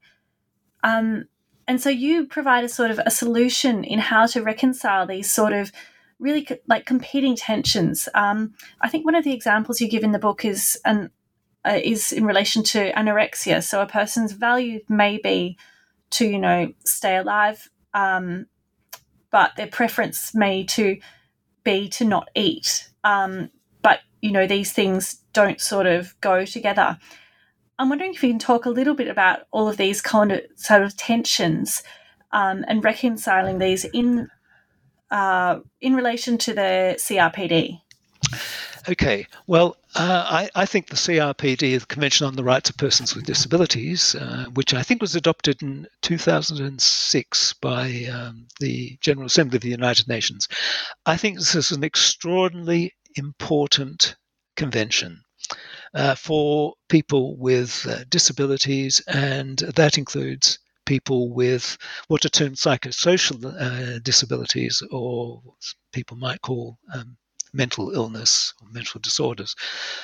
Um, 0.83 1.25
and 1.67 1.79
so 1.79 1.89
you 1.89 2.25
provide 2.25 2.63
a 2.63 2.69
sort 2.69 2.91
of 2.91 2.99
a 3.05 3.11
solution 3.11 3.83
in 3.83 3.99
how 3.99 4.25
to 4.27 4.41
reconcile 4.41 5.05
these 5.05 5.31
sort 5.31 5.53
of 5.53 5.71
really 6.19 6.43
co- 6.43 6.57
like 6.67 6.85
competing 6.85 7.35
tensions. 7.35 8.09
Um, 8.13 8.53
I 8.81 8.89
think 8.89 9.05
one 9.05 9.15
of 9.15 9.23
the 9.23 9.33
examples 9.33 9.79
you 9.79 9.89
give 9.89 10.03
in 10.03 10.11
the 10.11 10.19
book 10.19 10.43
is 10.43 10.79
an 10.85 11.11
uh, 11.63 11.79
is 11.83 12.11
in 12.11 12.25
relation 12.25 12.63
to 12.63 12.91
anorexia. 12.93 13.63
So 13.63 13.81
a 13.81 13.85
person's 13.85 14.31
value 14.31 14.81
may 14.89 15.19
be 15.19 15.57
to 16.11 16.25
you 16.25 16.39
know 16.39 16.73
stay 16.85 17.17
alive, 17.17 17.69
um, 17.93 18.47
but 19.29 19.55
their 19.55 19.67
preference 19.67 20.33
may 20.33 20.63
to 20.65 20.99
be 21.63 21.89
to 21.89 22.05
not 22.05 22.29
eat. 22.35 22.89
Um, 23.03 23.51
you 24.21 24.31
know 24.31 24.47
these 24.47 24.71
things 24.71 25.21
don't 25.33 25.59
sort 25.59 25.87
of 25.87 26.19
go 26.21 26.45
together. 26.45 26.97
I'm 27.79 27.89
wondering 27.89 28.13
if 28.13 28.21
you 28.21 28.29
can 28.29 28.39
talk 28.39 28.65
a 28.65 28.69
little 28.69 28.93
bit 28.93 29.07
about 29.07 29.41
all 29.51 29.67
of 29.67 29.77
these 29.77 30.01
kind 30.01 30.31
of 30.31 30.41
sort 30.55 30.83
of 30.83 30.95
tensions 30.95 31.81
um, 32.31 32.63
and 32.67 32.83
reconciling 32.83 33.57
these 33.57 33.85
in 33.85 34.29
uh, 35.09 35.59
in 35.81 35.95
relation 35.95 36.37
to 36.37 36.53
the 36.53 36.95
CRPD. 36.97 37.81
Okay, 38.89 39.27
well, 39.45 39.77
uh, 39.95 40.25
I, 40.27 40.49
I, 40.55 40.65
think 40.65 40.87
the 40.87 40.95
CRPD, 40.95 41.79
the 41.79 41.85
Convention 41.85 42.25
on 42.25 42.35
the 42.35 42.43
Rights 42.43 42.69
of 42.69 42.77
Persons 42.77 43.13
with 43.13 43.25
Disabilities, 43.25 44.15
uh, 44.15 44.45
which 44.53 44.73
I 44.73 44.81
think 44.81 45.01
was 45.01 45.15
adopted 45.15 45.61
in 45.61 45.85
2006 46.01 47.53
by 47.53 48.05
um, 48.11 48.47
the 48.59 48.97
General 49.01 49.27
Assembly 49.27 49.57
of 49.57 49.61
the 49.61 49.69
United 49.69 50.07
Nations, 50.07 50.47
I 51.05 51.15
think 51.15 51.37
this 51.37 51.53
is 51.53 51.71
an 51.71 51.83
extraordinarily 51.83 52.93
important 53.15 54.15
convention 54.55 55.23
uh, 55.93 56.15
for 56.15 56.73
people 56.89 57.37
with 57.37 57.85
uh, 57.87 58.03
disabilities, 58.09 59.01
and 59.07 59.57
that 59.59 59.97
includes 59.97 60.59
people 60.85 61.33
with 61.33 61.77
what 62.07 62.25
are 62.25 62.29
termed 62.29 62.55
psychosocial 62.57 63.45
uh, 63.45 63.99
disabilities, 63.99 64.81
or 64.91 65.41
people 65.91 66.17
might 66.17 66.41
call 66.41 66.77
um, 66.93 67.17
mental 67.53 67.91
illness 67.91 68.53
or 68.61 68.67
mental 68.69 68.99
disorders 69.01 69.55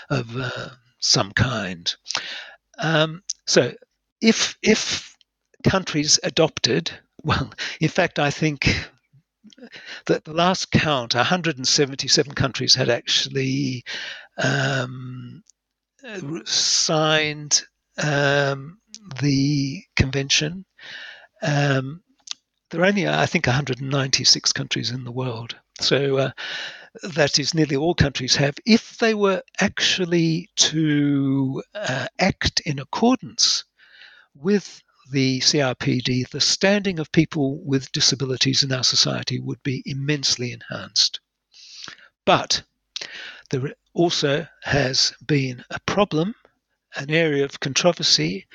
of 0.10 0.36
uh, 0.38 0.70
some 1.00 1.32
kind. 1.32 1.96
Um, 2.80 3.24
so, 3.46 3.74
if 4.22 4.58
if 4.62 5.16
countries 5.64 6.20
adopted, 6.24 6.92
well, 7.24 7.52
in 7.80 7.90
fact, 7.90 8.20
I 8.20 8.32
think 8.32 8.68
that 10.06 10.24
the 10.24 10.34
last 10.34 10.72
count, 10.72 11.16
177 11.16 12.34
countries 12.34 12.76
had 12.76 12.90
actually 12.90 13.84
um, 14.38 15.44
signed 16.46 17.64
um, 17.98 18.80
the 19.22 19.84
convention. 19.96 20.66
Um, 21.42 22.02
there 22.70 22.82
are 22.82 22.86
only, 22.86 23.08
I 23.08 23.26
think, 23.26 23.48
196 23.48 24.54
countries 24.54 24.92
in 24.92 25.04
the 25.04 25.12
world. 25.12 25.56
So 25.80 26.18
uh, 26.18 26.32
that 27.04 27.40
is 27.40 27.54
nearly 27.54 27.76
all 27.76 27.96
countries 27.96 28.36
have. 28.36 28.56
If 28.66 28.98
they 28.98 29.14
were 29.14 29.42
actually 29.60 30.50
to 30.58 31.64
uh, 31.74 32.08
act 32.20 32.62
in 32.62 32.80
accordance 32.80 33.64
with 34.36 34.82
the 35.12 35.40
CRPD, 35.40 36.30
the 36.30 36.42
standing 36.42 37.00
of 37.00 37.12
people 37.12 37.60
with 37.64 37.92
disabilities 37.92 38.64
in 38.64 38.72
our 38.72 38.84
society 38.84 39.40
would 39.40 39.62
be 39.64 39.84
immensely 39.86 40.52
enhanced. 40.52 41.20
But 42.26 42.64
there 43.50 43.74
also 43.94 44.48
has 44.64 45.14
been 45.26 45.64
a 45.70 45.80
problem, 45.82 46.36
an 46.96 47.10
area 47.10 47.46
of 47.46 47.60
controversy, 47.60 48.48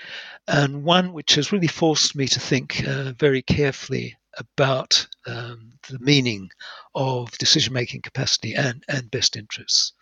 and 0.46 0.84
one 0.84 1.12
which 1.12 1.36
has 1.36 1.52
really 1.52 1.68
forced 1.68 2.14
me 2.14 2.26
to 2.28 2.40
think 2.40 2.86
uh, 2.86 3.12
very 3.12 3.42
carefully 3.42 4.16
about 4.38 5.06
um, 5.26 5.72
the 5.88 5.98
meaning 5.98 6.50
of 6.94 7.30
decision 7.38 7.72
making 7.72 8.02
capacity 8.02 8.54
and, 8.54 8.84
and 8.88 9.10
best 9.10 9.36
interests. 9.36 9.92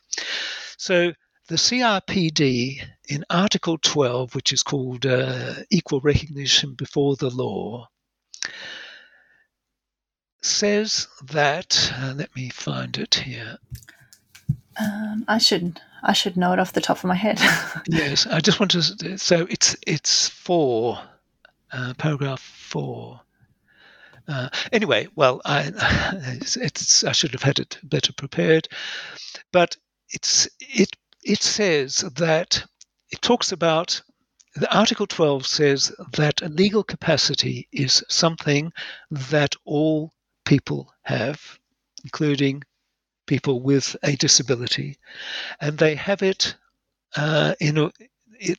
So, 0.76 1.12
the 1.50 1.56
CRPD 1.56 2.80
in 3.08 3.24
Article 3.28 3.76
12, 3.76 4.36
which 4.36 4.52
is 4.52 4.62
called 4.62 5.04
uh, 5.04 5.54
Equal 5.68 6.00
Recognition 6.00 6.74
Before 6.74 7.16
the 7.16 7.28
Law, 7.28 7.88
says 10.42 11.08
that, 11.24 11.92
uh, 11.98 12.14
let 12.14 12.34
me 12.36 12.50
find 12.50 12.96
it 12.96 13.16
here. 13.16 13.58
Um, 14.78 15.24
I 15.26 15.38
should 15.38 15.80
I 16.04 16.12
should 16.12 16.36
know 16.36 16.52
it 16.52 16.60
off 16.60 16.72
the 16.72 16.80
top 16.80 16.98
of 16.98 17.04
my 17.04 17.16
head. 17.16 17.40
yes, 17.88 18.28
I 18.28 18.38
just 18.38 18.60
want 18.60 18.70
to. 18.70 19.18
So 19.18 19.48
it's 19.50 19.76
it's 19.84 20.28
four, 20.28 21.00
uh, 21.72 21.94
paragraph 21.98 22.40
four. 22.40 23.20
Uh, 24.28 24.50
anyway, 24.70 25.08
well, 25.16 25.42
I 25.44 25.72
it's, 26.40 26.56
it's, 26.56 27.02
I 27.02 27.10
should 27.10 27.32
have 27.32 27.42
had 27.42 27.58
it 27.58 27.76
better 27.82 28.12
prepared, 28.12 28.68
but 29.50 29.76
it's 30.10 30.48
it 30.60 30.90
it 31.22 31.42
says 31.42 31.96
that 32.16 32.64
it 33.10 33.20
talks 33.22 33.52
about 33.52 34.02
the 34.56 34.76
Article 34.76 35.06
12 35.06 35.46
says 35.46 35.92
that 36.14 36.40
legal 36.42 36.82
capacity 36.82 37.68
is 37.70 38.02
something 38.08 38.72
that 39.10 39.54
all 39.64 40.12
people 40.44 40.92
have, 41.02 41.58
including 42.02 42.62
people 43.26 43.60
with 43.60 43.94
a 44.02 44.16
disability, 44.16 44.98
and 45.60 45.78
they 45.78 45.94
have 45.94 46.22
it 46.22 46.56
uh, 47.16 47.54
in 47.60 47.78
a, 47.78 47.92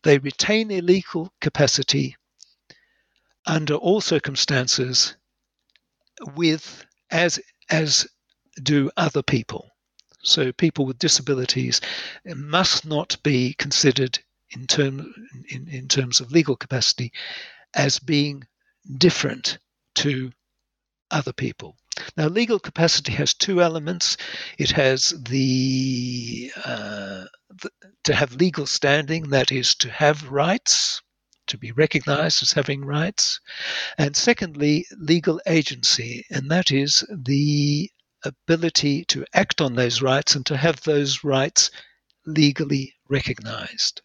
they 0.03 0.18
retain 0.20 0.72
a 0.72 0.82
legal 0.82 1.34
capacity 1.41 2.16
under 3.45 3.74
all 3.74 3.99
circumstances 3.99 5.18
with 6.36 6.86
as 7.09 7.39
as 7.70 8.07
do 8.64 8.89
other 8.95 9.24
people. 9.24 9.71
So 10.24 10.52
people 10.52 10.86
with 10.86 11.00
disabilities 11.00 11.82
must 12.26 12.86
not 12.86 13.18
be 13.24 13.54
considered 13.54 14.20
in, 14.52 14.68
term, 14.68 15.14
in, 15.50 15.68
in 15.68 15.88
terms 15.88 16.20
of 16.20 16.32
legal 16.32 16.56
capacity 16.56 17.12
as 17.74 18.00
being 18.00 18.44
different 18.98 19.58
to 19.96 20.32
other 21.10 21.34
people. 21.34 21.78
Now, 22.18 22.28
legal 22.28 22.60
capacity 22.60 23.12
has 23.14 23.34
two 23.34 23.62
elements. 23.62 24.18
It 24.58 24.72
has 24.72 25.10
the, 25.30 26.52
uh, 26.66 27.26
the, 27.50 27.70
to 28.06 28.14
have 28.14 28.36
legal 28.36 28.66
standing, 28.66 29.30
that 29.30 29.52
is, 29.52 29.76
to 29.76 29.90
have 29.90 30.32
rights, 30.32 31.02
to 31.48 31.58
be 31.58 31.72
recognized 31.74 32.42
as 32.42 32.54
having 32.54 32.86
rights, 32.86 33.40
and 33.98 34.16
secondly, 34.16 34.86
legal 34.98 35.42
agency, 35.48 36.26
and 36.30 36.50
that 36.50 36.72
is 36.72 37.04
the 37.12 37.92
ability 38.24 39.06
to 39.06 39.26
act 39.34 39.62
on 39.62 39.76
those 39.76 40.02
rights 40.02 40.36
and 40.36 40.46
to 40.46 40.58
have 40.58 40.82
those 40.82 41.24
rights 41.24 41.72
legally 42.26 42.94
recognized. 43.10 44.02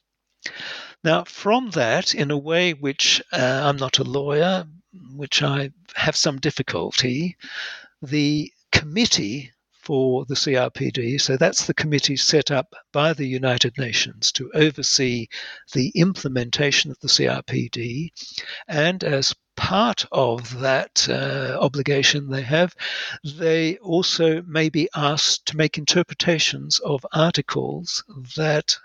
Now, 1.05 1.25
from 1.25 1.71
that, 1.71 2.14
in 2.14 2.31
a 2.31 2.39
way 2.39 2.73
which 2.73 3.23
uh, 3.33 3.62
I'm 3.64 3.77
not 3.77 3.99
a 3.99 4.05
lawyer, 4.05 4.67
which 5.14 5.43
I 5.43 5.71
have 5.95 6.17
some 6.17 6.39
difficulty, 6.39 7.37
the 8.03 8.53
committee 8.73 9.53
for 9.87 10.24
the 10.24 10.34
CRPD, 10.34 11.20
so 11.20 11.37
that's 11.37 11.64
the 11.66 11.74
committee 11.74 12.16
set 12.16 12.51
up 12.51 12.74
by 12.93 13.12
the 13.12 13.24
United 13.24 13.78
Nations 13.78 14.32
to 14.32 14.51
oversee 14.53 15.28
the 15.74 15.91
implementation 15.95 16.91
of 16.91 16.99
the 16.99 17.07
CRPD, 17.07 18.09
and 18.66 19.05
as 19.05 19.32
part 19.57 20.05
of 20.11 20.59
that 20.59 21.09
uh, 21.09 21.57
obligation 21.61 22.28
they 22.28 22.43
have, 22.43 22.74
they 23.39 23.76
also 23.76 24.43
may 24.43 24.68
be 24.68 24.89
asked 24.97 25.47
to 25.47 25.57
make 25.57 25.78
interpretations 25.78 26.80
of 26.80 27.07
articles 27.12 28.03
that 28.37 28.76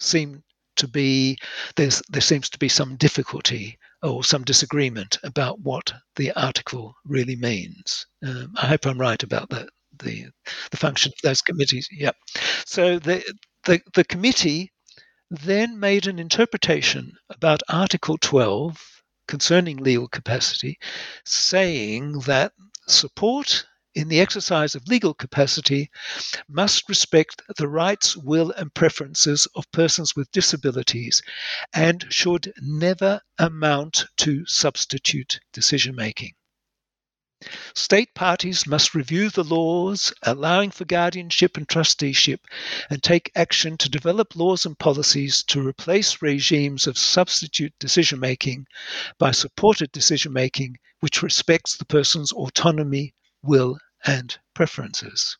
seem 0.00 0.42
to 0.76 0.88
be 0.88 1.36
there's 1.76 2.00
there 2.08 2.22
seems 2.22 2.48
to 2.48 2.58
be 2.58 2.68
some 2.68 2.96
difficulty 2.96 3.78
or 4.02 4.24
some 4.24 4.44
disagreement 4.44 5.18
about 5.24 5.60
what 5.60 5.92
the 6.16 6.32
article 6.32 6.94
really 7.04 7.36
means. 7.36 8.06
Um, 8.26 8.54
I 8.56 8.66
hope 8.68 8.86
I'm 8.86 8.98
right 8.98 9.22
about 9.22 9.50
that. 9.50 9.68
The 10.02 10.26
the 10.70 10.76
function 10.76 11.10
of 11.10 11.20
those 11.22 11.42
committees. 11.42 11.88
Yep. 11.90 12.16
So 12.66 12.98
the 12.98 13.24
the, 13.64 13.80
the 13.94 14.04
committee 14.04 14.72
then 15.30 15.80
made 15.80 16.06
an 16.06 16.18
interpretation 16.18 17.16
about 17.30 17.62
Article 17.68 18.18
12 18.18 19.02
concerning 19.26 19.78
legal 19.78 20.08
capacity, 20.08 20.78
saying 21.24 22.20
that 22.20 22.52
support 22.86 23.64
in 23.94 24.08
the 24.08 24.20
exercise 24.20 24.74
of 24.74 24.88
legal 24.88 25.14
capacity 25.14 25.90
must 26.48 26.88
respect 26.88 27.42
the 27.56 27.68
rights, 27.68 28.16
will, 28.16 28.50
and 28.52 28.74
preferences 28.74 29.46
of 29.54 29.70
persons 29.72 30.16
with 30.16 30.32
disabilities 30.32 31.22
and 31.72 32.06
should 32.10 32.52
never 32.60 33.20
amount 33.38 34.06
to 34.16 34.44
substitute 34.46 35.40
decision 35.52 35.94
making. 35.94 36.34
State 37.74 38.14
parties 38.14 38.66
must 38.68 38.94
review 38.94 39.28
the 39.28 39.42
laws 39.42 40.12
allowing 40.22 40.70
for 40.70 40.84
guardianship 40.84 41.56
and 41.56 41.68
trusteeship 41.68 42.46
and 42.88 43.02
take 43.02 43.32
action 43.34 43.76
to 43.78 43.88
develop 43.88 44.36
laws 44.36 44.64
and 44.64 44.78
policies 44.78 45.42
to 45.44 45.66
replace 45.66 46.22
regimes 46.22 46.86
of 46.86 46.96
substitute 46.96 47.72
decision 47.80 48.20
making 48.20 48.66
by 49.18 49.32
supported 49.32 49.90
decision 49.90 50.32
making 50.32 50.76
which 51.00 51.22
respects 51.22 51.76
the 51.76 51.84
person's 51.84 52.30
autonomy, 52.30 53.12
will, 53.42 53.76
and 54.04 54.38
preferences. 54.54 55.36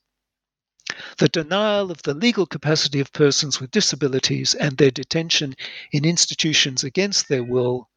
The 1.19 1.29
denial 1.29 1.91
of 1.91 2.03
the 2.03 2.15
legal 2.15 2.47
capacity 2.47 2.99
of 2.99 3.13
persons 3.13 3.61
with 3.61 3.71
disabilities 3.71 4.55
and 4.55 4.77
their 4.77 4.91
detention 4.91 5.55
in 5.93 6.05
institutions 6.05 6.83
against 6.83 7.29
their 7.29 7.45
will, 7.45 7.89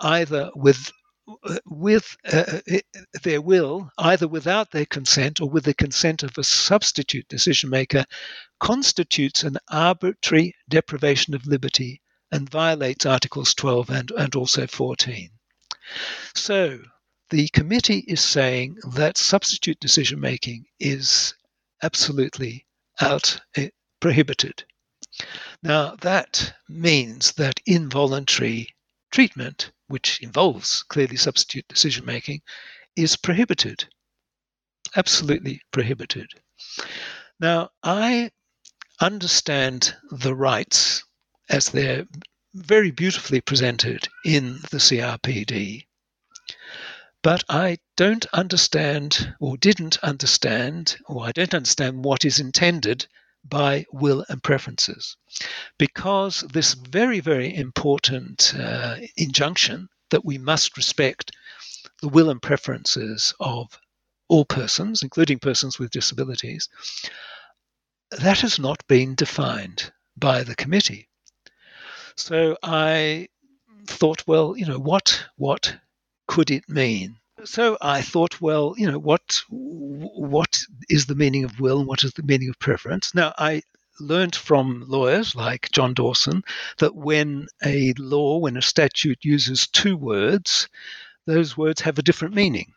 either 0.00 0.50
with 0.54 0.92
with 1.66 2.16
uh, 2.32 2.60
uh 2.72 2.80
their 3.22 3.40
will, 3.40 3.90
either 3.98 4.26
without 4.26 4.70
their 4.70 4.86
consent 4.86 5.40
or 5.40 5.48
with 5.48 5.64
the 5.64 5.74
consent 5.74 6.22
of 6.22 6.36
a 6.38 6.44
substitute 6.44 7.28
decision 7.28 7.70
maker, 7.70 8.04
constitutes 8.60 9.42
an 9.42 9.56
arbitrary 9.68 10.54
deprivation 10.68 11.34
of 11.34 11.46
liberty 11.46 12.00
and 12.30 12.50
violates 12.50 13.06
Articles 13.06 13.54
12 13.54 13.90
and, 13.90 14.10
and 14.12 14.34
also 14.34 14.66
14. 14.66 15.30
So, 16.34 16.80
the 17.30 17.48
committee 17.48 18.04
is 18.08 18.20
saying 18.20 18.76
that 18.92 19.16
substitute 19.16 19.80
decision 19.80 20.20
making 20.20 20.66
is 20.80 21.34
absolutely 21.82 22.66
out 23.00 23.40
eh, 23.54 23.68
prohibited. 24.00 24.64
Now, 25.62 25.96
that 25.96 26.54
means 26.68 27.32
that 27.32 27.60
involuntary 27.66 28.74
treatment 29.10 29.70
which 29.88 30.20
involves 30.20 30.82
clearly 30.84 31.16
substitute 31.16 31.66
decision 31.68 32.04
making, 32.04 32.42
is 32.94 33.16
prohibited. 33.16 33.86
Absolutely 34.96 35.60
prohibited. 35.72 36.28
Now, 37.40 37.70
I 37.82 38.30
understand 39.00 39.94
the 40.10 40.34
rights 40.34 41.04
as 41.48 41.70
they're 41.70 42.06
very 42.54 42.90
beautifully 42.90 43.40
presented 43.40 44.08
in 44.24 44.54
the 44.70 44.78
CRPD, 44.78 45.86
but 47.22 47.44
I 47.48 47.78
don't 47.96 48.26
understand, 48.32 49.34
or 49.40 49.56
didn't 49.56 49.98
understand, 49.98 50.96
or 51.06 51.26
I 51.26 51.32
don't 51.32 51.54
understand 51.54 52.04
what 52.04 52.24
is 52.24 52.40
intended 52.40 53.06
by 53.44 53.86
will 53.92 54.24
and 54.28 54.42
preferences. 54.42 55.16
Because 55.78 56.40
this 56.40 56.74
very, 56.74 57.20
very 57.20 57.54
important 57.54 58.54
uh, 58.58 58.96
injunction 59.16 59.88
that 60.10 60.24
we 60.24 60.38
must 60.38 60.76
respect 60.76 61.32
the 62.00 62.08
will 62.08 62.30
and 62.30 62.40
preferences 62.40 63.34
of 63.40 63.78
all 64.28 64.44
persons, 64.44 65.02
including 65.02 65.38
persons 65.38 65.78
with 65.78 65.90
disabilities, 65.90 66.68
that 68.10 68.40
has 68.40 68.58
not 68.58 68.86
been 68.86 69.14
defined 69.14 69.92
by 70.16 70.42
the 70.42 70.54
committee. 70.54 71.08
So 72.16 72.56
I 72.62 73.28
thought, 73.86 74.26
well, 74.26 74.56
you 74.56 74.66
know, 74.66 74.78
what 74.78 75.26
what 75.36 75.78
could 76.26 76.50
it 76.50 76.68
mean? 76.68 77.17
So 77.44 77.78
I 77.80 78.02
thought, 78.02 78.40
well, 78.40 78.74
you 78.76 78.90
know, 78.90 78.98
what 78.98 79.42
what 79.48 80.60
is 80.88 81.06
the 81.06 81.14
meaning 81.14 81.44
of 81.44 81.60
will 81.60 81.78
and 81.80 81.88
what 81.88 82.04
is 82.04 82.12
the 82.12 82.22
meaning 82.22 82.48
of 82.48 82.58
preference? 82.58 83.14
Now, 83.14 83.32
I 83.38 83.62
learned 84.00 84.36
from 84.36 84.84
lawyers 84.86 85.34
like 85.34 85.70
John 85.72 85.94
Dawson 85.94 86.42
that 86.78 86.94
when 86.94 87.46
a 87.64 87.92
law, 87.98 88.38
when 88.38 88.56
a 88.56 88.62
statute 88.62 89.18
uses 89.22 89.66
two 89.66 89.96
words, 89.96 90.68
those 91.26 91.56
words 91.56 91.80
have 91.82 91.98
a 91.98 92.02
different 92.02 92.34
meaning. 92.34 92.72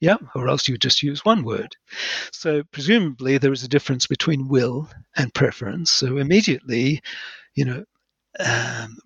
Yeah, 0.00 0.16
or 0.34 0.48
else 0.48 0.66
you 0.66 0.76
just 0.78 1.02
use 1.04 1.24
one 1.24 1.44
word. 1.44 1.76
So 2.32 2.64
presumably 2.72 3.38
there 3.38 3.52
is 3.52 3.62
a 3.62 3.68
difference 3.68 4.08
between 4.08 4.48
will 4.48 4.90
and 5.16 5.32
preference. 5.32 5.92
So 5.92 6.18
immediately, 6.18 7.02
you 7.54 7.64
know, 7.64 7.84
um, 8.40 8.98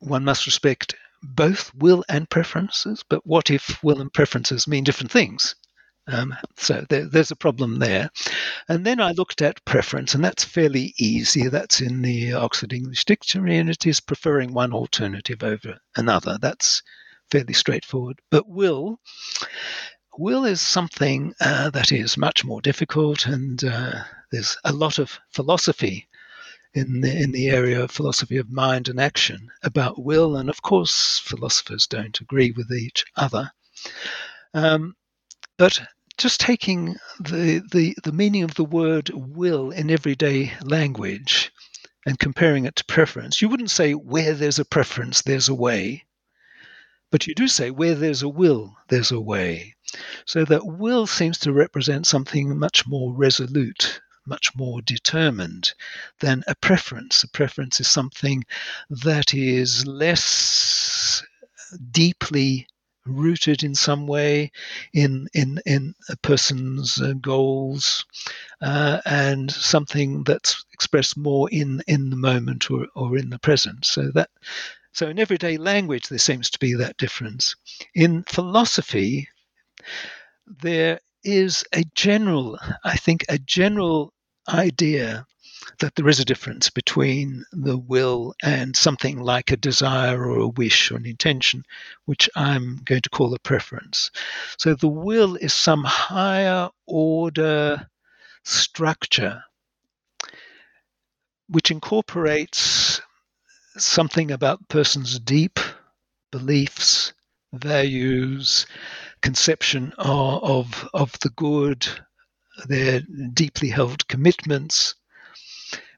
one 0.00 0.24
must 0.24 0.44
respect 0.44 0.94
both 1.22 1.74
will 1.74 2.04
and 2.08 2.28
preferences, 2.28 3.04
but 3.08 3.26
what 3.26 3.50
if 3.50 3.82
will 3.82 4.00
and 4.00 4.12
preferences 4.12 4.66
mean 4.68 4.84
different 4.84 5.10
things? 5.10 5.54
Um, 6.08 6.36
so 6.56 6.84
there, 6.88 7.06
there's 7.06 7.32
a 7.32 7.36
problem 7.36 7.78
there. 7.78 8.10
And 8.68 8.86
then 8.86 9.00
I 9.00 9.10
looked 9.12 9.42
at 9.42 9.64
preference, 9.64 10.14
and 10.14 10.24
that's 10.24 10.44
fairly 10.44 10.94
easy. 10.98 11.48
That's 11.48 11.80
in 11.80 12.02
the 12.02 12.34
Oxford 12.34 12.72
English 12.72 13.04
Dictionary, 13.04 13.58
and 13.58 13.68
it 13.68 13.86
is 13.86 14.00
preferring 14.00 14.52
one 14.52 14.72
alternative 14.72 15.42
over 15.42 15.78
another. 15.96 16.38
That's 16.40 16.82
fairly 17.30 17.54
straightforward. 17.54 18.20
But 18.30 18.48
will, 18.48 19.00
will 20.16 20.44
is 20.44 20.60
something 20.60 21.34
uh, 21.40 21.70
that 21.70 21.90
is 21.90 22.16
much 22.16 22.44
more 22.44 22.60
difficult, 22.60 23.26
and 23.26 23.62
uh, 23.64 24.04
there's 24.30 24.56
a 24.64 24.72
lot 24.72 24.98
of 24.98 25.18
philosophy 25.32 26.06
in 26.74 27.00
the, 27.00 27.22
in 27.22 27.32
the 27.32 27.48
area 27.48 27.82
of 27.82 27.90
philosophy 27.90 28.36
of 28.36 28.50
mind 28.50 28.88
and 28.88 29.00
action 29.00 29.48
about 29.62 30.02
will, 30.02 30.36
and 30.36 30.48
of 30.48 30.62
course, 30.62 31.18
philosophers 31.18 31.86
don't 31.86 32.20
agree 32.20 32.50
with 32.50 32.70
each 32.70 33.04
other. 33.16 33.50
Um, 34.54 34.96
but 35.58 35.80
just 36.18 36.40
taking 36.40 36.96
the, 37.20 37.62
the, 37.70 37.96
the 38.04 38.12
meaning 38.12 38.42
of 38.42 38.54
the 38.54 38.64
word 38.64 39.10
will 39.14 39.70
in 39.70 39.90
everyday 39.90 40.52
language 40.62 41.52
and 42.06 42.18
comparing 42.18 42.64
it 42.64 42.76
to 42.76 42.84
preference, 42.84 43.42
you 43.42 43.48
wouldn't 43.48 43.70
say 43.70 43.92
where 43.92 44.32
there's 44.32 44.58
a 44.58 44.64
preference, 44.64 45.22
there's 45.22 45.48
a 45.48 45.54
way. 45.54 46.04
But 47.10 47.26
you 47.26 47.34
do 47.34 47.48
say 47.48 47.70
where 47.70 47.94
there's 47.94 48.22
a 48.22 48.28
will, 48.28 48.76
there's 48.88 49.12
a 49.12 49.20
way. 49.20 49.74
So 50.24 50.44
that 50.44 50.66
will 50.66 51.06
seems 51.06 51.38
to 51.38 51.52
represent 51.52 52.06
something 52.06 52.58
much 52.58 52.86
more 52.86 53.14
resolute, 53.14 54.00
much 54.26 54.54
more 54.56 54.82
determined 54.82 55.72
than 56.20 56.42
a 56.46 56.54
preference. 56.54 57.22
A 57.22 57.28
preference 57.28 57.80
is 57.80 57.88
something 57.88 58.44
that 58.90 59.34
is 59.34 59.86
less 59.86 61.22
deeply 61.90 62.66
rooted 63.06 63.62
in 63.62 63.74
some 63.74 64.06
way 64.06 64.50
in 64.92 65.28
in 65.34 65.60
in 65.64 65.94
a 66.08 66.16
person's 66.16 67.00
uh, 67.00 67.12
goals 67.20 68.04
uh, 68.60 69.00
and 69.06 69.50
something 69.50 70.24
that's 70.24 70.64
expressed 70.72 71.16
more 71.16 71.48
in 71.50 71.80
in 71.86 72.10
the 72.10 72.16
moment 72.16 72.70
or, 72.70 72.86
or 72.94 73.16
in 73.16 73.30
the 73.30 73.38
present 73.38 73.84
so 73.84 74.10
that 74.14 74.30
so 74.92 75.08
in 75.08 75.18
everyday 75.18 75.56
language 75.56 76.08
there 76.08 76.18
seems 76.18 76.50
to 76.50 76.58
be 76.58 76.74
that 76.74 76.96
difference 76.96 77.54
in 77.94 78.22
philosophy 78.24 79.28
there 80.62 80.98
is 81.24 81.64
a 81.72 81.84
general 81.94 82.58
i 82.84 82.96
think 82.96 83.24
a 83.28 83.38
general 83.38 84.12
idea 84.48 85.26
that 85.80 85.94
there 85.94 86.08
is 86.08 86.20
a 86.20 86.24
difference 86.24 86.70
between 86.70 87.44
the 87.52 87.76
will 87.76 88.34
and 88.42 88.74
something 88.76 89.18
like 89.18 89.50
a 89.50 89.56
desire 89.56 90.24
or 90.24 90.38
a 90.38 90.48
wish 90.48 90.90
or 90.90 90.96
an 90.96 91.06
intention, 91.06 91.64
which 92.04 92.30
I'm 92.34 92.80
going 92.84 93.02
to 93.02 93.10
call 93.10 93.34
a 93.34 93.38
preference. 93.38 94.10
So 94.58 94.74
the 94.74 94.88
will 94.88 95.36
is 95.36 95.52
some 95.52 95.84
higher 95.84 96.70
order 96.86 97.88
structure 98.44 99.42
which 101.48 101.70
incorporates 101.70 103.00
something 103.76 104.30
about 104.30 104.60
the 104.60 104.66
person's 104.66 105.18
deep 105.20 105.60
beliefs, 106.32 107.12
values, 107.52 108.66
conception 109.20 109.92
of, 109.98 110.42
of, 110.42 110.88
of 110.94 111.18
the 111.20 111.30
good, 111.30 111.86
their 112.66 113.00
deeply 113.00 113.68
held 113.68 114.08
commitments, 114.08 114.94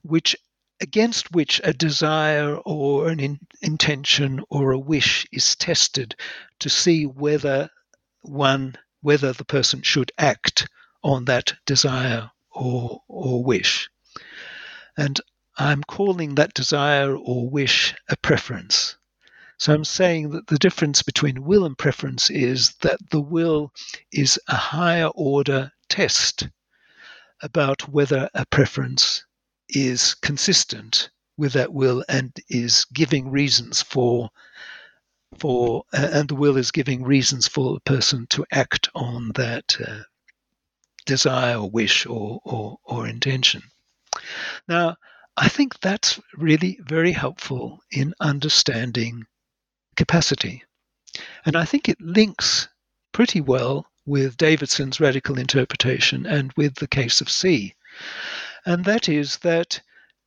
which 0.02 0.36
against 0.80 1.32
which 1.32 1.60
a 1.64 1.72
desire 1.72 2.56
or 2.56 3.08
an 3.08 3.20
in, 3.20 3.38
intention 3.62 4.40
or 4.48 4.70
a 4.72 4.78
wish 4.78 5.26
is 5.32 5.56
tested 5.56 6.14
to 6.60 6.68
see 6.68 7.04
whether 7.06 7.68
one 8.22 8.76
whether 9.00 9.32
the 9.32 9.44
person 9.44 9.82
should 9.82 10.12
act 10.18 10.68
on 11.02 11.24
that 11.24 11.54
desire 11.66 12.30
or 12.50 13.02
or 13.08 13.42
wish. 13.44 13.88
And 14.96 15.20
i'm 15.56 15.82
calling 15.82 16.34
that 16.34 16.54
desire 16.54 17.16
or 17.16 17.48
wish 17.48 17.94
a 18.08 18.16
preference. 18.16 18.96
So 19.58 19.74
i'm 19.74 19.84
saying 19.84 20.30
that 20.30 20.46
the 20.46 20.58
difference 20.58 21.02
between 21.02 21.44
will 21.44 21.64
and 21.64 21.76
preference 21.76 22.30
is 22.30 22.74
that 22.82 22.98
the 23.10 23.20
will 23.20 23.72
is 24.12 24.38
a 24.48 24.56
higher 24.56 25.08
order 25.08 25.72
test 25.88 26.48
about 27.42 27.88
whether 27.88 28.28
a 28.34 28.46
preference 28.46 29.24
is 29.68 30.14
consistent 30.14 31.10
with 31.36 31.52
that 31.52 31.72
will 31.72 32.04
and 32.08 32.32
is 32.48 32.84
giving 32.92 33.30
reasons 33.30 33.82
for 33.82 34.28
for 35.38 35.84
uh, 35.92 36.08
and 36.12 36.28
the 36.28 36.34
will 36.34 36.56
is 36.56 36.70
giving 36.70 37.04
reasons 37.04 37.46
for 37.46 37.74
the 37.74 37.80
person 37.80 38.26
to 38.28 38.44
act 38.50 38.88
on 38.94 39.30
that 39.34 39.76
uh, 39.86 40.02
desire 41.06 41.58
or 41.58 41.70
wish 41.70 42.06
or, 42.06 42.40
or 42.44 42.78
or 42.84 43.06
intention. 43.06 43.62
Now 44.68 44.96
i 45.36 45.48
think 45.48 45.78
that's 45.80 46.18
really 46.34 46.78
very 46.82 47.12
helpful 47.12 47.80
in 47.92 48.14
understanding 48.20 49.24
capacity. 49.96 50.64
And 51.46 51.56
i 51.56 51.64
think 51.64 51.88
it 51.88 52.00
links 52.00 52.68
pretty 53.12 53.40
well 53.40 53.86
with 54.08 54.36
davidson's 54.36 55.00
radical 55.00 55.38
interpretation 55.38 56.26
and 56.26 56.52
with 56.56 56.74
the 56.76 56.88
case 56.88 57.20
of 57.20 57.30
c 57.30 57.74
and 58.66 58.84
that 58.84 59.08
is 59.08 59.38
that 59.38 59.80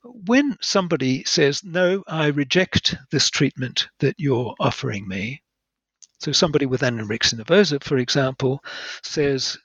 when 0.04 0.58
somebody 0.62 1.24
says, 1.26 1.64
No, 1.64 2.04
I 2.08 2.28
reject 2.28 2.96
this 3.12 3.30
treatment 3.30 3.88
that 4.00 4.16
you're 4.18 4.56
offering 4.60 5.08
me, 5.08 5.44
so 6.20 6.32
somebody 6.32 6.66
with 6.66 6.82
anorexia 6.82 7.40
nervosa, 7.40 7.84
for 7.84 7.98
example, 7.98 8.64
says, 9.04 9.58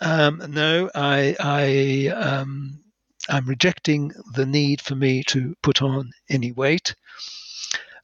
um, 0.00 0.42
No, 0.48 0.90
I, 0.94 1.36
I, 1.38 2.08
um, 2.08 2.80
I'm 3.28 3.46
rejecting 3.46 4.12
the 4.34 4.46
need 4.46 4.80
for 4.80 4.94
me 4.94 5.22
to 5.28 5.54
put 5.62 5.80
on 5.80 6.10
any 6.28 6.52
weight. 6.52 6.94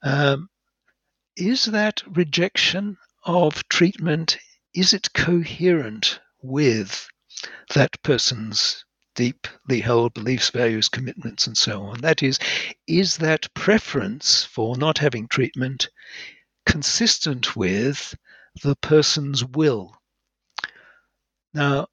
Um, 0.02 0.48
is 1.36 1.64
that 1.66 2.02
rejection 2.06 2.96
of 3.24 3.68
treatment 3.68 4.38
is 4.74 4.92
it 4.92 5.12
coherent 5.12 6.20
with 6.42 7.08
that 7.74 8.00
person's 8.02 8.84
deeply 9.14 9.80
held 9.80 10.14
beliefs, 10.14 10.50
values, 10.50 10.88
commitments, 10.88 11.46
and 11.46 11.56
so 11.56 11.82
on. 11.82 12.00
That 12.00 12.22
is, 12.22 12.38
is 12.86 13.18
that 13.18 13.52
preference 13.54 14.44
for 14.44 14.76
not 14.76 14.98
having 14.98 15.28
treatment 15.28 15.88
consistent 16.64 17.56
with 17.56 18.14
the 18.62 18.76
person's 18.76 19.44
will? 19.44 19.94
Now, 21.52 21.88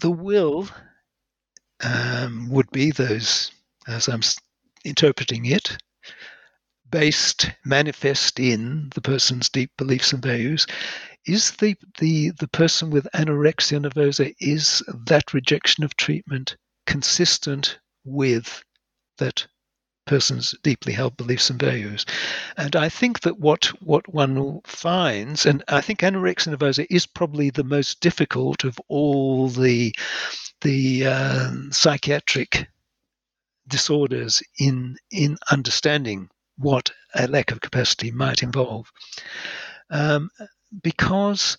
the 0.00 0.10
will 0.10 0.68
um, 1.82 2.48
would 2.50 2.70
be 2.72 2.90
those, 2.90 3.50
as 3.86 4.08
I'm 4.08 4.22
interpreting 4.84 5.46
it, 5.46 5.78
based, 6.90 7.50
manifest 7.64 8.38
in 8.38 8.90
the 8.94 9.00
person's 9.00 9.48
deep 9.48 9.70
beliefs 9.76 10.12
and 10.12 10.22
values, 10.22 10.66
is 11.26 11.52
the, 11.52 11.76
the, 11.98 12.30
the 12.38 12.48
person 12.48 12.90
with 12.90 13.08
anorexia 13.14 13.80
nervosa, 13.80 14.34
is 14.40 14.82
that 15.06 15.34
rejection 15.34 15.84
of 15.84 15.96
treatment 15.96 16.56
consistent 16.86 17.78
with 18.04 18.62
that 19.18 19.46
person's 20.06 20.54
deeply 20.62 20.92
held 20.92 21.16
beliefs 21.16 21.50
and 21.50 21.60
values. 21.60 22.06
And 22.56 22.76
I 22.76 22.88
think 22.88 23.20
that 23.20 23.38
what 23.40 23.66
what 23.82 24.08
one 24.12 24.60
finds, 24.64 25.46
and 25.46 25.62
I 25.68 25.80
think 25.80 26.00
anorexia 26.00 26.56
nervosa 26.56 26.86
is 26.88 27.06
probably 27.06 27.50
the 27.50 27.64
most 27.64 28.00
difficult 28.00 28.64
of 28.64 28.78
all 28.88 29.48
the 29.48 29.94
the 30.62 31.06
uh, 31.06 31.50
psychiatric 31.70 32.68
disorders 33.68 34.42
in 34.58 34.96
in 35.10 35.36
understanding 35.50 36.30
what 36.56 36.90
a 37.14 37.26
lack 37.28 37.52
of 37.52 37.60
capacity 37.60 38.10
might 38.10 38.42
involve. 38.42 38.90
Um, 39.90 40.30
because 40.82 41.56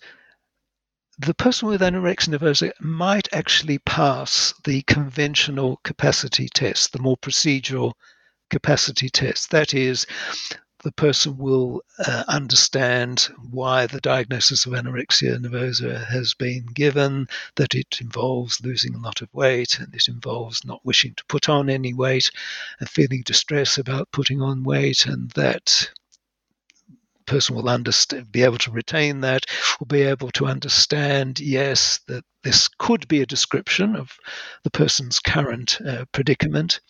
the 1.18 1.34
person 1.34 1.68
with 1.68 1.80
anorexia 1.80 2.38
nervosa 2.38 2.70
might 2.80 3.28
actually 3.32 3.78
pass 3.78 4.54
the 4.64 4.82
conventional 4.82 5.80
capacity 5.82 6.48
test, 6.48 6.92
the 6.92 7.00
more 7.00 7.16
procedural 7.16 7.92
capacity 8.50 9.08
test. 9.08 9.50
That 9.50 9.74
is, 9.74 10.06
the 10.84 10.92
person 10.92 11.36
will 11.36 11.82
uh, 12.06 12.24
understand 12.28 13.28
why 13.50 13.86
the 13.86 14.00
diagnosis 14.00 14.64
of 14.64 14.72
anorexia 14.72 15.36
nervosa 15.38 16.06
has 16.06 16.34
been 16.34 16.66
given, 16.66 17.26
that 17.56 17.74
it 17.74 18.00
involves 18.00 18.60
losing 18.62 18.94
a 18.94 19.00
lot 19.00 19.20
of 19.20 19.28
weight 19.32 19.78
and 19.80 19.92
it 19.94 20.06
involves 20.08 20.64
not 20.64 20.84
wishing 20.84 21.14
to 21.14 21.24
put 21.26 21.48
on 21.48 21.68
any 21.68 21.92
weight 21.92 22.30
and 22.78 22.88
feeling 22.88 23.22
distress 23.24 23.76
about 23.76 24.10
putting 24.12 24.40
on 24.40 24.62
weight, 24.62 25.06
and 25.06 25.30
that 25.32 25.90
person 27.26 27.54
will 27.54 27.68
understand, 27.68 28.32
be 28.32 28.42
able 28.42 28.58
to 28.58 28.70
retain 28.70 29.20
that, 29.20 29.44
will 29.78 29.86
be 29.86 30.02
able 30.02 30.30
to 30.30 30.46
understand, 30.46 31.38
yes, 31.38 32.00
that 32.06 32.24
this 32.42 32.68
could 32.78 33.06
be 33.08 33.20
a 33.20 33.26
description 33.26 33.94
of 33.94 34.16
the 34.64 34.70
person's 34.70 35.18
current 35.18 35.78
uh, 35.86 36.04
predicament. 36.12 36.80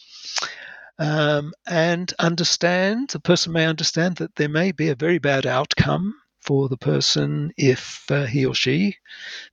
Um, 0.99 1.53
and 1.67 2.13
understand, 2.19 3.11
the 3.11 3.21
person 3.21 3.53
may 3.53 3.67
understand 3.67 4.17
that 4.17 4.35
there 4.35 4.49
may 4.49 4.73
be 4.73 4.89
a 4.89 4.97
very 4.97 5.19
bad 5.19 5.47
outcome 5.47 6.15
for 6.41 6.69
the 6.69 6.77
person 6.77 7.53
if 7.57 8.05
uh, 8.11 8.25
he 8.25 8.45
or 8.45 8.55
she, 8.55 8.97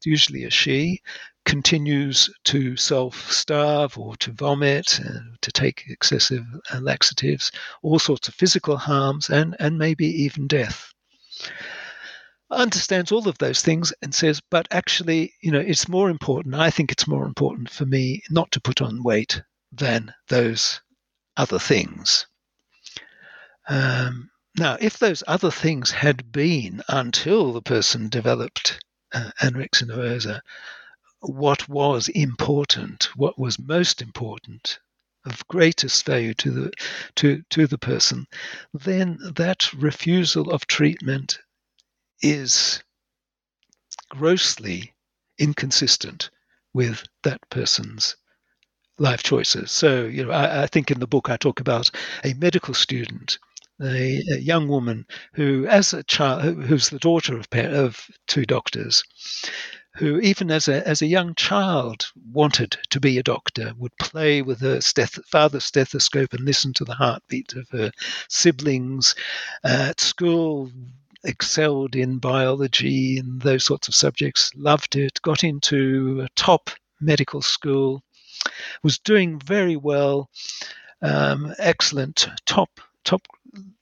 usually 0.03 0.43
a 0.45 0.49
she, 0.49 1.01
continues 1.45 2.29
to 2.45 2.75
self 2.75 3.31
starve 3.31 3.97
or 3.97 4.15
to 4.17 4.31
vomit, 4.31 4.99
uh, 5.05 5.19
to 5.41 5.51
take 5.51 5.83
excessive 5.87 6.43
uh, 6.73 6.79
laxatives, 6.79 7.51
all 7.83 7.99
sorts 7.99 8.27
of 8.27 8.33
physical 8.33 8.77
harms, 8.77 9.29
and, 9.29 9.55
and 9.59 9.77
maybe 9.77 10.07
even 10.07 10.47
death. 10.47 10.91
Understands 12.49 13.11
all 13.11 13.27
of 13.27 13.37
those 13.37 13.61
things 13.61 13.93
and 14.01 14.13
says, 14.13 14.41
but 14.49 14.67
actually, 14.71 15.33
you 15.41 15.51
know, 15.51 15.59
it's 15.59 15.87
more 15.87 16.09
important. 16.09 16.55
I 16.55 16.69
think 16.69 16.91
it's 16.91 17.07
more 17.07 17.25
important 17.25 17.69
for 17.69 17.85
me 17.85 18.23
not 18.29 18.51
to 18.51 18.61
put 18.61 18.81
on 18.81 19.03
weight 19.03 19.41
than 19.71 20.13
those 20.29 20.81
other 21.37 21.59
things. 21.59 22.25
Um, 23.67 24.29
now, 24.57 24.77
if 24.79 24.99
those 24.99 25.23
other 25.27 25.51
things 25.51 25.91
had 25.91 26.31
been 26.31 26.81
until 26.87 27.51
the 27.51 27.61
person 27.61 28.09
developed 28.09 28.83
uh, 29.13 29.31
anorexia 29.41 29.87
nervosa, 29.89 30.41
what 31.19 31.67
was 31.67 32.07
important, 32.09 33.09
what 33.15 33.37
was 33.37 33.59
most 33.59 34.01
important, 34.01 34.79
of 35.25 35.47
greatest 35.47 36.05
value 36.05 36.33
to 36.35 36.51
the 36.51 36.71
to 37.15 37.41
to 37.49 37.67
the 37.67 37.77
person, 37.77 38.27
then 38.73 39.17
that 39.35 39.73
refusal 39.73 40.51
of 40.51 40.67
treatment 40.67 41.39
is 42.21 42.83
grossly 44.09 44.93
inconsistent 45.37 46.29
with 46.73 47.03
that 47.23 47.41
person's 47.49 48.15
life 48.97 49.23
choices. 49.23 49.71
So, 49.71 50.05
you 50.05 50.25
know, 50.25 50.31
I, 50.31 50.63
I, 50.63 50.67
think 50.67 50.91
in 50.91 50.99
the 50.99 51.07
book 51.07 51.29
I 51.29 51.37
talk 51.37 51.59
about 51.59 51.89
a 52.23 52.33
medical 52.35 52.73
student, 52.73 53.37
a, 53.81 54.21
a 54.31 54.39
young 54.39 54.67
woman 54.67 55.05
who, 55.33 55.67
as 55.67 55.93
a 55.93 56.03
child, 56.03 56.63
who's 56.63 56.89
the 56.89 56.99
daughter 56.99 57.37
of, 57.37 57.47
of 57.53 58.09
two 58.27 58.45
doctors, 58.45 59.03
who 59.95 60.19
even 60.19 60.51
as 60.51 60.67
a 60.67 60.85
as 60.87 61.01
a 61.01 61.07
young 61.07 61.33
child 61.35 62.07
wanted 62.31 62.77
to 62.89 62.99
be 62.99 63.17
a 63.17 63.23
doctor, 63.23 63.73
would 63.77 63.97
play 63.97 64.41
with 64.41 64.59
her 64.61 64.77
steth- 64.77 65.23
father's 65.25 65.65
stethoscope 65.65 66.33
and 66.33 66.45
listen 66.45 66.73
to 66.73 66.85
the 66.85 66.95
heartbeat 66.95 67.53
of 67.53 67.67
her 67.69 67.91
siblings. 68.29 69.15
Uh, 69.63 69.87
at 69.89 69.99
school, 69.99 70.71
excelled 71.25 71.95
in 71.95 72.19
biology 72.19 73.17
and 73.17 73.41
those 73.41 73.65
sorts 73.65 73.87
of 73.87 73.95
subjects, 73.95 74.51
loved 74.55 74.95
it, 74.95 75.21
got 75.21 75.43
into 75.43 76.21
a 76.21 76.29
top 76.35 76.69
medical 77.01 77.41
school, 77.41 78.03
was 78.83 78.99
doing 78.99 79.39
very 79.39 79.75
well, 79.75 80.29
um, 81.01 81.53
excellent, 81.59 82.27
top 82.45 82.79
top 83.03 83.27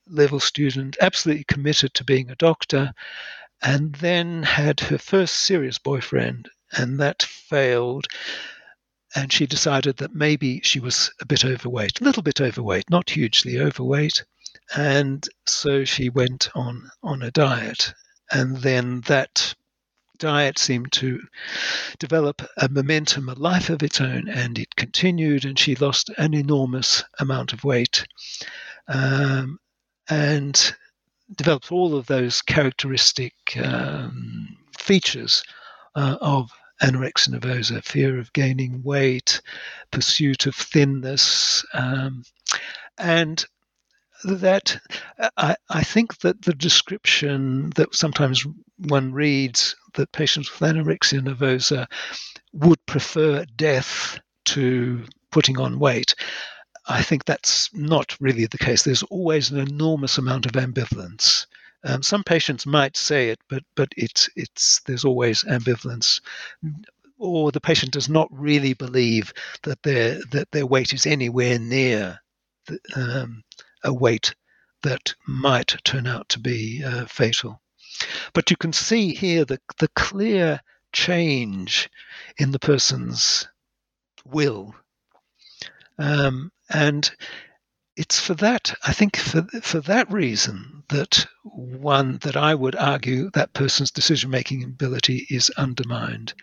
level 0.08 0.40
student, 0.40 0.96
absolutely 1.00 1.44
committed 1.44 1.94
to 1.94 2.04
being 2.04 2.30
a 2.30 2.36
doctor, 2.36 2.92
and 3.62 3.94
then 3.96 4.42
had 4.42 4.80
her 4.80 4.98
first 4.98 5.36
serious 5.36 5.78
boyfriend, 5.78 6.48
and 6.72 7.00
that 7.00 7.22
failed. 7.22 8.06
And 9.16 9.32
she 9.32 9.46
decided 9.46 9.98
that 9.98 10.14
maybe 10.14 10.60
she 10.64 10.80
was 10.80 11.12
a 11.20 11.26
bit 11.26 11.44
overweight, 11.44 12.00
a 12.00 12.04
little 12.04 12.22
bit 12.22 12.40
overweight, 12.40 12.90
not 12.90 13.10
hugely 13.10 13.60
overweight. 13.60 14.24
And 14.74 15.26
so 15.46 15.84
she 15.84 16.08
went 16.08 16.48
on 16.54 16.90
on 17.02 17.22
a 17.22 17.30
diet. 17.30 17.94
And 18.32 18.56
then 18.56 19.02
that 19.02 19.54
diet 20.18 20.58
seemed 20.58 20.92
to 20.92 21.20
develop 21.98 22.42
a 22.56 22.68
momentum, 22.68 23.28
a 23.28 23.34
life 23.34 23.70
of 23.70 23.82
its 23.82 24.00
own, 24.00 24.28
and 24.28 24.58
it 24.58 24.76
continued, 24.76 25.44
and 25.44 25.58
she 25.58 25.74
lost 25.76 26.10
an 26.18 26.34
enormous 26.34 27.02
amount 27.18 27.52
of 27.52 27.64
weight. 27.64 28.06
Um, 28.88 29.58
and 30.08 30.74
developed 31.36 31.72
all 31.72 31.96
of 31.96 32.06
those 32.06 32.42
characteristic 32.42 33.32
um, 33.62 34.56
features 34.78 35.42
uh, 35.94 36.16
of 36.20 36.50
anorexia 36.82 37.38
nervosa 37.38 37.82
fear 37.82 38.18
of 38.18 38.32
gaining 38.32 38.82
weight, 38.82 39.40
pursuit 39.90 40.46
of 40.46 40.54
thinness. 40.54 41.64
Um, 41.72 42.24
and 42.98 43.44
that 44.24 44.80
I, 45.36 45.56
I 45.70 45.82
think 45.82 46.18
that 46.20 46.42
the 46.42 46.54
description 46.54 47.70
that 47.76 47.94
sometimes 47.94 48.46
one 48.78 49.12
reads 49.12 49.76
that 49.94 50.12
patients 50.12 50.50
with 50.50 50.68
anorexia 50.70 51.20
nervosa 51.20 51.86
would 52.52 52.84
prefer 52.86 53.44
death 53.56 54.20
to 54.46 55.04
putting 55.30 55.58
on 55.58 55.78
weight. 55.78 56.14
I 56.86 57.02
think 57.02 57.24
that's 57.24 57.72
not 57.74 58.16
really 58.20 58.46
the 58.46 58.58
case. 58.58 58.82
There's 58.82 59.02
always 59.04 59.50
an 59.50 59.58
enormous 59.58 60.18
amount 60.18 60.46
of 60.46 60.52
ambivalence. 60.52 61.46
Um, 61.84 62.02
some 62.02 62.24
patients 62.24 62.66
might 62.66 62.96
say 62.96 63.28
it, 63.30 63.38
but 63.48 63.62
but 63.74 63.88
it's 63.96 64.28
it's 64.36 64.80
there's 64.86 65.04
always 65.04 65.44
ambivalence, 65.44 66.20
or 67.18 67.52
the 67.52 67.60
patient 67.60 67.92
does 67.92 68.08
not 68.08 68.28
really 68.30 68.74
believe 68.74 69.32
that 69.64 69.82
their 69.82 70.20
that 70.30 70.50
their 70.50 70.66
weight 70.66 70.92
is 70.92 71.06
anywhere 71.06 71.58
near 71.58 72.20
the, 72.66 72.78
um, 72.96 73.42
a 73.82 73.92
weight 73.92 74.34
that 74.82 75.14
might 75.26 75.76
turn 75.84 76.06
out 76.06 76.28
to 76.30 76.38
be 76.38 76.82
uh, 76.84 77.06
fatal. 77.06 77.60
But 78.32 78.50
you 78.50 78.56
can 78.56 78.72
see 78.72 79.14
here 79.14 79.44
the 79.44 79.60
the 79.78 79.88
clear 79.88 80.60
change 80.92 81.90
in 82.38 82.52
the 82.52 82.58
person's 82.58 83.48
will. 84.24 84.74
Um, 85.98 86.50
and 86.70 87.10
it's 87.96 88.18
for 88.18 88.34
that, 88.34 88.74
I 88.84 88.92
think, 88.92 89.16
for, 89.16 89.42
for 89.62 89.80
that 89.80 90.10
reason 90.10 90.82
that 90.88 91.26
one 91.44 92.18
that 92.18 92.36
I 92.36 92.54
would 92.54 92.76
argue 92.76 93.30
that 93.30 93.52
person's 93.52 93.90
decision 93.90 94.30
making 94.30 94.64
ability 94.64 95.26
is 95.30 95.50
undermined. 95.50 96.34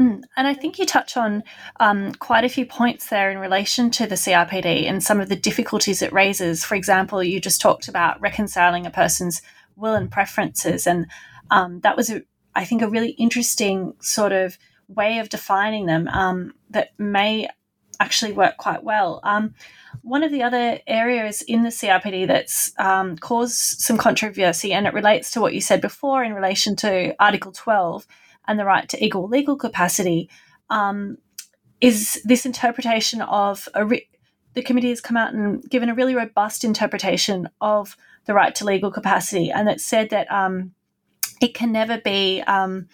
Hmm, 0.00 0.20
and 0.34 0.48
I 0.48 0.54
think 0.54 0.78
you 0.78 0.86
touch 0.86 1.18
on 1.18 1.44
um, 1.78 2.14
quite 2.14 2.42
a 2.42 2.48
few 2.48 2.64
points 2.64 3.10
there 3.10 3.30
in 3.30 3.36
relation 3.36 3.90
to 3.90 4.06
the 4.06 4.14
CRPD 4.14 4.88
and 4.88 5.02
some 5.02 5.20
of 5.20 5.28
the 5.28 5.36
difficulties 5.36 6.00
it 6.00 6.10
raises. 6.10 6.64
For 6.64 6.74
example, 6.74 7.22
you 7.22 7.38
just 7.38 7.60
talked 7.60 7.86
about 7.86 8.18
reconciling 8.18 8.86
a 8.86 8.90
person's 8.90 9.42
will 9.76 9.94
and 9.94 10.10
preferences, 10.10 10.86
and 10.86 11.04
um, 11.50 11.80
that 11.80 11.98
was, 11.98 12.08
a, 12.08 12.22
I 12.54 12.64
think, 12.64 12.80
a 12.80 12.88
really 12.88 13.10
interesting 13.10 13.92
sort 14.00 14.32
of 14.32 14.56
way 14.88 15.18
of 15.18 15.28
defining 15.28 15.84
them 15.84 16.08
um, 16.08 16.54
that 16.70 16.98
may 16.98 17.46
actually 18.00 18.32
work 18.32 18.56
quite 18.56 18.82
well. 18.82 19.20
Um, 19.22 19.54
one 20.00 20.22
of 20.22 20.32
the 20.32 20.42
other 20.42 20.78
areas 20.86 21.42
in 21.42 21.62
the 21.62 21.68
CRPD 21.68 22.26
that's 22.26 22.72
um, 22.78 23.18
caused 23.18 23.82
some 23.82 23.98
controversy, 23.98 24.72
and 24.72 24.86
it 24.86 24.94
relates 24.94 25.30
to 25.32 25.42
what 25.42 25.52
you 25.52 25.60
said 25.60 25.82
before 25.82 26.24
in 26.24 26.32
relation 26.32 26.74
to 26.76 27.14
Article 27.22 27.52
12 27.52 28.06
and 28.50 28.58
the 28.58 28.64
right 28.64 28.88
to 28.88 29.04
equal 29.04 29.28
legal 29.28 29.56
capacity, 29.56 30.28
um, 30.70 31.16
is 31.80 32.20
this 32.24 32.44
interpretation 32.44 33.22
of 33.22 33.68
re- 33.80 34.08
the 34.54 34.62
committee 34.62 34.88
has 34.88 35.00
come 35.00 35.16
out 35.16 35.32
and 35.32 35.62
given 35.70 35.88
a 35.88 35.94
really 35.94 36.16
robust 36.16 36.64
interpretation 36.64 37.48
of 37.60 37.96
the 38.26 38.34
right 38.34 38.54
to 38.56 38.64
legal 38.64 38.90
capacity, 38.90 39.52
and 39.52 39.68
it 39.68 39.80
said 39.80 40.10
that 40.10 40.30
um, 40.32 40.72
it 41.40 41.54
can 41.54 41.70
never 41.70 41.98
be 41.98 42.42
um, 42.48 42.88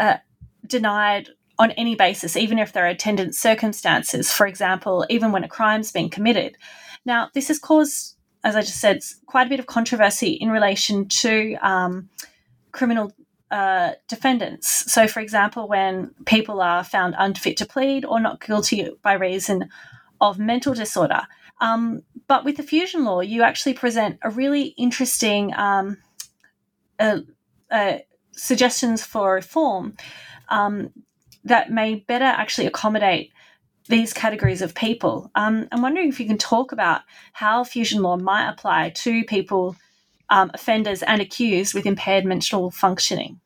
uh, 0.00 0.16
denied 0.66 1.28
on 1.60 1.70
any 1.70 1.94
basis, 1.94 2.36
even 2.36 2.58
if 2.58 2.72
there 2.72 2.84
are 2.84 2.88
attendant 2.88 3.36
circumstances, 3.36 4.32
for 4.32 4.46
example, 4.48 5.06
even 5.08 5.30
when 5.30 5.44
a 5.44 5.48
crime's 5.48 5.92
been 5.92 6.10
committed. 6.10 6.56
Now, 7.04 7.30
this 7.34 7.48
has 7.48 7.60
caused, 7.60 8.16
as 8.42 8.56
I 8.56 8.62
just 8.62 8.80
said, 8.80 8.98
quite 9.26 9.46
a 9.46 9.50
bit 9.50 9.60
of 9.60 9.66
controversy 9.66 10.32
in 10.32 10.50
relation 10.50 11.08
to 11.22 11.54
um, 11.62 12.10
criminal 12.72 13.12
uh, 13.56 13.94
defendants. 14.06 14.92
So, 14.92 15.08
for 15.08 15.20
example, 15.20 15.66
when 15.66 16.10
people 16.26 16.60
are 16.60 16.84
found 16.84 17.14
unfit 17.16 17.56
to 17.56 17.64
plead 17.64 18.04
or 18.04 18.20
not 18.20 18.44
guilty 18.44 18.90
by 19.02 19.14
reason 19.14 19.70
of 20.20 20.38
mental 20.38 20.74
disorder. 20.74 21.22
Um, 21.62 22.02
but 22.28 22.44
with 22.44 22.58
the 22.58 22.62
fusion 22.62 23.06
law, 23.06 23.20
you 23.20 23.42
actually 23.42 23.72
present 23.72 24.18
a 24.20 24.28
really 24.28 24.74
interesting 24.76 25.54
um, 25.56 25.96
uh, 26.98 27.20
uh, 27.70 27.98
suggestions 28.32 29.02
for 29.02 29.32
reform 29.32 29.96
um, 30.50 30.90
that 31.44 31.70
may 31.70 31.94
better 31.94 32.26
actually 32.26 32.66
accommodate 32.66 33.32
these 33.88 34.12
categories 34.12 34.60
of 34.60 34.74
people. 34.74 35.30
Um, 35.34 35.66
I'm 35.72 35.80
wondering 35.80 36.10
if 36.10 36.20
you 36.20 36.26
can 36.26 36.36
talk 36.36 36.72
about 36.72 37.00
how 37.32 37.64
fusion 37.64 38.02
law 38.02 38.18
might 38.18 38.50
apply 38.50 38.90
to 38.90 39.24
people, 39.24 39.76
um, 40.28 40.50
offenders, 40.52 41.02
and 41.02 41.22
accused 41.22 41.72
with 41.72 41.86
impaired 41.86 42.26
mental 42.26 42.70
functioning. 42.70 43.40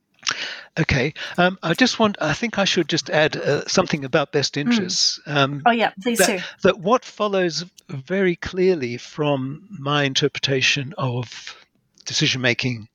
Okay, 0.79 1.13
um, 1.37 1.59
I 1.63 1.75
just 1.75 1.99
want. 1.99 2.17
I 2.21 2.33
think 2.33 2.59
I 2.59 2.65
should 2.65 2.89
just 2.89 3.11
add 3.11 3.37
uh, 3.37 3.67
something 3.67 4.05
about 4.05 4.33
best 4.33 4.55
hmm. 4.55 4.61
interests. 4.61 5.21
Mm. 5.27 5.37
Um, 5.37 5.63
oh 5.67 5.73
yeah, 5.73 5.91
please 6.01 6.19
that, 6.19 6.27
do. 6.27 6.45
That 6.63 6.79
what 6.79 7.05
follows 7.05 7.65
very 7.89 8.37
clearly 8.37 8.97
from 8.97 9.67
my 9.71 10.05
interpretation 10.05 10.95
of 10.97 11.57
decision 12.05 12.41
making 12.41 12.89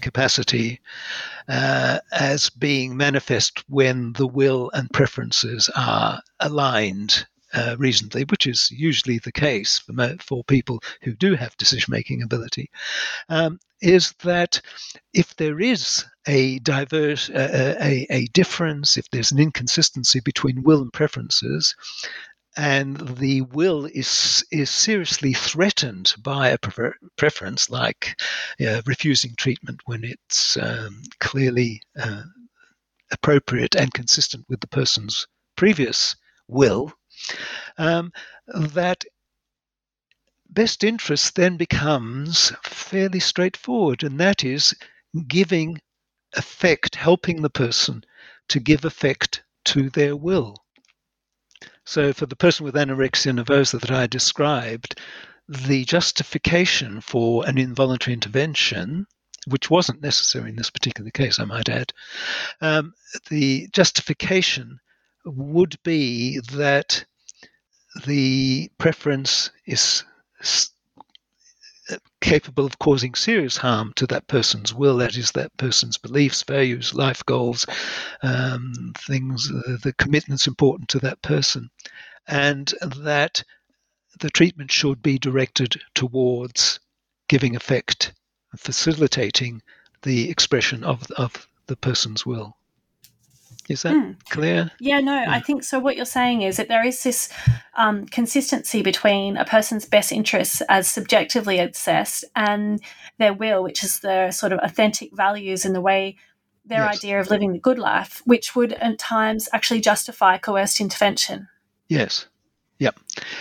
capacity 0.00 0.80
uh, 1.48 1.98
as 2.12 2.50
being 2.50 2.96
manifest 2.96 3.64
when 3.68 4.12
the 4.14 4.26
will 4.26 4.70
and 4.74 4.92
preferences 4.92 5.70
are 5.76 6.20
aligned 6.40 7.26
uh, 7.54 7.76
reasonably, 7.78 8.24
which 8.24 8.46
is 8.46 8.70
usually 8.70 9.18
the 9.18 9.32
case 9.32 9.78
for, 9.78 10.16
for 10.20 10.44
people 10.44 10.82
who 11.02 11.12
do 11.12 11.34
have 11.34 11.56
decision 11.56 11.90
making 11.90 12.22
ability, 12.22 12.70
um, 13.28 13.58
is 13.80 14.12
that 14.22 14.60
if 15.12 15.36
there 15.36 15.60
is 15.60 16.04
a 16.26 16.58
diverse, 16.60 17.28
a, 17.30 18.06
a 18.10 18.26
difference, 18.26 18.96
if 18.96 19.08
there's 19.10 19.32
an 19.32 19.38
inconsistency 19.38 20.20
between 20.20 20.62
will 20.62 20.82
and 20.82 20.92
preferences, 20.92 21.74
and 22.56 22.96
the 23.16 23.40
will 23.42 23.86
is 23.86 24.44
is 24.52 24.70
seriously 24.70 25.32
threatened 25.32 26.14
by 26.22 26.48
a 26.48 26.58
prefer- 26.58 26.94
preference 27.16 27.70
like 27.70 28.20
uh, 28.66 28.82
refusing 28.86 29.34
treatment 29.36 29.80
when 29.86 30.04
it's 30.04 30.56
um, 30.58 31.02
clearly 31.18 31.80
uh, 31.98 32.22
appropriate 33.10 33.74
and 33.74 33.94
consistent 33.94 34.44
with 34.48 34.60
the 34.60 34.66
person's 34.68 35.26
previous 35.56 36.14
will, 36.48 36.92
um, 37.78 38.12
that 38.48 39.04
best 40.50 40.84
interest 40.84 41.34
then 41.34 41.56
becomes 41.56 42.52
fairly 42.64 43.20
straightforward, 43.20 44.02
and 44.02 44.20
that 44.20 44.44
is 44.44 44.74
giving 45.26 45.80
effect, 46.34 46.94
helping 46.96 47.42
the 47.42 47.50
person 47.50 48.04
to 48.48 48.60
give 48.60 48.84
effect 48.84 49.42
to 49.64 49.90
their 49.90 50.16
will. 50.16 50.56
So, 51.84 52.12
for 52.12 52.26
the 52.26 52.36
person 52.36 52.64
with 52.64 52.74
anorexia 52.74 53.32
nervosa 53.38 53.80
that 53.80 53.90
I 53.90 54.06
described, 54.06 54.98
the 55.48 55.84
justification 55.84 57.00
for 57.00 57.46
an 57.46 57.58
involuntary 57.58 58.14
intervention, 58.14 59.06
which 59.46 59.68
wasn't 59.68 60.02
necessary 60.02 60.50
in 60.50 60.56
this 60.56 60.70
particular 60.70 61.10
case, 61.10 61.38
I 61.38 61.44
might 61.44 61.68
add, 61.68 61.92
um, 62.60 62.94
the 63.28 63.68
justification 63.72 64.78
would 65.24 65.76
be 65.82 66.40
that 66.52 67.04
the 68.06 68.70
preference 68.78 69.50
is 69.66 70.04
capable 72.22 72.64
of 72.64 72.78
causing 72.78 73.14
serious 73.14 73.58
harm 73.58 73.92
to 73.96 74.06
that 74.06 74.26
person's 74.28 74.72
will, 74.72 74.96
that 74.96 75.16
is, 75.16 75.32
that 75.32 75.54
person's 75.58 75.98
beliefs, 75.98 76.42
values, 76.44 76.94
life 76.94 77.22
goals, 77.26 77.66
um, 78.22 78.94
things, 78.96 79.50
uh, 79.50 79.76
the 79.82 79.92
commitments 79.98 80.46
important 80.46 80.88
to 80.88 80.98
that 81.00 81.20
person, 81.20 81.68
and 82.28 82.72
that 82.96 83.42
the 84.20 84.30
treatment 84.30 84.70
should 84.70 85.02
be 85.02 85.18
directed 85.18 85.80
towards 85.94 86.80
giving 87.28 87.56
effect, 87.56 88.12
facilitating 88.56 89.60
the 90.02 90.30
expression 90.30 90.84
of, 90.84 91.10
of 91.12 91.46
the 91.66 91.76
person's 91.76 92.24
will. 92.24 92.56
Is 93.68 93.82
that 93.82 93.94
mm. 93.94 94.16
clear? 94.28 94.70
Yeah, 94.80 95.00
no, 95.00 95.14
yeah. 95.14 95.30
I 95.30 95.40
think 95.40 95.62
so. 95.62 95.78
What 95.78 95.96
you're 95.96 96.04
saying 96.04 96.42
is 96.42 96.56
that 96.56 96.68
there 96.68 96.84
is 96.84 97.02
this 97.02 97.32
um, 97.74 98.06
consistency 98.06 98.82
between 98.82 99.36
a 99.36 99.44
person's 99.44 99.86
best 99.86 100.12
interests 100.12 100.60
as 100.68 100.88
subjectively 100.88 101.58
assessed 101.58 102.24
and 102.34 102.80
their 103.18 103.32
will, 103.32 103.62
which 103.62 103.84
is 103.84 104.00
their 104.00 104.32
sort 104.32 104.52
of 104.52 104.58
authentic 104.62 105.14
values 105.14 105.64
and 105.64 105.74
the 105.74 105.80
way 105.80 106.16
their 106.64 106.84
yes. 106.84 106.96
idea 106.96 107.20
of 107.20 107.30
living 107.30 107.52
the 107.52 107.58
good 107.58 107.78
life, 107.78 108.22
which 108.24 108.54
would 108.54 108.72
at 108.74 108.98
times 108.98 109.48
actually 109.52 109.80
justify 109.80 110.38
coerced 110.38 110.80
intervention. 110.80 111.48
Yes. 111.88 112.26
Yep. 112.78 112.98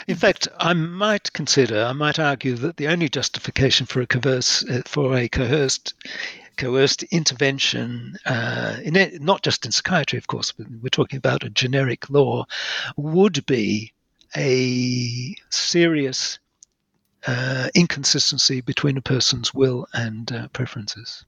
In 0.07 0.15
fact, 0.15 0.47
I 0.59 0.74
might 0.74 1.34
consider, 1.34 1.84
I 1.84 1.93
might 1.93 2.19
argue 2.19 2.55
that 2.57 2.78
the 2.78 2.88
only 2.88 3.09
justification 3.09 3.88
for 3.88 4.01
a 4.01 4.05
coerce, 4.05 4.63
uh, 4.69 4.84
for 4.86 5.17
a 5.17 5.28
coerced 5.28 5.95
coerced 6.58 7.04
intervention, 7.04 8.16
uh, 8.26 8.78
in 8.84 8.95
it, 8.95 9.22
not 9.22 9.41
just 9.41 9.66
in 9.66 9.72
psychiatry, 9.72 10.18
of 10.18 10.28
course, 10.28 10.52
but 10.52 10.68
we're 10.82 10.89
talking 10.89 11.18
about 11.18 11.43
a 11.43 11.49
generic 11.49 12.10
law, 12.10 12.45
would 12.97 13.45
be 13.45 13.93
a 14.36 15.36
serious 15.49 16.39
uh, 17.28 17.70
inconsistency 17.76 18.62
between 18.62 18.97
a 18.97 19.02
person's 19.02 19.54
will 19.54 19.88
and 19.93 20.32
uh, 20.32 20.47
preferences. 20.49 21.26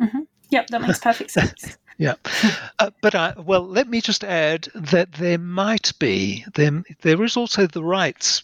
Mm-hmm. 0.00 0.20
Yep, 0.50 0.66
that 0.68 0.82
makes 0.82 0.98
perfect 0.98 1.30
sense. 1.38 1.76
yeah, 1.98 2.14
uh, 2.78 2.90
but 3.00 3.14
I, 3.14 3.34
well, 3.36 3.66
let 3.66 3.88
me 3.88 4.00
just 4.00 4.24
add 4.24 4.68
that 4.74 5.12
there 5.12 5.38
might 5.38 5.92
be 5.98 6.44
there 6.54 6.82
there 7.02 7.22
is 7.22 7.36
also 7.36 7.66
the 7.66 7.84
rights 7.84 8.42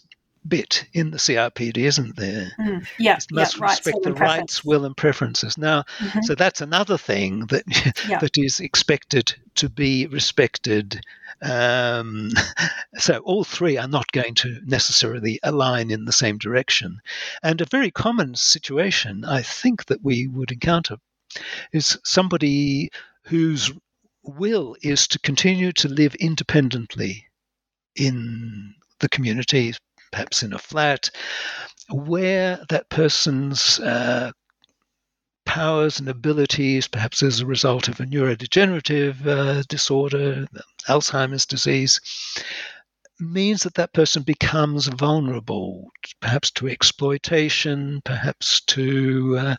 bit 0.49 0.85
in 0.93 1.11
the 1.11 1.17
CRPD, 1.17 1.77
isn't 1.77 2.15
there? 2.15 2.51
Mm, 2.59 2.87
yeah, 2.97 3.17
it 3.17 3.25
must 3.31 3.57
yeah, 3.57 3.63
respect 3.63 3.95
rights, 3.95 4.05
the 4.05 4.13
rights, 4.13 4.65
will, 4.65 4.85
and 4.85 4.97
preferences. 4.97 5.57
Now, 5.57 5.83
mm-hmm. 5.99 6.21
so 6.21 6.35
that's 6.35 6.61
another 6.61 6.97
thing 6.97 7.45
that 7.47 7.63
yeah. 8.07 8.19
that 8.21 8.37
is 8.37 8.59
expected 8.59 9.35
to 9.55 9.69
be 9.69 10.07
respected. 10.07 11.01
Um, 11.41 12.31
so 12.97 13.19
all 13.19 13.43
three 13.43 13.77
are 13.77 13.87
not 13.87 14.11
going 14.11 14.35
to 14.35 14.59
necessarily 14.65 15.39
align 15.43 15.91
in 15.91 16.05
the 16.05 16.11
same 16.11 16.37
direction. 16.37 16.99
And 17.43 17.61
a 17.61 17.65
very 17.65 17.91
common 17.91 18.35
situation, 18.35 19.23
I 19.23 19.41
think, 19.41 19.85
that 19.85 20.03
we 20.03 20.27
would 20.27 20.51
encounter 20.51 20.97
is 21.71 21.97
somebody 22.03 22.89
whose 23.23 23.71
will 24.23 24.75
is 24.81 25.07
to 25.07 25.19
continue 25.19 25.71
to 25.73 25.87
live 25.87 26.15
independently 26.15 27.27
in 27.95 28.75
the 28.99 29.09
community, 29.09 29.73
perhaps 30.11 30.43
in 30.43 30.53
a 30.53 30.59
flat, 30.59 31.09
where 31.89 32.63
that 32.69 32.89
person's 32.89 33.79
uh, 33.79 34.31
powers 35.45 35.99
and 35.99 36.07
abilities, 36.07 36.87
perhaps 36.87 37.23
as 37.23 37.39
a 37.39 37.45
result 37.45 37.87
of 37.87 37.99
a 37.99 38.03
neurodegenerative 38.05 39.25
uh, 39.25 39.63
disorder, 39.67 40.47
Alzheimer's 40.87 41.45
disease, 41.45 41.99
means 43.19 43.63
that 43.63 43.73
that 43.73 43.93
person 43.93 44.23
becomes 44.23 44.87
vulnerable, 44.87 45.89
perhaps 46.21 46.51
to 46.51 46.69
exploitation, 46.69 48.01
perhaps 48.05 48.61
to 48.61 49.37
uh, 49.39 49.55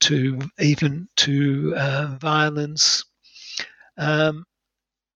to 0.00 0.38
even 0.60 1.08
to 1.16 1.74
uh, 1.76 2.16
violence. 2.20 3.04
Um, 3.96 4.44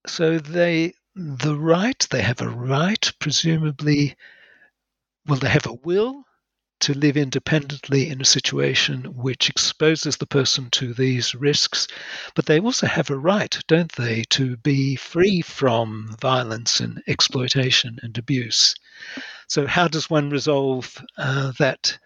so 0.06 0.38
they 0.38 0.94
the 1.14 1.56
right 1.56 2.06
they 2.10 2.22
have 2.22 2.40
a 2.40 2.48
right, 2.48 3.12
presumably, 3.18 4.16
Will 5.28 5.36
they 5.36 5.50
have 5.50 5.66
a 5.66 5.74
will 5.74 6.24
to 6.80 6.94
live 6.94 7.18
independently 7.18 8.08
in 8.08 8.18
a 8.18 8.24
situation 8.24 9.04
which 9.14 9.50
exposes 9.50 10.16
the 10.16 10.26
person 10.26 10.70
to 10.70 10.94
these 10.94 11.34
risks? 11.34 11.86
But 12.34 12.46
they 12.46 12.58
also 12.58 12.86
have 12.86 13.10
a 13.10 13.18
right, 13.18 13.54
don't 13.68 13.92
they, 13.92 14.24
to 14.30 14.56
be 14.56 14.96
free 14.96 15.42
from 15.42 16.16
violence 16.18 16.80
and 16.80 17.02
exploitation 17.06 17.98
and 18.02 18.16
abuse. 18.16 18.74
So, 19.48 19.66
how 19.66 19.86
does 19.86 20.08
one 20.08 20.30
resolve 20.30 20.96
uh, 21.18 21.52
that? 21.58 21.98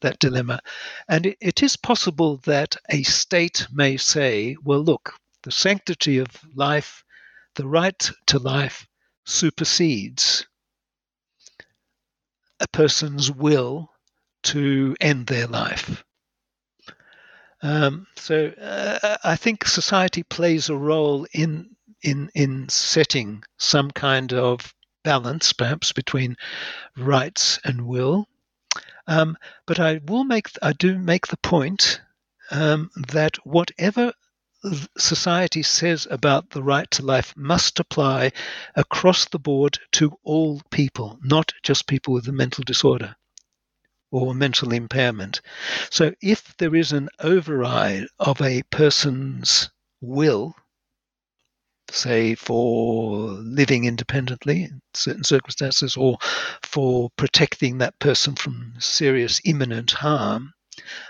That 0.00 0.18
dilemma. 0.18 0.60
And 1.06 1.26
it, 1.26 1.36
it 1.38 1.62
is 1.62 1.76
possible 1.76 2.38
that 2.46 2.76
a 2.88 3.02
state 3.02 3.66
may 3.70 3.98
say, 3.98 4.56
well, 4.64 4.82
look, 4.82 5.12
the 5.42 5.52
sanctity 5.52 6.16
of 6.16 6.28
life, 6.54 7.04
the 7.56 7.68
right 7.68 8.10
to 8.28 8.38
life 8.38 8.86
supersedes 9.26 10.46
a 12.60 12.68
person's 12.68 13.30
will 13.30 13.90
to 14.42 14.96
end 15.00 15.26
their 15.26 15.46
life. 15.46 16.04
Um, 17.62 18.06
so 18.16 18.46
uh, 18.48 19.16
I 19.22 19.36
think 19.36 19.66
society 19.66 20.22
plays 20.22 20.68
a 20.68 20.76
role 20.76 21.26
in 21.32 21.76
in 22.02 22.30
in 22.34 22.68
setting 22.68 23.42
some 23.58 23.90
kind 23.90 24.32
of 24.32 24.74
balance, 25.02 25.52
perhaps 25.52 25.92
between 25.92 26.36
rights 26.96 27.58
and 27.64 27.86
will. 27.86 28.26
Um, 29.06 29.36
but 29.66 29.78
I 29.78 30.00
will 30.06 30.24
make 30.24 30.48
I 30.62 30.72
do 30.72 30.98
make 30.98 31.26
the 31.26 31.36
point 31.36 32.00
um, 32.50 32.90
that 33.08 33.36
whatever 33.44 34.12
society 34.98 35.62
says 35.62 36.06
about 36.10 36.50
the 36.50 36.62
right 36.62 36.90
to 36.90 37.02
life 37.02 37.34
must 37.36 37.80
apply 37.80 38.32
across 38.74 39.24
the 39.26 39.38
board 39.38 39.78
to 39.92 40.18
all 40.22 40.60
people, 40.70 41.18
not 41.22 41.52
just 41.62 41.86
people 41.86 42.12
with 42.12 42.28
a 42.28 42.32
mental 42.32 42.64
disorder 42.64 43.16
or 44.10 44.34
mental 44.34 44.72
impairment. 44.72 45.40
So 45.90 46.12
if 46.20 46.56
there 46.58 46.74
is 46.74 46.92
an 46.92 47.08
override 47.20 48.06
of 48.18 48.40
a 48.42 48.62
person's 48.70 49.70
will, 50.00 50.54
say 51.90 52.34
for 52.34 53.28
living 53.30 53.84
independently 53.84 54.64
in 54.64 54.80
certain 54.94 55.24
circumstances 55.24 55.96
or 55.96 56.18
for 56.62 57.10
protecting 57.16 57.78
that 57.78 57.98
person 57.98 58.34
from 58.34 58.74
serious 58.78 59.40
imminent 59.44 59.90
harm, 59.92 60.52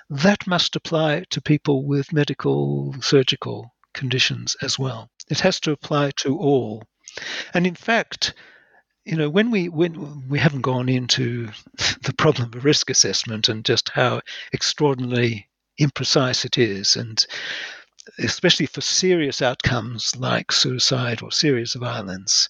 that 0.08 0.46
must 0.46 0.76
apply 0.76 1.24
to 1.30 1.40
people 1.40 1.84
with 1.84 2.12
medical, 2.12 2.94
surgical 3.00 3.74
conditions 3.94 4.56
as 4.62 4.78
well. 4.78 5.10
It 5.28 5.40
has 5.40 5.60
to 5.60 5.72
apply 5.72 6.12
to 6.18 6.38
all. 6.38 6.84
And 7.54 7.66
in 7.66 7.74
fact, 7.74 8.34
you 9.04 9.16
know, 9.16 9.30
when 9.30 9.50
we 9.50 9.68
when 9.68 10.28
we 10.28 10.38
haven't 10.38 10.60
gone 10.60 10.88
into 10.88 11.48
the 12.02 12.14
problem 12.16 12.52
of 12.54 12.64
risk 12.64 12.90
assessment 12.90 13.48
and 13.48 13.64
just 13.64 13.88
how 13.88 14.20
extraordinarily 14.52 15.48
imprecise 15.80 16.44
it 16.44 16.58
is, 16.58 16.96
and 16.96 17.24
especially 18.18 18.66
for 18.66 18.80
serious 18.80 19.40
outcomes 19.40 20.16
like 20.16 20.52
suicide 20.52 21.22
or 21.22 21.32
serious 21.32 21.74
violence, 21.74 22.48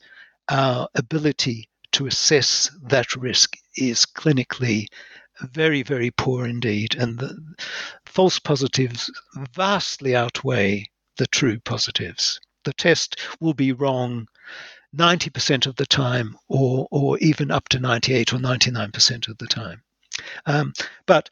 our 0.49 0.89
ability 0.95 1.69
to 1.93 2.07
assess 2.07 2.71
that 2.83 3.17
risk 3.17 3.57
is 3.77 4.05
clinically 4.05 4.87
very, 5.41 5.83
very 5.83 6.11
poor 6.11 6.47
indeed. 6.47 6.95
And 6.95 7.19
the 7.19 7.37
false 8.07 8.39
positives 8.39 9.11
vastly 9.55 10.15
outweigh 10.17 10.87
the 11.17 11.27
true 11.27 11.59
positives. 11.61 12.41
The 12.65 12.73
test 12.73 13.17
will 13.41 13.55
be 13.55 13.73
wrong 13.73 14.29
90% 14.97 15.67
of 15.67 15.77
the 15.77 15.87
time, 15.87 16.37
or, 16.49 16.89
or 16.91 17.19
even 17.19 17.51
up 17.51 17.69
to 17.69 17.79
98 17.79 18.33
or 18.33 18.39
99% 18.39 19.29
of 19.29 19.39
the 19.39 19.47
time. 19.47 19.83
Um, 20.47 20.73
but 21.07 21.31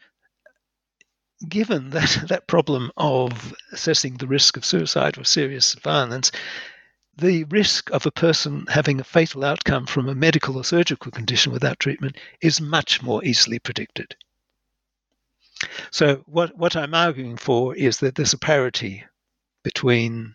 given 1.49 1.91
that, 1.91 2.25
that 2.29 2.47
problem 2.47 2.91
of 2.97 3.55
assessing 3.73 4.17
the 4.17 4.27
risk 4.27 4.57
of 4.57 4.65
suicide 4.65 5.19
or 5.19 5.25
serious 5.25 5.75
violence, 5.75 6.31
the 7.19 7.45
risk 7.45 7.91
of 7.91 8.07
a 8.07 8.11
person 8.11 8.67
having 8.69 9.01
a 9.01 9.05
fatal 9.05 9.45
outcome 9.45 9.87
from 9.87 10.09
a 10.09 10.15
medical 10.15 10.57
or 10.57 10.65
surgical 10.65 11.11
condition 11.11 11.53
without 11.53 11.81
treatment 11.81 12.17
is 12.41 12.61
much 12.61 13.03
more 13.03 13.25
easily 13.25 13.59
predicted. 13.59 14.15
So, 15.91 16.23
what, 16.27 16.57
what 16.57 16.77
I'm 16.77 16.95
arguing 16.95 17.37
for 17.37 17.75
is 17.75 17.99
that 17.99 18.15
there's 18.15 18.33
a 18.33 18.39
parity 18.39 19.05
between 19.65 20.35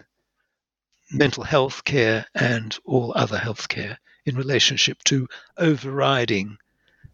mental 1.12 1.44
health 1.44 1.86
care 1.86 2.26
and 2.36 2.78
all 2.84 3.14
other 3.16 3.38
health 3.38 3.70
care 3.70 3.98
in 4.26 4.36
relationship 4.36 5.02
to 5.06 5.28
overriding 5.58 6.58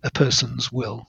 a 0.04 0.10
person's 0.10 0.72
will. 0.72 1.08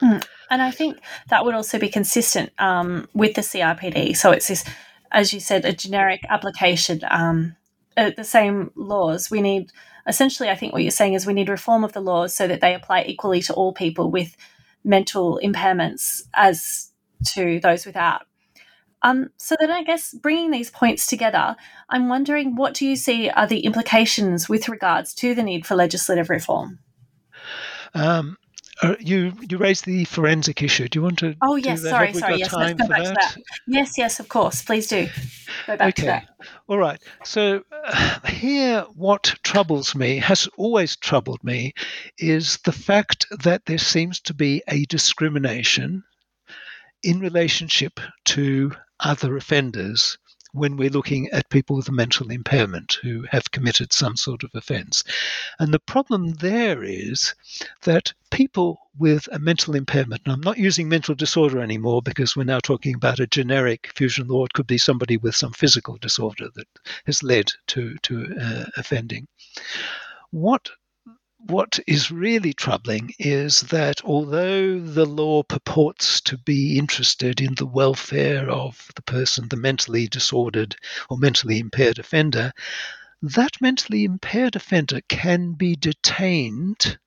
Mm. 0.00 0.24
And 0.50 0.62
I 0.62 0.70
think 0.70 0.98
that 1.28 1.44
would 1.44 1.54
also 1.54 1.78
be 1.78 1.88
consistent 1.88 2.52
um, 2.58 3.08
with 3.14 3.34
the 3.34 3.40
CRPD. 3.40 4.16
So 4.16 4.30
it's 4.30 4.46
this 4.46 4.64
as 5.12 5.32
you 5.32 5.40
said, 5.40 5.64
a 5.64 5.72
generic 5.72 6.20
application. 6.28 7.00
Um, 7.10 7.56
uh, 7.96 8.10
the 8.16 8.24
same 8.24 8.70
laws. 8.74 9.30
We 9.30 9.40
need 9.40 9.72
essentially, 10.06 10.48
I 10.48 10.54
think 10.54 10.72
what 10.72 10.82
you're 10.82 10.90
saying 10.90 11.14
is 11.14 11.26
we 11.26 11.32
need 11.32 11.48
reform 11.48 11.82
of 11.82 11.92
the 11.92 12.00
laws 12.00 12.34
so 12.34 12.46
that 12.46 12.60
they 12.60 12.74
apply 12.74 13.04
equally 13.04 13.40
to 13.42 13.54
all 13.54 13.72
people 13.72 14.10
with 14.10 14.36
mental 14.84 15.40
impairments 15.42 16.22
as 16.34 16.90
to 17.24 17.58
those 17.60 17.86
without. 17.86 18.22
Um, 19.02 19.30
so 19.36 19.56
then, 19.58 19.70
I 19.70 19.82
guess 19.82 20.14
bringing 20.14 20.50
these 20.50 20.70
points 20.70 21.06
together, 21.06 21.56
I'm 21.88 22.08
wondering 22.08 22.56
what 22.56 22.74
do 22.74 22.86
you 22.86 22.96
see 22.96 23.30
are 23.30 23.46
the 23.46 23.60
implications 23.60 24.48
with 24.48 24.68
regards 24.68 25.14
to 25.14 25.34
the 25.34 25.42
need 25.42 25.66
for 25.66 25.74
legislative 25.74 26.30
reform? 26.30 26.78
Um, 27.94 28.36
uh, 28.82 28.96
you 29.00 29.32
you 29.48 29.58
raised 29.58 29.84
the 29.84 30.04
forensic 30.04 30.62
issue. 30.62 30.88
Do 30.88 30.98
you 30.98 31.02
want 31.02 31.18
to? 31.20 31.34
Oh 31.42 31.56
yes, 31.56 31.82
sorry, 31.82 32.12
sorry. 32.12 32.38
Yes, 32.38 32.52
let's 32.52 32.80
go 32.80 32.88
back 32.88 33.04
that? 33.04 33.08
to 33.08 33.14
that. 33.14 33.36
Yes, 33.66 33.96
yes, 33.96 34.20
of 34.20 34.28
course. 34.28 34.62
Please 34.62 34.86
do. 34.86 35.08
Go 35.66 35.76
back 35.76 35.88
okay. 35.88 36.02
to 36.02 36.06
that. 36.06 36.28
All 36.68 36.78
right. 36.78 37.00
So 37.24 37.62
uh, 37.72 38.20
here, 38.26 38.82
what 38.94 39.34
troubles 39.42 39.94
me 39.94 40.18
has 40.18 40.48
always 40.56 40.96
troubled 40.96 41.42
me 41.42 41.72
is 42.18 42.58
the 42.64 42.72
fact 42.72 43.26
that 43.42 43.64
there 43.66 43.78
seems 43.78 44.20
to 44.20 44.34
be 44.34 44.62
a 44.68 44.84
discrimination 44.86 46.04
in 47.02 47.20
relationship 47.20 48.00
to 48.26 48.72
other 49.00 49.36
offenders 49.36 50.18
when 50.56 50.76
we're 50.76 50.90
looking 50.90 51.28
at 51.30 51.50
people 51.50 51.76
with 51.76 51.88
a 51.88 51.92
mental 51.92 52.30
impairment 52.30 52.98
who 53.02 53.24
have 53.30 53.50
committed 53.50 53.92
some 53.92 54.16
sort 54.16 54.42
of 54.42 54.50
offence. 54.54 55.04
And 55.58 55.72
the 55.72 55.78
problem 55.78 56.30
there 56.34 56.82
is 56.82 57.34
that 57.82 58.12
people 58.30 58.78
with 58.98 59.28
a 59.32 59.38
mental 59.38 59.74
impairment, 59.74 60.22
and 60.24 60.32
I'm 60.32 60.40
not 60.40 60.56
using 60.56 60.88
mental 60.88 61.14
disorder 61.14 61.60
anymore 61.60 62.00
because 62.00 62.34
we're 62.34 62.44
now 62.44 62.60
talking 62.60 62.94
about 62.94 63.20
a 63.20 63.26
generic 63.26 63.92
fusion 63.94 64.28
law, 64.28 64.46
it 64.46 64.54
could 64.54 64.66
be 64.66 64.78
somebody 64.78 65.18
with 65.18 65.36
some 65.36 65.52
physical 65.52 65.98
disorder 65.98 66.48
that 66.54 66.68
has 67.04 67.22
led 67.22 67.52
to, 67.68 67.96
to 68.02 68.34
uh, 68.40 68.64
offending. 68.76 69.28
What 70.30 70.70
what 71.48 71.78
is 71.86 72.10
really 72.10 72.52
troubling 72.52 73.14
is 73.20 73.60
that 73.62 74.04
although 74.04 74.80
the 74.80 75.04
law 75.06 75.42
purports 75.44 76.20
to 76.20 76.36
be 76.38 76.76
interested 76.76 77.40
in 77.40 77.54
the 77.54 77.66
welfare 77.66 78.50
of 78.50 78.90
the 78.96 79.02
person, 79.02 79.48
the 79.48 79.56
mentally 79.56 80.08
disordered 80.08 80.74
or 81.08 81.16
mentally 81.16 81.60
impaired 81.60 82.00
offender, 82.00 82.52
that 83.22 83.60
mentally 83.60 84.04
impaired 84.04 84.56
offender 84.56 85.00
can 85.08 85.52
be 85.52 85.76
detained 85.76 86.98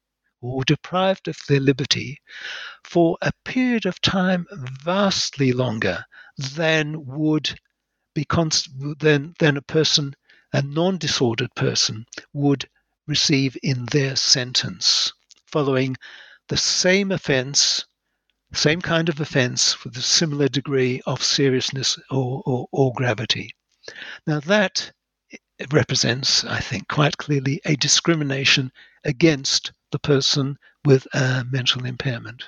or 0.41 0.63
deprived 0.63 1.27
of 1.27 1.37
their 1.47 1.59
liberty 1.59 2.17
for 2.85 3.17
a 3.21 3.31
period 3.43 3.85
of 3.85 3.99
time 3.99 4.45
vastly 4.83 5.51
longer 5.51 6.05
than 6.37 7.05
would 7.05 7.59
be 8.15 8.23
const- 8.23 8.69
than, 8.99 9.33
than 9.39 9.57
a 9.57 9.61
person, 9.61 10.13
a 10.53 10.61
non-disordered 10.61 11.53
person, 11.55 12.05
would 12.31 12.65
receive 13.09 13.57
in 13.63 13.85
their 13.87 14.15
sentence 14.15 15.11
following 15.47 15.97
the 16.47 16.57
same 16.57 17.11
offense, 17.11 17.85
same 18.53 18.81
kind 18.81 19.09
of 19.09 19.19
offense 19.19 19.83
with 19.83 19.97
a 19.97 20.01
similar 20.01 20.47
degree 20.47 21.01
of 21.05 21.23
seriousness 21.23 21.97
or, 22.11 22.43
or, 22.45 22.67
or 22.71 22.93
gravity. 22.93 23.51
Now, 24.27 24.39
that 24.41 24.91
represents, 25.71 26.43
I 26.45 26.59
think, 26.59 26.87
quite 26.87 27.17
clearly 27.17 27.59
a 27.65 27.75
discrimination 27.75 28.71
against 29.03 29.73
the 29.91 29.99
person 29.99 30.57
with 30.85 31.07
a 31.13 31.43
mental 31.49 31.85
impairment. 31.85 32.43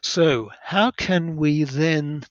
So, 0.00 0.50
how 0.62 0.90
can 0.92 1.36
we 1.36 1.64
then 1.64 2.24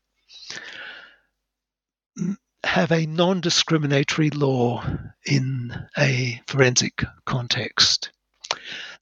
have 2.63 2.91
a 2.91 3.05
non 3.05 3.41
discriminatory 3.41 4.29
law 4.29 4.83
in 5.25 5.73
a 5.97 6.41
forensic 6.47 7.03
context. 7.25 8.11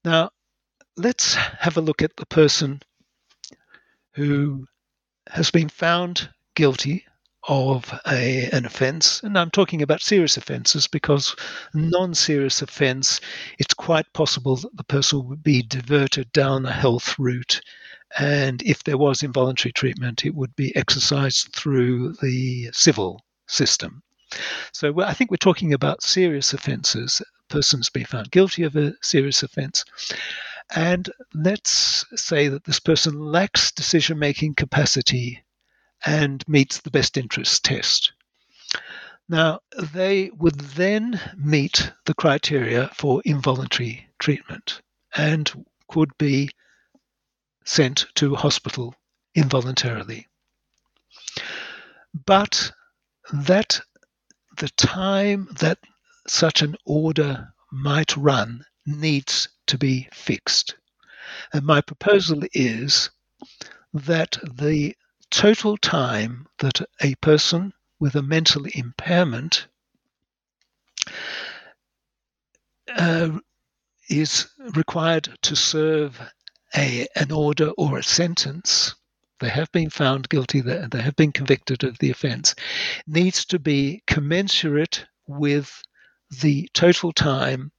Now, 0.03 0.31
let's 0.97 1.35
have 1.35 1.77
a 1.77 1.81
look 1.81 2.01
at 2.01 2.15
the 2.15 2.25
person 2.25 2.81
who 4.13 4.65
has 5.29 5.51
been 5.51 5.69
found 5.69 6.29
guilty 6.55 7.05
of 7.47 7.91
a, 8.07 8.49
an 8.51 8.65
offence, 8.65 9.23
and 9.23 9.37
I'm 9.37 9.49
talking 9.49 9.81
about 9.81 10.01
serious 10.01 10.37
offences 10.37 10.87
because 10.87 11.35
non 11.73 12.13
serious 12.13 12.61
offence, 12.61 13.21
it's 13.59 13.73
quite 13.73 14.11
possible 14.13 14.55
that 14.57 14.75
the 14.75 14.83
person 14.83 15.27
would 15.27 15.43
be 15.43 15.61
diverted 15.63 16.31
down 16.31 16.65
a 16.65 16.71
health 16.71 17.17
route 17.17 17.61
and 18.17 18.61
if 18.63 18.83
there 18.83 18.97
was 18.97 19.21
involuntary 19.21 19.71
treatment, 19.71 20.25
it 20.25 20.33
would 20.33 20.55
be 20.55 20.75
exercised 20.75 21.53
through 21.53 22.13
the 22.21 22.69
civil 22.73 23.21
system. 23.49 24.01
So 24.71 25.01
I 25.01 25.13
think 25.13 25.31
we're 25.31 25.37
talking 25.37 25.73
about 25.73 26.03
serious 26.03 26.53
offences. 26.53 27.21
Persons 27.49 27.89
being 27.89 28.05
found 28.05 28.31
guilty 28.31 28.63
of 28.63 28.75
a 28.75 28.93
serious 29.01 29.41
offence. 29.41 29.83
And 30.75 31.09
let's 31.33 32.05
say 32.15 32.47
that 32.47 32.63
this 32.63 32.79
person 32.79 33.19
lacks 33.19 33.71
decision 33.71 34.19
making 34.19 34.53
capacity 34.53 35.43
and 36.05 36.47
meets 36.47 36.79
the 36.79 36.91
best 36.91 37.17
interest 37.17 37.65
test. 37.65 38.13
Now, 39.27 39.61
they 39.93 40.29
would 40.37 40.59
then 40.59 41.19
meet 41.37 41.91
the 42.05 42.13
criteria 42.13 42.89
for 42.93 43.21
involuntary 43.25 44.07
treatment 44.19 44.81
and 45.15 45.65
could 45.87 46.15
be 46.17 46.49
sent 47.65 48.05
to 48.15 48.35
hospital 48.35 48.95
involuntarily. 49.35 50.27
But 52.25 52.71
that 53.31 53.81
the 54.57 54.69
time 54.69 55.47
that 55.59 55.79
such 56.27 56.61
an 56.61 56.75
order 56.85 57.53
might 57.71 58.15
run 58.17 58.65
needs 58.85 59.47
to 59.67 59.77
be 59.77 60.07
fixed. 60.11 60.75
And 61.53 61.65
my 61.65 61.81
proposal 61.81 62.41
is 62.53 63.09
that 63.93 64.37
the 64.43 64.95
total 65.29 65.77
time 65.77 66.47
that 66.59 66.81
a 67.01 67.15
person 67.15 67.73
with 67.99 68.15
a 68.15 68.21
mental 68.21 68.65
impairment 68.73 69.67
uh, 72.95 73.37
is 74.09 74.47
required 74.75 75.37
to 75.43 75.55
serve 75.55 76.19
a, 76.75 77.07
an 77.15 77.31
order 77.31 77.69
or 77.77 77.99
a 77.99 78.03
sentence 78.03 78.95
they 79.39 79.49
have 79.49 79.71
been 79.71 79.89
found 79.89 80.29
guilty, 80.29 80.61
they 80.61 81.01
have 81.01 81.15
been 81.15 81.31
convicted 81.31 81.83
of 81.83 81.97
the 81.99 82.11
offence, 82.11 82.55
needs 83.07 83.45
to 83.45 83.59
be 83.59 84.03
commensurate 84.05 85.05
with 85.27 85.81
the 86.41 86.69
total 86.73 87.11
time 87.13 87.71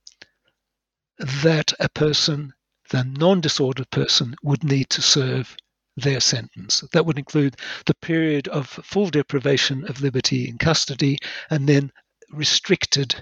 that 1.19 1.73
a 1.79 1.89
person, 1.89 2.53
the 2.91 3.05
non 3.05 3.41
disordered 3.41 3.91
person, 3.91 4.35
would 4.43 4.65
need 4.65 4.89
to 4.91 5.03
serve 5.03 5.57
their 5.97 6.21
sentence. 6.21 6.83
That 6.93 7.05
would 7.05 7.19
include 7.19 7.57
the 7.87 7.95
period 7.95 8.49
of 8.49 8.67
full 8.69 9.11
deprivation 9.11 9.87
of 9.89 10.01
liberty 10.01 10.49
in 10.49 10.57
custody 10.59 11.19
and 11.51 11.69
then 11.69 11.93
restricted 12.31 13.15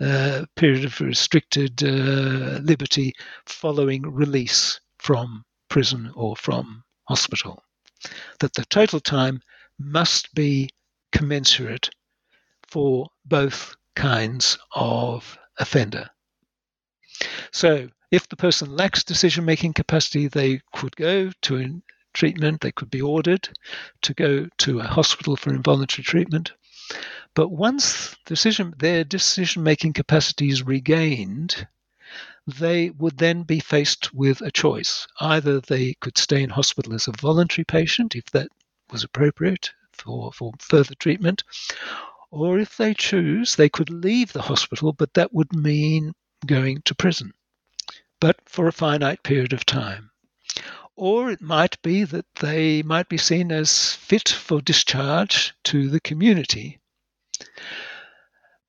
uh, 0.00 0.46
period 0.56 0.84
of 0.84 1.00
restricted 1.00 1.82
uh, 1.82 2.60
liberty 2.62 3.12
following 3.46 4.02
release 4.02 4.80
from 4.98 5.44
prison 5.68 6.10
or 6.14 6.36
from 6.36 6.84
hospital 7.08 7.62
that 8.40 8.54
the 8.54 8.64
total 8.66 9.00
time 9.00 9.40
must 9.78 10.34
be 10.34 10.70
commensurate 11.12 11.90
for 12.66 13.08
both 13.24 13.76
kinds 13.96 14.58
of 14.74 15.38
offender. 15.58 16.08
So, 17.52 17.88
if 18.10 18.28
the 18.28 18.36
person 18.36 18.76
lacks 18.76 19.04
decision 19.04 19.44
making 19.44 19.74
capacity, 19.74 20.28
they 20.28 20.60
could 20.72 20.96
go 20.96 21.30
to 21.42 21.82
treatment, 22.14 22.60
they 22.60 22.72
could 22.72 22.90
be 22.90 23.02
ordered 23.02 23.48
to 24.02 24.14
go 24.14 24.48
to 24.58 24.80
a 24.80 24.84
hospital 24.84 25.36
for 25.36 25.52
involuntary 25.52 26.04
treatment. 26.04 26.52
But 27.34 27.50
once 27.50 28.16
decision, 28.24 28.74
their 28.78 29.04
decision 29.04 29.62
making 29.62 29.92
capacity 29.92 30.48
is 30.48 30.62
regained, 30.62 31.66
they 32.56 32.88
would 32.90 33.18
then 33.18 33.42
be 33.42 33.60
faced 33.60 34.14
with 34.14 34.40
a 34.40 34.50
choice. 34.50 35.06
Either 35.20 35.60
they 35.60 35.92
could 36.00 36.16
stay 36.16 36.42
in 36.42 36.48
hospital 36.48 36.94
as 36.94 37.06
a 37.06 37.12
voluntary 37.12 37.64
patient, 37.64 38.16
if 38.16 38.24
that 38.30 38.48
was 38.90 39.04
appropriate 39.04 39.70
for, 39.92 40.32
for 40.32 40.52
further 40.58 40.94
treatment, 40.94 41.44
or 42.30 42.58
if 42.58 42.76
they 42.78 42.94
choose, 42.94 43.56
they 43.56 43.68
could 43.68 43.90
leave 43.90 44.32
the 44.32 44.42
hospital, 44.42 44.94
but 44.94 45.12
that 45.12 45.32
would 45.34 45.52
mean 45.54 46.14
going 46.46 46.80
to 46.82 46.94
prison, 46.94 47.34
but 48.18 48.36
for 48.46 48.66
a 48.66 48.72
finite 48.72 49.22
period 49.22 49.52
of 49.52 49.66
time. 49.66 50.10
Or 50.96 51.30
it 51.30 51.42
might 51.42 51.80
be 51.82 52.04
that 52.04 52.34
they 52.36 52.82
might 52.82 53.10
be 53.10 53.18
seen 53.18 53.52
as 53.52 53.92
fit 53.92 54.28
for 54.28 54.62
discharge 54.62 55.54
to 55.64 55.90
the 55.90 56.00
community. 56.00 56.80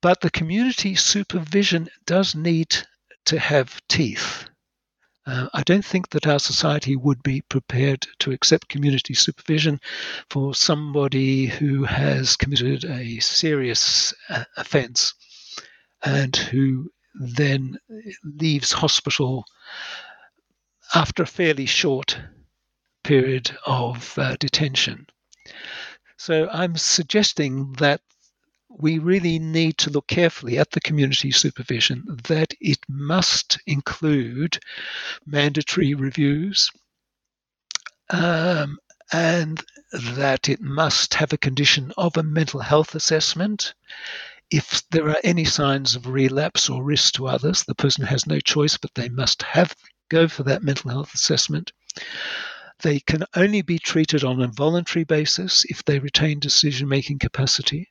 But 0.02 0.22
the 0.22 0.30
community 0.30 0.96
supervision 0.96 1.90
does 2.06 2.36
need 2.36 2.88
to 3.30 3.38
have 3.38 3.80
teeth. 3.88 4.46
Uh, 5.28 5.48
I 5.54 5.62
don't 5.62 5.86
think 5.86 6.10
that 6.10 6.26
our 6.26 6.40
society 6.40 6.96
would 6.96 7.22
be 7.22 7.42
prepared 7.42 8.08
to 8.20 8.32
accept 8.32 8.70
community 8.70 9.14
supervision 9.14 9.80
for 10.32 10.56
somebody 10.56 11.46
who 11.46 11.84
has 11.84 12.36
committed 12.36 12.86
a 12.86 13.20
serious 13.20 14.16
uh, 14.30 14.46
offence 14.58 15.14
and 16.04 16.36
who 16.36 16.90
then 17.14 17.78
leaves 18.24 18.72
hospital 18.72 19.46
after 20.96 21.22
a 21.22 21.28
fairly 21.28 21.68
short 21.68 22.20
period 23.04 23.56
of 23.68 24.18
uh, 24.18 24.38
detention. 24.40 25.06
So 26.18 26.50
I'm 26.52 26.76
suggesting 26.78 27.74
that 27.74 28.02
we 28.70 29.00
really 29.00 29.40
need 29.40 29.78
to 29.80 29.90
look 29.90 30.08
carefully 30.08 30.58
at 30.58 30.72
the 30.72 30.80
community 30.82 31.32
supervision, 31.32 32.04
that 32.28 32.54
it 32.62 32.80
must 32.88 33.60
include 33.66 34.60
mandatory 35.26 35.94
reviews 35.94 36.70
um, 38.12 38.78
and 39.12 39.64
that 39.92 40.50
it 40.50 40.62
must 40.62 41.14
have 41.16 41.34
a 41.34 41.38
condition 41.38 41.92
of 41.98 42.16
a 42.16 42.24
mental 42.24 42.60
health 42.60 42.96
assessment. 42.96 43.74
If 44.52 44.88
there 44.90 45.10
are 45.10 45.22
any 45.24 45.46
signs 45.46 45.96
of 45.96 46.08
relapse 46.08 46.70
or 46.70 46.84
risk 46.84 47.16
to 47.16 47.28
others, 47.28 47.64
the 47.64 47.76
person 47.76 48.06
has 48.06 48.28
no 48.28 48.40
choice, 48.40 48.78
but 48.78 48.94
they 48.96 49.10
must 49.10 49.42
have 49.44 49.76
go 50.10 50.28
for 50.28 50.44
that 50.44 50.64
mental 50.64 50.92
health 50.92 51.14
assessment. 51.14 51.72
They 52.82 53.00
can 53.00 53.26
only 53.36 53.62
be 53.62 53.78
treated 53.78 54.24
on 54.24 54.42
a 54.42 54.48
voluntary 54.48 55.04
basis 55.04 55.66
if 55.66 55.84
they 55.84 56.00
retain 56.00 56.40
decision 56.40 56.88
making 56.88 57.20
capacity. 57.20 57.90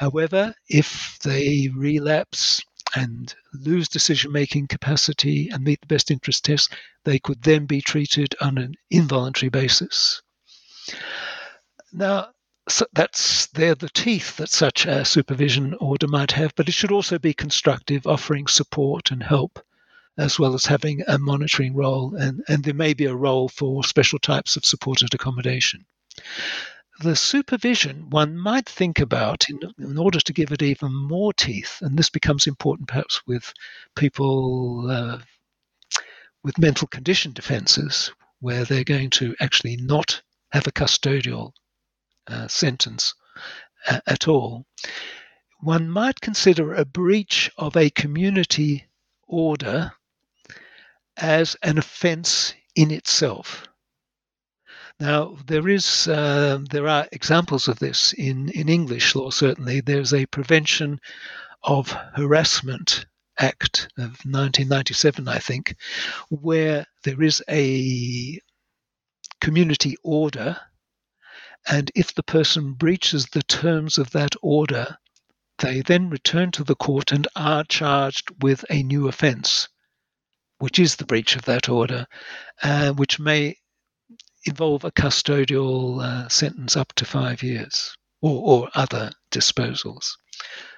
However, 0.00 0.54
if 0.66 1.18
they 1.24 1.68
relapse 1.76 2.62
and 2.96 3.34
lose 3.52 3.86
decision 3.86 4.32
making 4.32 4.68
capacity 4.68 5.50
and 5.50 5.62
meet 5.62 5.82
the 5.82 5.86
best 5.86 6.10
interest 6.10 6.42
test, 6.46 6.72
they 7.04 7.18
could 7.18 7.42
then 7.42 7.66
be 7.66 7.82
treated 7.82 8.34
on 8.40 8.56
an 8.56 8.76
involuntary 8.90 9.50
basis. 9.50 10.22
Now, 11.92 12.30
so 12.66 12.86
that's 12.94 13.48
they're 13.48 13.74
the 13.74 13.90
teeth 13.90 14.38
that 14.38 14.48
such 14.48 14.86
a 14.86 15.04
supervision 15.04 15.74
order 15.74 16.08
might 16.08 16.32
have, 16.32 16.54
but 16.54 16.70
it 16.70 16.72
should 16.72 16.92
also 16.92 17.18
be 17.18 17.34
constructive, 17.34 18.06
offering 18.06 18.46
support 18.46 19.10
and 19.10 19.22
help, 19.22 19.62
as 20.16 20.38
well 20.38 20.54
as 20.54 20.64
having 20.64 21.02
a 21.08 21.18
monitoring 21.18 21.74
role, 21.74 22.14
and, 22.14 22.42
and 22.48 22.64
there 22.64 22.72
may 22.72 22.94
be 22.94 23.04
a 23.04 23.14
role 23.14 23.50
for 23.50 23.84
special 23.84 24.18
types 24.18 24.56
of 24.56 24.64
supported 24.64 25.12
accommodation 25.12 25.84
the 27.00 27.16
supervision 27.16 28.10
one 28.10 28.36
might 28.36 28.68
think 28.68 28.98
about 28.98 29.48
in, 29.48 29.58
in, 29.78 29.96
order 29.96 30.20
to 30.20 30.32
give 30.34 30.52
it 30.52 30.62
even 30.62 30.92
more 30.94 31.32
teeth, 31.32 31.78
and 31.80 31.98
this 31.98 32.10
becomes 32.10 32.46
important 32.46 32.88
perhaps 32.88 33.26
with 33.26 33.54
people 33.96 34.90
uh, 34.90 35.18
with 36.42 36.58
mental 36.58 36.86
condition 36.86 37.32
defences, 37.32 38.12
where 38.40 38.64
they're 38.64 38.84
going 38.84 39.08
to 39.10 39.34
actually 39.40 39.76
not 39.76 40.20
have 40.52 40.66
a 40.66 40.72
custodial 40.72 41.52
uh, 42.26 42.46
sentence 42.48 43.14
a- 43.88 44.02
at 44.06 44.28
all. 44.28 44.66
One 45.60 45.88
might 45.88 46.20
consider 46.20 46.74
a 46.74 46.84
breach 46.84 47.50
of 47.56 47.76
a 47.76 47.88
community 47.88 48.84
order 49.26 49.92
as 51.16 51.56
an 51.62 51.78
offence 51.78 52.54
in 52.74 52.90
itself. 52.90 53.69
Now, 55.00 55.38
there 55.46 55.66
is 55.66 56.08
uh, 56.08 56.58
there 56.68 56.86
are 56.86 57.08
examples 57.10 57.68
of 57.68 57.78
this 57.78 58.12
in, 58.12 58.50
in 58.50 58.68
English 58.68 59.14
law. 59.14 59.30
Certainly, 59.30 59.80
there's 59.80 60.12
a 60.12 60.26
Prevention 60.26 61.00
of 61.62 61.90
Harassment 62.14 63.06
Act 63.38 63.88
of 63.96 64.20
1997, 64.26 65.26
I 65.26 65.38
think, 65.38 65.74
where 66.28 66.86
there 67.04 67.22
is 67.22 67.42
a 67.48 68.38
community 69.40 69.96
order, 70.04 70.60
and 71.66 71.90
if 71.94 72.14
the 72.14 72.22
person 72.22 72.74
breaches 72.74 73.24
the 73.24 73.42
terms 73.44 73.96
of 73.96 74.10
that 74.10 74.34
order, 74.42 74.98
they 75.60 75.80
then 75.80 76.10
return 76.10 76.50
to 76.50 76.64
the 76.64 76.76
court 76.76 77.10
and 77.10 77.26
are 77.34 77.64
charged 77.64 78.28
with 78.42 78.66
a 78.68 78.82
new 78.82 79.08
offence, 79.08 79.66
which 80.58 80.78
is 80.78 80.96
the 80.96 81.06
breach 81.06 81.36
of 81.36 81.42
that 81.46 81.70
order, 81.70 82.06
uh, 82.62 82.92
which 82.92 83.18
may 83.18 83.56
involve 84.46 84.84
a 84.84 84.90
custodial 84.92 86.02
uh, 86.02 86.28
sentence 86.28 86.76
up 86.76 86.92
to 86.94 87.04
five 87.04 87.42
years 87.42 87.94
or, 88.22 88.62
or 88.62 88.70
other 88.74 89.10
disposals. 89.30 90.06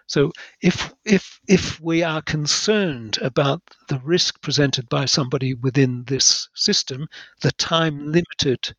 So 0.07 0.33
if 0.61 0.93
if 1.05 1.41
if 1.49 1.81
we 1.81 2.03
are 2.03 2.23
concerned 2.23 3.19
about 3.23 3.63
the 3.89 4.01
risk 4.01 4.43
presented 4.43 4.89
by 4.89 5.07
somebody 5.07 5.55
within 5.55 6.05
this 6.05 6.49
system, 6.55 7.07
the 7.41 7.53
time 7.53 8.13
limited 8.13 8.75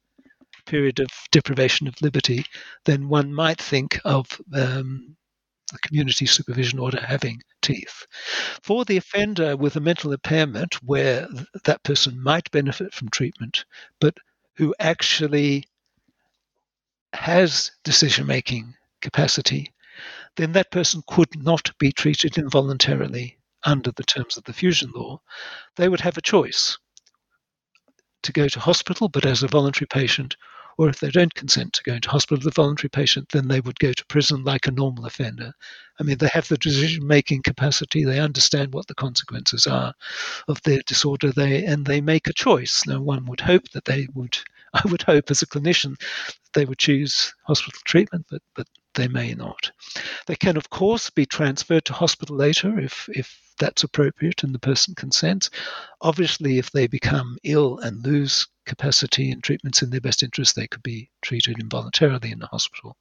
period 0.65 0.99
of 0.99 1.07
deprivation 1.31 1.87
of 1.87 2.01
liberty, 2.01 2.45
then 2.85 3.09
one 3.09 3.33
might 3.33 3.59
think 3.59 3.99
of 4.05 4.39
um, 4.53 5.15
the 5.71 5.79
community 5.79 6.25
supervision 6.25 6.79
order 6.79 7.01
having 7.01 7.41
teeth. 7.61 8.05
For 8.61 8.85
the 8.85 8.97
offender 8.97 9.57
with 9.57 9.75
a 9.75 9.81
mental 9.81 10.11
impairment, 10.13 10.75
where 10.83 11.27
th- 11.27 11.47
that 11.63 11.83
person 11.83 12.21
might 12.21 12.51
benefit 12.51 12.93
from 12.93 13.09
treatment, 13.09 13.65
but 13.99 14.17
who 14.55 14.73
actually 14.79 15.65
has 17.13 17.71
decision 17.83 18.25
making 18.25 18.73
capacity, 19.01 19.73
then 20.35 20.51
that 20.53 20.71
person 20.71 21.03
could 21.07 21.43
not 21.43 21.71
be 21.77 21.91
treated 21.91 22.37
involuntarily 22.37 23.37
under 23.63 23.91
the 23.91 24.03
terms 24.03 24.37
of 24.37 24.43
the 24.43 24.53
fusion 24.53 24.91
law. 24.95 25.21
They 25.75 25.89
would 25.89 26.01
have 26.01 26.17
a 26.17 26.21
choice 26.21 26.77
to 28.23 28.31
go 28.31 28.47
to 28.47 28.59
hospital, 28.59 29.09
but 29.09 29.25
as 29.25 29.43
a 29.43 29.47
voluntary 29.47 29.87
patient, 29.87 30.35
or 30.77 30.89
if 30.89 30.99
they 30.99 31.09
don't 31.09 31.33
consent 31.33 31.73
to 31.73 31.83
going 31.83 32.01
to 32.01 32.09
hospital 32.09 32.47
a 32.47 32.51
voluntary 32.51 32.89
patient, 32.89 33.29
then 33.29 33.47
they 33.47 33.59
would 33.61 33.79
go 33.79 33.93
to 33.93 34.05
prison 34.05 34.43
like 34.43 34.67
a 34.67 34.71
normal 34.71 35.05
offender. 35.05 35.53
I 35.99 36.03
mean, 36.03 36.17
they 36.17 36.29
have 36.33 36.47
the 36.47 36.57
decision 36.57 37.05
making 37.05 37.43
capacity, 37.43 38.03
they 38.03 38.19
understand 38.19 38.73
what 38.73 38.87
the 38.87 38.95
consequences 38.95 39.67
are 39.67 39.93
of 40.47 40.61
their 40.63 40.81
disorder, 40.85 41.31
they 41.31 41.65
and 41.65 41.85
they 41.85 42.01
make 42.01 42.27
a 42.27 42.33
choice. 42.33 42.83
Now 42.87 43.01
one 43.01 43.25
would 43.25 43.41
hope 43.41 43.69
that 43.69 43.85
they 43.85 44.07
would 44.13 44.37
I 44.73 44.81
would 44.89 45.03
hope 45.03 45.29
as 45.29 45.41
a 45.41 45.47
clinician 45.47 45.95
they 46.53 46.65
would 46.65 46.79
choose 46.79 47.33
hospital 47.43 47.79
treatment, 47.85 48.25
but 48.29 48.41
but 48.55 48.67
they 48.95 49.07
may 49.07 49.33
not. 49.33 49.71
They 50.27 50.35
can, 50.35 50.57
of 50.57 50.69
course, 50.69 51.09
be 51.09 51.25
transferred 51.25 51.85
to 51.85 51.93
hospital 51.93 52.35
later 52.35 52.79
if, 52.79 53.09
if 53.13 53.39
that's 53.59 53.83
appropriate 53.83 54.43
and 54.43 54.53
the 54.53 54.59
person 54.59 54.95
consents. 54.95 55.49
Obviously, 56.01 56.57
if 56.59 56.71
they 56.71 56.87
become 56.87 57.37
ill 57.43 57.79
and 57.79 58.05
lose 58.05 58.47
capacity 58.65 59.31
and 59.31 59.43
treatments 59.43 59.81
in 59.81 59.89
their 59.89 60.01
best 60.01 60.23
interest, 60.23 60.55
they 60.55 60.67
could 60.67 60.83
be 60.83 61.09
treated 61.21 61.59
involuntarily 61.59 62.31
in 62.31 62.39
the 62.39 62.47
hospital. 62.47 62.95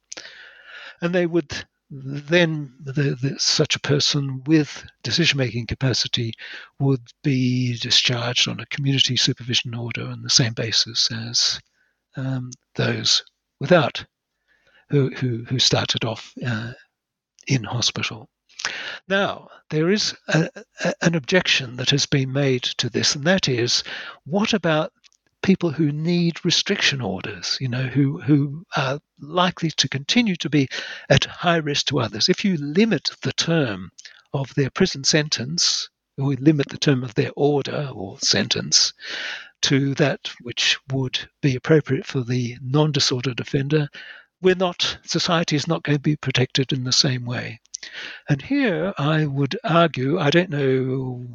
And 1.01 1.13
they 1.13 1.25
would 1.25 1.65
then, 1.89 2.73
the, 2.83 3.15
the, 3.21 3.35
such 3.37 3.75
a 3.75 3.79
person 3.79 4.43
with 4.45 4.83
decision 5.03 5.37
making 5.37 5.67
capacity 5.67 6.33
would 6.79 7.01
be 7.23 7.77
discharged 7.77 8.47
on 8.47 8.59
a 8.59 8.65
community 8.67 9.15
supervision 9.15 9.75
order 9.75 10.07
on 10.07 10.23
the 10.23 10.29
same 10.29 10.53
basis 10.53 11.11
as 11.11 11.59
um, 12.15 12.51
those 12.75 13.23
without 13.59 14.03
who, 14.89 15.09
who, 15.11 15.43
who 15.43 15.59
started 15.59 16.03
off 16.03 16.33
uh, 16.45 16.73
in 17.47 17.63
hospital. 17.63 18.27
Now, 19.07 19.49
there 19.69 19.89
is 19.89 20.15
a, 20.29 20.49
a, 20.83 20.93
an 21.01 21.15
objection 21.15 21.75
that 21.75 21.89
has 21.89 22.05
been 22.05 22.31
made 22.31 22.63
to 22.77 22.89
this, 22.89 23.15
and 23.15 23.25
that 23.25 23.49
is 23.49 23.83
what 24.25 24.53
about 24.53 24.93
people 25.43 25.69
who 25.69 25.91
need 25.91 26.43
restriction 26.43 27.01
orders, 27.01 27.57
you 27.61 27.67
know, 27.67 27.83
who, 27.83 28.19
who 28.21 28.65
are 28.75 28.99
likely 29.19 29.69
to 29.71 29.89
continue 29.89 30.35
to 30.37 30.49
be 30.49 30.67
at 31.09 31.25
high 31.25 31.57
risk 31.57 31.87
to 31.87 31.99
others? 31.99 32.29
If 32.29 32.43
you 32.43 32.57
limit 32.57 33.11
the 33.21 33.33
term 33.33 33.91
of 34.33 34.53
their 34.55 34.71
prison 34.71 35.03
sentence 35.03 35.89
we 36.17 36.35
limit 36.35 36.69
the 36.69 36.77
term 36.77 37.03
of 37.03 37.15
their 37.15 37.31
order 37.35 37.89
or 37.93 38.19
sentence 38.19 38.93
to 39.63 39.95
that 39.95 40.31
which 40.41 40.77
would 40.91 41.19
be 41.41 41.55
appropriate 41.55 42.05
for 42.05 42.21
the 42.21 42.57
non-disordered 42.61 43.39
offender, 43.39 43.89
we're 44.41 44.55
not 44.55 44.97
society 45.03 45.55
is 45.55 45.67
not 45.67 45.83
going 45.83 45.97
to 45.97 46.01
be 46.01 46.15
protected 46.15 46.71
in 46.71 46.83
the 46.83 46.91
same 46.91 47.25
way. 47.25 47.59
And 48.29 48.41
here 48.41 48.93
I 48.97 49.25
would 49.25 49.57
argue, 49.63 50.19
I 50.19 50.29
don't 50.29 50.49
know 50.49 51.25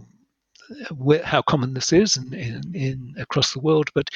where, 0.94 1.22
how 1.24 1.42
common 1.42 1.74
this 1.74 1.92
is 1.92 2.16
in, 2.16 2.32
in, 2.34 2.74
in, 2.74 3.14
across 3.18 3.52
the 3.52 3.60
world, 3.60 3.90
but 3.94 4.10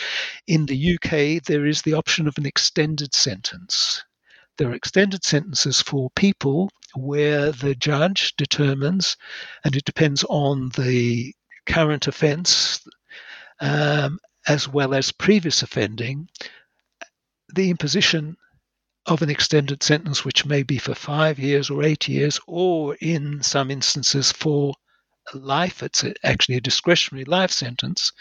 in 0.46 0.66
the 0.66 0.94
UK 0.94 1.42
there 1.44 1.66
is 1.66 1.82
the 1.82 1.94
option 1.94 2.26
of 2.26 2.36
an 2.38 2.46
extended 2.46 3.14
sentence. 3.14 4.02
There 4.58 4.68
are 4.68 4.74
extended 4.74 5.24
sentences 5.24 5.80
for 5.80 6.10
people 6.10 6.70
where 6.94 7.52
the 7.52 7.74
judge 7.74 8.34
determines, 8.36 9.16
and 9.64 9.74
it 9.74 9.84
depends 9.84 10.24
on 10.28 10.70
the 10.76 11.34
current 11.66 12.06
offence 12.06 12.86
um, 13.60 14.18
as 14.46 14.68
well 14.68 14.92
as 14.94 15.12
previous 15.12 15.62
offending, 15.62 16.28
the 17.54 17.70
imposition 17.70 18.36
of 19.06 19.22
an 19.22 19.30
extended 19.30 19.82
sentence, 19.82 20.24
which 20.24 20.44
may 20.44 20.62
be 20.62 20.78
for 20.78 20.94
five 20.94 21.38
years 21.38 21.70
or 21.70 21.82
eight 21.82 22.08
years, 22.08 22.38
or 22.46 22.96
in 23.00 23.42
some 23.42 23.70
instances 23.70 24.32
for 24.32 24.74
life, 25.34 25.82
it's 25.82 26.04
actually 26.24 26.56
a 26.56 26.60
discretionary 26.60 27.24
life 27.24 27.50
sentence. 27.50 28.12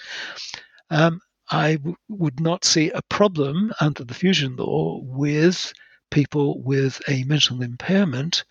Um, 0.90 1.22
I 1.49 1.76
w- 1.76 1.95
would 2.10 2.40
not 2.40 2.64
see 2.64 2.91
a 2.91 3.02
problem 3.03 3.73
under 3.82 4.03
the 4.03 4.14
fusion 4.14 4.56
law 4.56 4.99
with 5.03 5.73
people 6.10 6.61
with 6.61 7.02
a 7.07 7.23
mental 7.23 7.61
impairment 7.61 8.44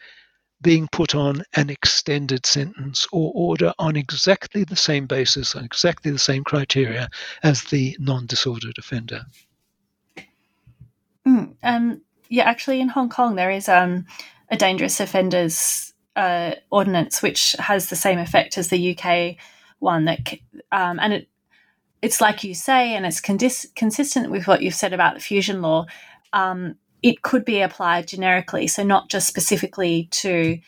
being 0.63 0.89
put 0.89 1.15
on 1.15 1.43
an 1.57 1.71
extended 1.71 2.45
sentence 2.45 3.07
or 3.13 3.33
order 3.35 3.73
on 3.79 3.97
exactly 3.97 4.65
the 4.65 4.77
same 4.77 5.07
basis, 5.07 5.55
on 5.55 5.65
exactly 5.65 6.11
the 6.11 6.19
same 6.19 6.45
criteria 6.45 7.09
as 7.43 7.65
the 7.65 7.97
non 7.99 8.27
disordered 8.27 8.77
offender. 8.79 9.23
Mm, 11.27 11.55
um, 11.63 12.03
yeah, 12.29 12.45
actually, 12.45 12.81
in 12.81 12.89
Hong 12.89 13.09
Kong, 13.09 13.37
there 13.37 13.51
is 13.51 13.69
um, 13.69 14.07
a 14.51 14.57
dangerous 14.57 15.01
offenders 15.01 15.90
uh, 16.17 16.55
ordinance 16.71 17.23
which 17.23 17.55
has 17.59 17.89
the 17.89 17.97
same 17.97 18.19
effect 18.19 18.59
as 18.59 18.69
the 18.69 18.97
UK 18.97 19.37
one. 19.79 20.05
That 20.05 20.35
um, 20.73 20.99
and 21.01 21.13
it 21.13 21.29
it's 22.03 22.21
like 22.21 22.45
you 22.45 22.55
say, 22.55 22.95
and 22.95 23.05
it's 23.05 23.21
condis- 23.21 23.75
consistent 23.75 24.31
with 24.31 24.47
what 24.47 24.63
you've 24.63 24.75
said 24.75 24.93
about 24.93 25.15
the 25.15 25.21
fusion 25.21 25.61
law. 25.63 25.87
Um, 26.33 26.77
it 27.03 27.23
could 27.23 27.45
be 27.45 27.61
applied 27.61 28.09
generically, 28.09 28.67
so 28.67 28.83
not 28.83 29.09
just 29.09 29.27
specifically 29.27 30.09
to 30.13 30.59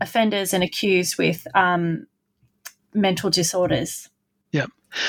offenders 0.00 0.52
and 0.52 0.62
accused 0.62 1.18
with 1.18 1.46
um, 1.54 2.06
mental 2.92 3.30
disorders. 3.30 4.08
Yeah. 4.50 4.66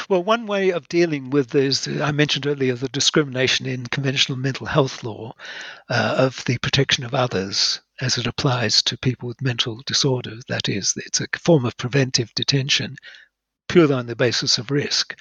Well, 0.09 0.23
one 0.23 0.47
way 0.47 0.71
of 0.71 0.87
dealing 0.89 1.29
with 1.29 1.49
this, 1.49 1.87
I 1.87 2.11
mentioned 2.11 2.47
earlier, 2.47 2.73
the 2.73 2.89
discrimination 2.89 3.65
in 3.65 3.85
conventional 3.85 4.37
mental 4.37 4.65
health 4.65 5.03
law 5.03 5.35
uh, 5.89 6.15
of 6.17 6.43
the 6.45 6.57
protection 6.57 7.03
of 7.03 7.13
others 7.13 7.81
as 8.01 8.17
it 8.17 8.27
applies 8.27 8.81
to 8.83 8.97
people 8.97 9.27
with 9.27 9.41
mental 9.41 9.81
disorders. 9.85 10.43
That 10.47 10.69
is, 10.69 10.93
it's 10.97 11.21
a 11.21 11.27
form 11.37 11.65
of 11.65 11.77
preventive 11.77 12.33
detention 12.35 12.95
purely 13.67 13.93
on 13.93 14.05
the 14.05 14.15
basis 14.15 14.57
of 14.57 14.71
risk. 14.71 15.19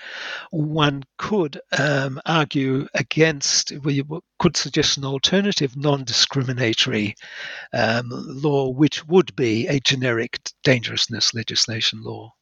One 0.50 1.02
could 1.18 1.60
um, 1.78 2.20
argue 2.26 2.86
against, 2.94 3.72
we 3.82 4.02
could 4.38 4.56
suggest 4.56 4.96
an 4.96 5.04
alternative 5.04 5.76
non 5.76 6.04
discriminatory 6.04 7.14
um, 7.72 8.08
law, 8.10 8.68
which 8.68 9.06
would 9.06 9.34
be 9.36 9.66
a 9.66 9.80
generic 9.80 10.38
dangerousness 10.62 11.34
legislation 11.34 12.02
law. 12.02 12.32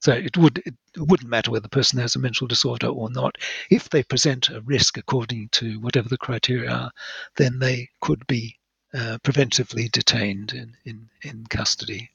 So 0.00 0.12
it 0.12 0.36
would 0.36 0.58
it 0.58 0.74
wouldn't 0.96 1.28
matter 1.28 1.50
whether 1.50 1.62
the 1.62 1.68
person 1.68 1.98
has 1.98 2.14
a 2.14 2.20
mental 2.20 2.46
disorder 2.46 2.86
or 2.86 3.10
not. 3.10 3.34
If 3.68 3.90
they 3.90 4.04
present 4.04 4.48
a 4.48 4.60
risk 4.60 4.96
according 4.96 5.48
to 5.52 5.80
whatever 5.80 6.08
the 6.08 6.18
criteria 6.18 6.70
are, 6.70 6.90
then 7.36 7.58
they 7.58 7.88
could 8.00 8.24
be 8.28 8.57
uh, 8.98 9.18
preventively 9.22 9.90
detained 9.90 10.52
in, 10.52 10.76
in, 10.84 11.08
in 11.22 11.46
custody. 11.46 12.10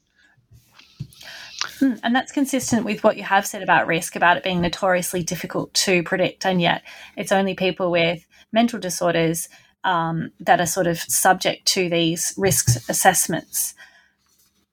Hmm, 1.80 1.94
and 2.04 2.14
that's 2.14 2.32
consistent 2.32 2.86
with 2.86 3.04
what 3.04 3.16
you 3.18 3.24
have 3.24 3.46
said 3.46 3.64
about 3.64 3.88
risk, 3.88 4.16
about 4.16 4.38
it 4.38 4.44
being 4.44 4.62
notoriously 4.62 5.24
difficult 5.24 5.74
to 5.76 6.04
predict. 6.04 6.46
And 6.46 6.62
yet, 6.62 6.84
it's 7.16 7.32
only 7.32 7.56
people 7.56 7.90
with 7.90 8.26
mental 8.52 8.80
disorders 8.80 9.48
um, 9.84 10.32
that 10.40 10.60
are 10.60 10.66
sort 10.66 10.88
of 10.88 11.00
subject 11.00 11.66
to 11.68 11.90
these 11.90 12.34
risk 12.38 12.90
assessments. 12.90 13.76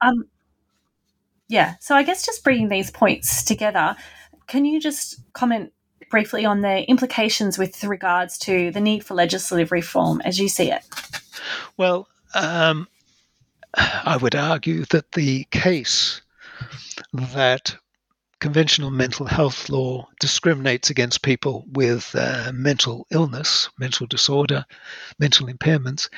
Um, 0.01 0.27
yeah, 1.49 1.75
so 1.81 1.95
I 1.95 2.03
guess 2.03 2.25
just 2.25 2.45
bringing 2.45 2.69
these 2.69 2.91
points 2.91 3.45
together, 3.45 3.97
can 4.47 4.65
you 4.65 4.81
just 4.81 5.21
comment 5.33 5.73
briefly 6.11 6.45
on 6.45 6.61
the 6.61 6.83
implications 6.89 7.59
with 7.59 7.83
regards 7.85 8.39
to 8.39 8.71
the 8.73 8.81
need 8.81 9.05
for 9.05 9.15
legislative 9.15 9.73
reform 9.73 10.21
as 10.25 10.39
you 10.39 10.49
see 10.49 10.71
it? 10.71 10.83
Well, 11.77 12.09
um, 12.35 12.89
I 13.75 14.19
would 14.21 14.35
argue 14.35 14.85
that 14.87 15.13
the 15.13 15.45
case 15.51 16.21
that 17.13 17.77
conventional 18.41 18.91
mental 18.91 19.27
health 19.27 19.69
law 19.69 20.09
discriminates 20.19 20.91
against 20.91 21.23
people 21.23 21.65
with 21.73 22.15
uh, 22.15 22.51
mental 22.55 23.07
illness, 23.11 23.69
mental 23.79 24.07
disorder, 24.07 24.65
mental 25.19 25.47
impairments 25.47 26.09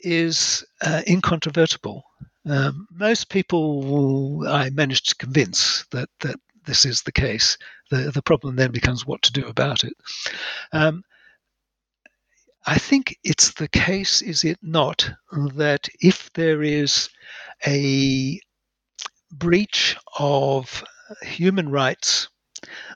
is 0.00 0.64
uh, 0.82 1.02
incontrovertible. 1.06 2.02
Um, 2.46 2.86
most 2.90 3.28
people 3.28 4.46
I 4.48 4.70
managed 4.70 5.10
to 5.10 5.14
convince 5.16 5.84
that, 5.92 6.08
that 6.20 6.36
this 6.64 6.84
is 6.84 7.02
the 7.02 7.12
case. 7.12 7.56
The, 7.90 8.10
the 8.10 8.22
problem 8.22 8.56
then 8.56 8.72
becomes 8.72 9.06
what 9.06 9.22
to 9.22 9.32
do 9.32 9.46
about 9.46 9.84
it. 9.84 9.92
Um, 10.72 11.04
I 12.66 12.78
think 12.78 13.18
it's 13.24 13.52
the 13.54 13.68
case, 13.68 14.22
is 14.22 14.44
it 14.44 14.58
not, 14.62 15.10
that 15.54 15.88
if 16.00 16.32
there 16.34 16.62
is 16.62 17.08
a 17.66 18.40
breach 19.32 19.96
of 20.18 20.84
human 21.22 21.70
rights 21.70 22.28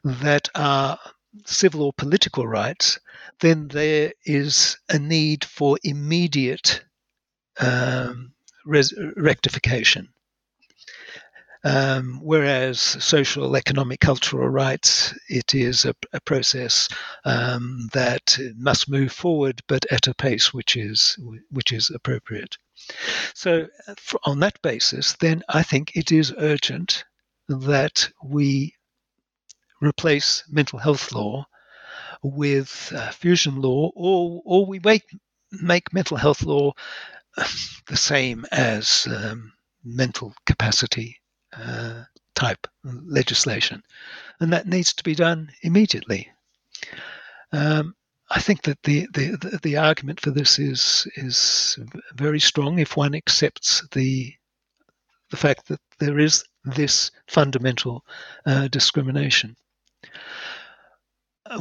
that 0.05 0.49
are 0.55 0.99
civil 1.47 1.83
or 1.83 1.93
political 1.93 2.47
rights, 2.47 2.99
then 3.41 3.69
there 3.69 4.13
is 4.25 4.77
a 4.89 4.99
need 4.99 5.45
for 5.45 5.79
immediate 5.83 6.83
um, 7.59 8.35
res- 8.65 8.95
rectification. 9.17 10.14
Um, 11.67 12.21
whereas 12.23 12.79
social, 12.79 13.57
economic, 13.57 14.01
cultural 14.01 14.49
rights, 14.49 15.15
it 15.31 15.55
is 15.55 15.87
a, 15.87 15.95
a 16.13 16.21
process 16.21 16.91
um, 17.25 17.89
that 17.95 18.39
must 18.57 18.91
move 18.91 19.13
forward, 19.13 19.63
but 19.67 19.87
at 19.91 20.07
a 20.07 20.15
pace 20.15 20.53
which 20.53 20.77
is 20.77 21.19
which 21.51 21.73
is 21.73 21.89
appropriate. 21.89 22.59
So, 23.33 23.67
uh, 23.89 23.95
on 24.25 24.41
that 24.41 24.61
basis, 24.61 25.15
then 25.15 25.43
I 25.49 25.63
think 25.63 25.97
it 25.97 26.13
is 26.13 26.35
urgent 26.37 27.05
that 27.49 28.11
we 28.23 28.75
replace 29.81 30.45
mental 30.51 30.79
health 30.79 31.13
law 31.13 31.47
with 32.23 32.93
uh, 32.95 33.11
fusion 33.11 33.63
law, 33.63 33.91
or 33.95 34.43
or 34.45 34.67
we 34.67 34.81
make 34.85 35.05
make 35.51 35.95
mental 35.95 36.19
health 36.19 36.43
law 36.43 36.73
the 37.87 37.97
same 37.97 38.45
as 38.53 39.07
um, 39.11 39.53
mental 39.83 40.35
capacity 40.45 41.21
uh, 41.59 42.05
type 42.35 42.67
legislation, 42.85 43.83
and 44.41 44.53
that 44.53 44.67
needs 44.67 44.93
to 44.95 45.05
be 45.05 45.15
done 45.15 45.51
immediately. 45.63 46.31
Um, 47.53 47.95
I 48.31 48.41
think 48.41 48.63
that 48.63 48.83
the, 48.83 49.07
the, 49.13 49.61
the 49.63 49.77
argument 49.77 50.21
for 50.21 50.31
this 50.31 50.59
is 50.59 51.07
is 51.17 51.79
very 52.15 52.41
strong 52.41 52.79
if 52.79 52.97
one 52.97 53.15
accepts 53.15 53.87
the 53.93 54.35
the 55.31 55.37
fact 55.37 55.69
that 55.69 55.81
there 55.99 56.19
is 56.19 56.45
this 56.65 57.11
fundamental 57.27 58.05
uh, 58.47 58.69
discrimination. 58.69 59.57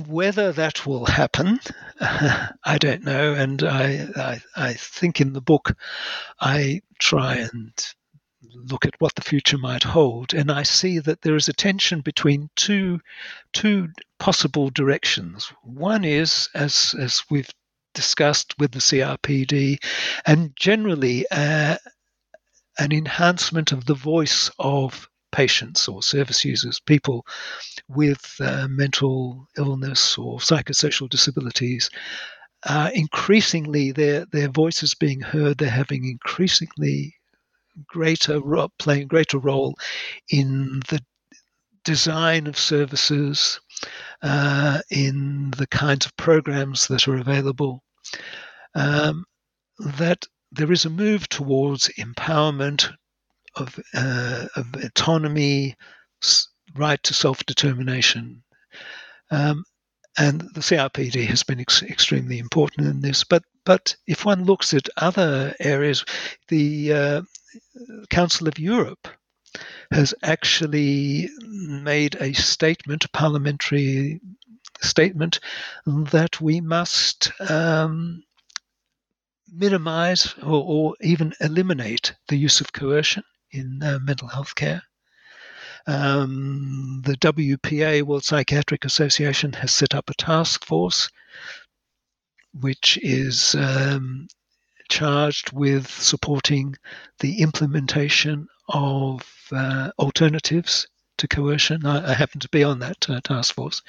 Whether 0.08 0.52
that 0.54 0.86
will 0.86 1.06
happen, 1.06 1.60
I 2.00 2.78
don't 2.80 3.04
know, 3.04 3.34
and 3.34 3.64
I, 3.64 4.08
I, 4.16 4.42
I 4.56 4.74
think 4.74 5.20
in 5.20 5.34
the 5.34 5.42
book 5.42 5.76
I 6.40 6.82
try 7.00 7.36
and 7.36 7.74
look 8.52 8.86
at 8.86 9.00
what 9.00 9.16
the 9.16 9.22
future 9.22 9.58
might 9.58 9.84
hold, 9.84 10.34
and 10.34 10.52
I 10.52 10.64
see 10.64 11.00
that 11.00 11.22
there 11.22 11.36
is 11.36 11.48
a 11.50 11.54
tension 11.54 12.02
between 12.02 12.50
two 12.56 13.00
two 13.54 13.90
possible 14.20 14.70
directions. 14.70 15.52
One 15.64 16.04
is, 16.04 16.50
as 16.54 16.96
as 17.00 17.24
we've 17.30 17.50
discussed 17.94 18.56
with 18.60 18.72
the 18.72 18.80
CRPD, 18.80 19.78
and 20.26 20.52
generally 20.56 21.26
uh, 21.32 21.78
an 22.80 22.92
enhancement 22.92 23.72
of 23.72 23.86
the 23.86 23.94
voice 23.94 24.50
of 24.60 25.08
patients 25.32 25.88
or 25.88 26.04
service 26.04 26.46
users, 26.46 26.80
people 26.80 27.26
with 27.88 28.36
uh, 28.40 28.68
mental 28.70 29.48
illness 29.58 30.18
or 30.18 30.40
psychosocial 30.40 31.10
disabilities. 31.10 31.90
Uh, 32.66 32.90
increasingly, 32.94 33.92
their 33.92 34.26
their 34.32 34.50
voices 34.50 34.96
being 34.96 35.20
heard. 35.20 35.58
They're 35.58 35.70
having 35.70 36.06
increasingly 36.06 37.16
greater 37.88 38.40
playing 38.80 39.08
greater 39.08 39.38
role 39.38 39.76
in 40.30 40.82
the 40.90 41.00
design 41.84 42.48
of 42.48 42.58
services, 42.58 43.60
uh, 44.22 44.80
in 44.90 45.52
the 45.58 45.68
kinds 45.68 46.06
of 46.06 46.16
programs 46.18 46.88
that 46.88 47.08
are 47.08 47.18
available, 47.18 47.84
um, 48.76 49.26
that 49.98 50.26
there 50.52 50.72
is 50.72 50.86
a 50.86 50.90
move 50.90 51.28
towards 51.30 51.90
empowerment 52.00 52.92
of, 53.56 53.80
uh, 53.94 54.46
of 54.56 54.66
autonomy, 54.84 55.76
right 56.76 57.02
to 57.04 57.14
self 57.14 57.46
determination. 57.46 58.44
Um, 59.32 59.64
and 60.18 60.42
the 60.54 60.62
CRPD 60.62 61.26
has 61.26 61.44
been 61.44 61.60
ex- 61.60 61.84
extremely 61.84 62.38
important 62.38 62.88
in 62.88 63.02
this. 63.02 63.24
But 63.24 63.44
but 63.66 63.96
if 64.08 64.26
one 64.26 64.44
looks 64.44 64.74
at 64.74 64.90
other 64.98 65.56
areas, 65.60 66.06
the 66.50 66.94
uh, 66.94 67.22
Council 68.10 68.48
of 68.48 68.60
Europe 68.60 69.08
has 69.92 70.14
actually 70.24 71.30
made 71.42 72.16
a 72.16 72.34
statement, 72.34 73.06
a 73.06 73.10
parliamentary 73.10 74.20
statement, 74.82 75.40
that 75.86 76.42
we 76.42 76.60
must 76.60 77.32
um, 77.50 78.24
minimize 79.52 80.34
or, 80.40 80.64
or, 80.64 80.96
even 81.02 81.34
eliminate 81.40 82.16
the 82.28 82.36
use 82.36 82.60
of 82.60 82.74
coercion 82.74 83.24
in 83.52 83.82
uh, 83.84 84.00
mental 84.02 84.28
health 84.28 84.56
care. 84.56 84.82
Um, 85.86 87.02
the 87.06 87.18
WPA, 87.18 88.04
World 88.04 88.24
Psychiatric 88.24 88.86
Association, 88.86 89.54
has 89.54 89.72
set 89.72 89.94
up 89.94 90.10
a 90.10 90.16
task 90.16 90.66
force 90.66 91.10
which 92.60 93.00
is 93.02 93.56
um, 93.56 94.28
charged 94.90 95.52
with 95.52 95.90
supporting 95.90 96.76
the 97.20 97.42
implementation 97.42 98.48
of 98.70 99.28
uh, 99.52 99.92
alternatives 100.00 100.88
to 101.18 101.28
coercion. 101.28 101.86
I, 101.86 102.12
I, 102.12 102.14
happen 102.14 102.40
to 102.42 102.50
be 102.50 102.64
on 102.64 102.80
that 102.80 103.10
uh, 103.10 103.20
task 103.22 103.56
force. 103.56 103.82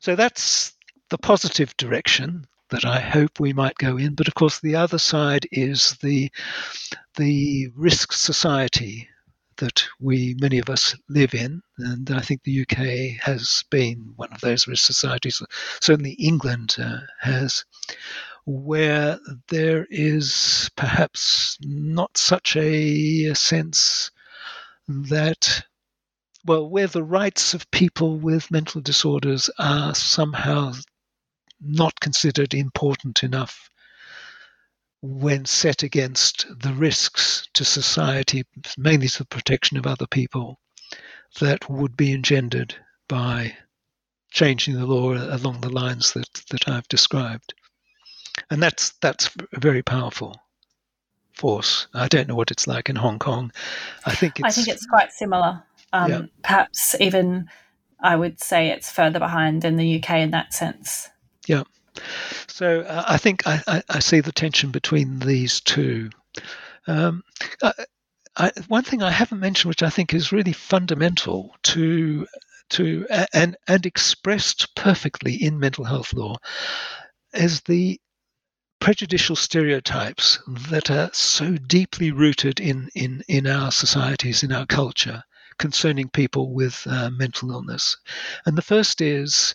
So 0.00 0.16
that's 0.16 0.72
the 1.08 1.18
positive 1.18 1.76
direction 1.76 2.46
that 2.70 2.84
I 2.84 3.00
hope 3.00 3.40
we 3.40 3.52
might 3.52 3.76
go 3.76 3.96
in. 3.96 4.14
But 4.14 4.28
of 4.28 4.34
course, 4.34 4.60
the 4.60 4.76
other 4.76 4.98
side 4.98 5.46
is 5.50 5.96
the 6.02 6.30
the 7.16 7.68
risk 7.74 8.12
society 8.12 9.08
that 9.60 9.84
we 10.00 10.34
many 10.40 10.58
of 10.58 10.68
us 10.68 10.94
live 11.08 11.34
in, 11.34 11.62
and 11.78 12.10
I 12.10 12.20
think 12.20 12.42
the 12.42 12.62
UK 12.62 13.22
has 13.22 13.64
been 13.70 14.12
one 14.16 14.32
of 14.32 14.40
those 14.40 14.66
risk 14.66 14.84
societies. 14.84 15.42
Certainly, 15.80 16.12
England 16.12 16.76
uh, 16.78 16.98
has, 17.20 17.64
where 18.44 19.18
there 19.48 19.86
is 19.90 20.70
perhaps 20.76 21.56
not 21.62 22.16
such 22.16 22.56
a, 22.56 23.26
a 23.26 23.34
sense 23.34 24.10
that 24.88 25.62
well, 26.44 26.68
where 26.68 26.86
the 26.86 27.04
rights 27.04 27.54
of 27.54 27.70
people 27.70 28.18
with 28.18 28.50
mental 28.50 28.80
disorders 28.80 29.50
are 29.58 29.94
somehow 29.94 30.72
not 31.60 32.00
considered 32.00 32.54
important 32.54 33.22
enough 33.22 33.69
when 35.02 35.44
set 35.44 35.82
against 35.82 36.46
the 36.60 36.72
risks 36.72 37.48
to 37.54 37.64
society, 37.64 38.44
mainly 38.76 39.08
to 39.08 39.18
the 39.18 39.24
protection 39.26 39.76
of 39.76 39.86
other 39.86 40.06
people, 40.06 40.58
that 41.40 41.68
would 41.70 41.96
be 41.96 42.12
engendered 42.12 42.74
by 43.08 43.56
changing 44.30 44.74
the 44.74 44.86
law 44.86 45.12
along 45.12 45.60
the 45.60 45.70
lines 45.70 46.12
that, 46.12 46.28
that 46.50 46.68
I've 46.68 46.88
described. 46.88 47.54
And 48.50 48.62
that's 48.62 48.90
that's 49.00 49.30
a 49.52 49.60
very 49.60 49.82
powerful 49.82 50.40
force. 51.34 51.86
I 51.94 52.08
don't 52.08 52.28
know 52.28 52.34
what 52.34 52.50
it's 52.50 52.66
like 52.66 52.88
in 52.88 52.96
Hong 52.96 53.18
Kong. 53.18 53.52
I 54.06 54.14
think 54.14 54.38
it's, 54.38 54.46
I 54.46 54.50
think 54.50 54.68
it's 54.68 54.86
quite 54.86 55.12
similar. 55.12 55.62
Um, 55.92 56.10
yeah. 56.10 56.22
Perhaps 56.42 56.96
even 57.00 57.48
I 58.00 58.16
would 58.16 58.40
say 58.40 58.68
it's 58.68 58.90
further 58.90 59.18
behind 59.18 59.64
in 59.64 59.76
the 59.76 59.96
UK 60.02 60.10
in 60.18 60.30
that 60.30 60.54
sense. 60.54 61.08
Yeah. 61.46 61.64
So 62.46 62.80
uh, 62.80 63.04
I 63.06 63.16
think 63.16 63.46
I, 63.46 63.62
I, 63.66 63.82
I, 63.88 63.98
see 64.00 64.20
the 64.20 64.32
tension 64.32 64.70
between 64.70 65.18
these 65.18 65.60
two. 65.60 66.10
Um, 66.86 67.22
I, 68.36 68.52
one 68.68 68.84
thing 68.84 69.02
I 69.02 69.10
haven't 69.10 69.40
mentioned, 69.40 69.68
which 69.68 69.82
I 69.82 69.90
think 69.90 70.14
is 70.14 70.32
really 70.32 70.52
fundamental 70.52 71.54
to 71.64 72.26
to 72.70 73.06
and 73.32 73.56
and 73.66 73.84
expressed 73.84 74.74
perfectly 74.74 75.34
in 75.34 75.58
mental 75.58 75.84
health 75.84 76.12
law, 76.12 76.36
is 77.34 77.60
the 77.62 78.00
prejudicial 78.80 79.36
stereotypes 79.36 80.38
that 80.70 80.90
are 80.90 81.10
so 81.12 81.56
deeply 81.56 82.10
rooted 82.10 82.60
in 82.60 82.88
in 82.94 83.22
in 83.28 83.46
our 83.46 83.72
societies, 83.72 84.42
in 84.42 84.52
our 84.52 84.66
culture, 84.66 85.22
concerning 85.58 86.08
people 86.08 86.54
with 86.54 86.86
uh, 86.86 87.10
mental 87.10 87.50
illness. 87.50 87.96
And 88.46 88.56
the 88.56 88.62
first 88.62 89.00
is 89.00 89.54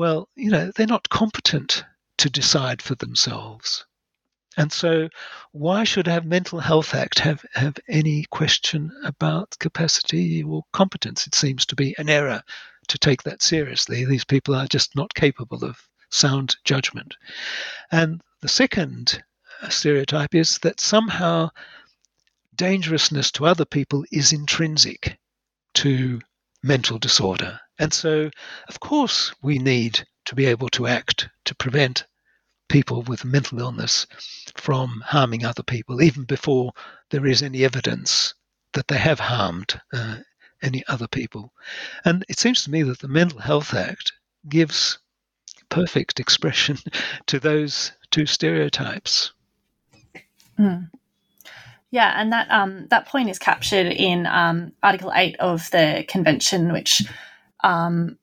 well, 0.00 0.30
you 0.34 0.50
know, 0.50 0.72
they're 0.74 0.86
not 0.86 1.10
competent 1.10 1.84
to 2.16 2.30
decide 2.30 2.80
for 2.80 2.94
themselves. 2.94 3.84
And 4.56 4.72
so, 4.72 5.10
why 5.52 5.84
should 5.84 6.08
our 6.08 6.22
Mental 6.22 6.58
Health 6.58 6.94
Act 6.94 7.18
have, 7.18 7.44
have 7.52 7.76
any 7.86 8.24
question 8.30 8.90
about 9.04 9.58
capacity 9.60 10.42
or 10.42 10.62
competence? 10.72 11.26
It 11.26 11.34
seems 11.34 11.66
to 11.66 11.76
be 11.76 11.94
an 11.98 12.08
error 12.08 12.42
to 12.88 12.96
take 12.96 13.24
that 13.24 13.42
seriously. 13.42 14.06
These 14.06 14.24
people 14.24 14.54
are 14.54 14.66
just 14.66 14.96
not 14.96 15.12
capable 15.12 15.66
of 15.66 15.86
sound 16.08 16.56
judgment. 16.64 17.14
And 17.92 18.22
the 18.40 18.48
second 18.48 19.22
stereotype 19.68 20.34
is 20.34 20.60
that 20.60 20.80
somehow 20.80 21.50
dangerousness 22.54 23.30
to 23.32 23.44
other 23.44 23.66
people 23.66 24.06
is 24.10 24.32
intrinsic 24.32 25.18
to 25.74 26.22
mental 26.62 26.98
disorder. 26.98 27.60
And 27.80 27.94
so, 27.94 28.30
of 28.68 28.78
course, 28.78 29.32
we 29.42 29.58
need 29.58 30.06
to 30.26 30.34
be 30.34 30.44
able 30.44 30.68
to 30.68 30.86
act 30.86 31.30
to 31.46 31.54
prevent 31.54 32.04
people 32.68 33.02
with 33.02 33.24
mental 33.24 33.58
illness 33.58 34.06
from 34.54 35.02
harming 35.06 35.46
other 35.46 35.62
people, 35.62 36.02
even 36.02 36.24
before 36.24 36.72
there 37.08 37.26
is 37.26 37.42
any 37.42 37.64
evidence 37.64 38.34
that 38.74 38.86
they 38.88 38.98
have 38.98 39.18
harmed 39.18 39.80
uh, 39.94 40.18
any 40.62 40.84
other 40.88 41.08
people. 41.08 41.54
And 42.04 42.22
it 42.28 42.38
seems 42.38 42.62
to 42.64 42.70
me 42.70 42.82
that 42.82 42.98
the 42.98 43.08
Mental 43.08 43.40
Health 43.40 43.72
Act 43.72 44.12
gives 44.46 44.98
perfect 45.70 46.20
expression 46.20 46.76
to 47.26 47.40
those 47.40 47.92
two 48.10 48.26
stereotypes. 48.26 49.32
Mm. 50.58 50.90
Yeah, 51.90 52.12
and 52.14 52.30
that 52.32 52.48
um, 52.50 52.86
that 52.90 53.06
point 53.06 53.30
is 53.30 53.38
captured 53.38 53.86
in 53.86 54.26
um, 54.26 54.72
Article 54.82 55.12
Eight 55.14 55.36
of 55.40 55.68
the 55.70 56.04
Convention, 56.06 56.72
which 56.72 57.02
um, 57.62 58.18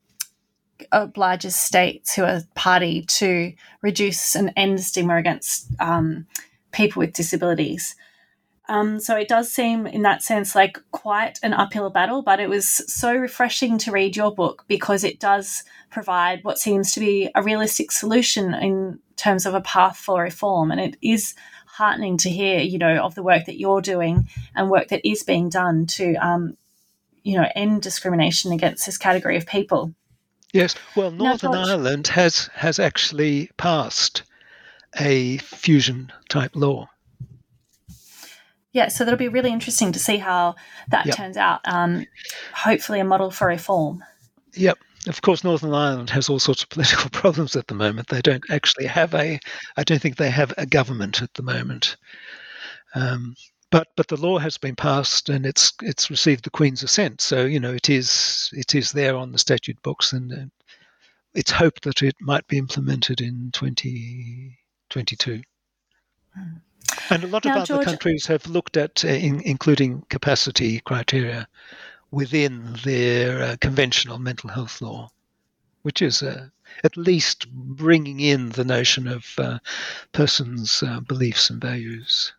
obliges 0.91 1.55
states 1.55 2.15
who 2.15 2.23
are 2.23 2.41
party 2.55 3.03
to 3.03 3.53
reduce 3.81 4.35
and 4.35 4.51
end 4.55 4.79
stigma 4.81 5.17
against 5.17 5.67
um, 5.79 6.27
people 6.71 6.99
with 6.99 7.13
disabilities. 7.13 7.95
Um, 8.69 8.99
so 8.99 9.15
it 9.15 9.29
does 9.29 9.51
seem, 9.51 9.87
in 9.87 10.01
that 10.01 10.21
sense, 10.21 10.53
like 10.53 10.77
quite 10.91 11.39
an 11.41 11.53
uphill 11.53 11.89
battle, 11.89 12.21
but 12.21 12.41
it 12.41 12.49
was 12.49 12.67
so 12.67 13.15
refreshing 13.15 13.77
to 13.79 13.91
read 13.91 14.17
your 14.17 14.33
book 14.33 14.65
because 14.67 15.05
it 15.05 15.19
does 15.19 15.63
provide 15.89 16.43
what 16.43 16.59
seems 16.59 16.91
to 16.91 16.99
be 16.99 17.29
a 17.33 17.41
realistic 17.41 17.93
solution 17.93 18.53
in 18.53 18.99
terms 19.15 19.45
of 19.45 19.53
a 19.53 19.61
path 19.61 19.95
for 19.95 20.21
reform. 20.21 20.69
And 20.71 20.81
it 20.81 20.97
is 21.01 21.33
heartening 21.65 22.17
to 22.17 22.29
hear, 22.29 22.59
you 22.59 22.77
know, 22.77 22.97
of 22.97 23.15
the 23.15 23.23
work 23.23 23.45
that 23.45 23.59
you're 23.59 23.81
doing 23.81 24.27
and 24.53 24.69
work 24.69 24.89
that 24.89 25.07
is 25.07 25.23
being 25.23 25.47
done 25.47 25.85
to 25.85 26.15
um, 26.15 26.57
you 27.27 27.35
know, 27.35 27.47
end 27.55 27.81
discrimination 27.81 28.53
against 28.53 28.85
this 28.85 28.97
category 28.97 29.35
of 29.35 29.45
people. 29.45 29.93
Yes, 30.53 30.75
well, 30.95 31.11
Northern 31.11 31.51
now, 31.51 31.67
Ireland 31.67 32.07
has 32.07 32.49
has 32.53 32.79
actually 32.79 33.51
passed 33.57 34.23
a 34.97 35.37
fusion 35.39 36.09
type 36.29 36.51
law. 36.55 36.87
Yeah, 38.71 38.87
so 38.87 39.03
that'll 39.03 39.17
be 39.17 39.27
really 39.27 39.51
interesting 39.51 39.91
to 39.91 39.99
see 39.99 40.17
how 40.17 40.55
that 40.87 41.05
yep. 41.05 41.15
turns 41.17 41.35
out. 41.35 41.59
Um, 41.65 42.05
hopefully, 42.53 43.01
a 43.01 43.03
model 43.03 43.29
for 43.29 43.47
reform. 43.47 44.05
Yep. 44.53 44.77
Of 45.07 45.21
course, 45.21 45.43
Northern 45.43 45.73
Ireland 45.73 46.09
has 46.11 46.29
all 46.29 46.39
sorts 46.39 46.63
of 46.63 46.69
political 46.69 47.09
problems 47.11 47.57
at 47.57 47.67
the 47.67 47.75
moment. 47.75 48.07
They 48.07 48.21
don't 48.21 48.43
actually 48.49 48.85
have 48.85 49.13
a. 49.13 49.37
I 49.75 49.83
don't 49.83 50.01
think 50.01 50.15
they 50.15 50.29
have 50.29 50.53
a 50.57 50.65
government 50.65 51.21
at 51.21 51.33
the 51.33 51.43
moment. 51.43 51.97
Um, 52.95 53.35
but 53.69 53.87
but 53.95 54.07
the 54.07 54.17
law 54.17 54.37
has 54.37 54.57
been 54.57 54.75
passed 54.75 55.29
and 55.29 55.45
it's 55.45 55.73
it's 55.81 56.09
received 56.09 56.43
the 56.43 56.49
Queen's 56.49 56.83
assent. 56.83 57.21
So 57.21 57.45
you 57.45 57.59
know 57.59 57.73
it 57.73 57.89
is 57.89 58.49
it 58.53 58.73
is 58.75 58.91
there 58.91 59.15
on 59.15 59.31
the 59.31 59.37
statute 59.39 59.81
books, 59.81 60.13
and 60.13 60.31
uh, 60.31 60.45
it's 61.33 61.51
hoped 61.51 61.83
that 61.83 62.01
it 62.01 62.15
might 62.21 62.47
be 62.47 62.57
implemented 62.57 63.19
in 63.21 63.51
2022. 63.51 65.41
Hmm. 66.33 66.41
And 67.09 67.23
a 67.23 67.27
lot 67.27 67.43
now, 67.43 67.51
of 67.51 67.57
other 67.57 67.65
George, 67.65 67.85
countries 67.85 68.25
have 68.27 68.47
looked 68.47 68.77
at 68.77 69.03
uh, 69.03 69.09
in, 69.09 69.41
including 69.41 70.03
capacity 70.09 70.79
criteria 70.79 71.47
within 72.11 72.77
their 72.85 73.41
uh, 73.41 73.57
conventional 73.59 74.17
mental 74.17 74.49
health 74.49 74.81
law, 74.81 75.09
which 75.81 76.01
is 76.01 76.23
uh, 76.23 76.47
at 76.85 76.95
least 76.95 77.49
bringing 77.51 78.21
in 78.21 78.49
the 78.49 78.63
notion 78.63 79.07
of 79.07 79.33
uh, 79.37 79.59
persons' 80.13 80.81
uh, 80.83 81.01
beliefs 81.01 81.49
and 81.49 81.61
values 81.61 82.31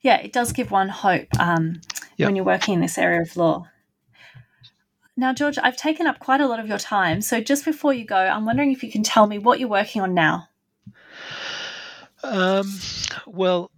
yeah, 0.00 0.18
it 0.18 0.32
does 0.32 0.52
give 0.52 0.70
one 0.70 0.88
hope 0.88 1.28
um, 1.38 1.80
yep. 2.16 2.28
when 2.28 2.36
you're 2.36 2.44
working 2.44 2.74
in 2.74 2.80
this 2.80 2.98
area 2.98 3.22
of 3.22 3.36
law. 3.36 3.68
Now, 5.16 5.32
George, 5.32 5.58
I've 5.62 5.76
taken 5.76 6.06
up 6.06 6.18
quite 6.18 6.40
a 6.40 6.46
lot 6.46 6.60
of 6.60 6.68
your 6.68 6.78
time. 6.78 7.22
So 7.22 7.40
just 7.40 7.64
before 7.64 7.94
you 7.94 8.04
go, 8.04 8.16
I'm 8.16 8.44
wondering 8.44 8.72
if 8.72 8.82
you 8.82 8.92
can 8.92 9.02
tell 9.02 9.26
me 9.26 9.38
what 9.38 9.58
you're 9.58 9.68
working 9.68 10.02
on 10.02 10.12
now. 10.12 10.48
Um, 12.22 12.78
well, 13.26 13.70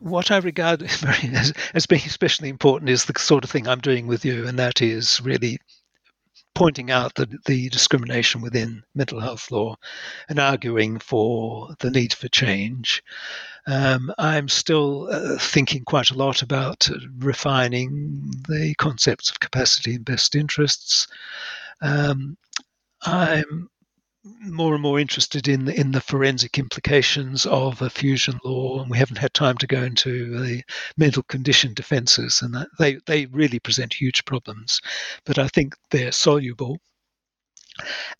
what 0.00 0.30
I 0.30 0.38
regard 0.38 0.82
as, 0.82 1.52
as 1.74 1.86
being 1.86 2.02
especially 2.04 2.48
important 2.48 2.90
is 2.90 3.04
the 3.04 3.18
sort 3.18 3.44
of 3.44 3.50
thing 3.50 3.68
I'm 3.68 3.80
doing 3.80 4.06
with 4.06 4.24
you, 4.24 4.46
and 4.46 4.58
that 4.58 4.82
is 4.82 5.20
really 5.22 5.58
pointing 6.54 6.90
out 6.90 7.14
the, 7.14 7.26
the 7.46 7.68
discrimination 7.68 8.40
within 8.40 8.82
mental 8.94 9.20
health 9.20 9.50
law 9.50 9.76
and 10.28 10.38
arguing 10.38 10.98
for 10.98 11.74
the 11.80 11.90
need 11.90 12.12
for 12.12 12.28
change. 12.28 13.02
Um, 13.66 14.12
I'm 14.18 14.48
still 14.48 15.08
uh, 15.10 15.38
thinking 15.38 15.84
quite 15.84 16.10
a 16.10 16.16
lot 16.16 16.42
about 16.42 16.88
refining 17.18 18.30
the 18.48 18.74
concepts 18.76 19.30
of 19.30 19.40
capacity 19.40 19.94
and 19.94 20.04
best 20.04 20.34
interests. 20.34 21.08
Um, 21.80 22.36
I'm 23.02 23.68
more 24.24 24.72
and 24.74 24.82
more 24.82 24.98
interested 24.98 25.48
in 25.48 25.68
in 25.68 25.92
the 25.92 26.00
forensic 26.00 26.58
implications 26.58 27.44
of 27.46 27.82
a 27.82 27.90
fusion 27.90 28.38
law, 28.44 28.80
and 28.80 28.90
we 28.90 28.98
haven't 28.98 29.18
had 29.18 29.34
time 29.34 29.56
to 29.58 29.66
go 29.66 29.82
into 29.82 30.38
the 30.40 30.62
mental 30.96 31.22
condition 31.24 31.74
defences, 31.74 32.40
and 32.42 32.54
that, 32.54 32.68
they 32.78 32.98
they 33.06 33.26
really 33.26 33.58
present 33.58 33.92
huge 33.92 34.24
problems, 34.24 34.80
but 35.26 35.38
I 35.38 35.48
think 35.48 35.74
they're 35.90 36.12
soluble. 36.12 36.78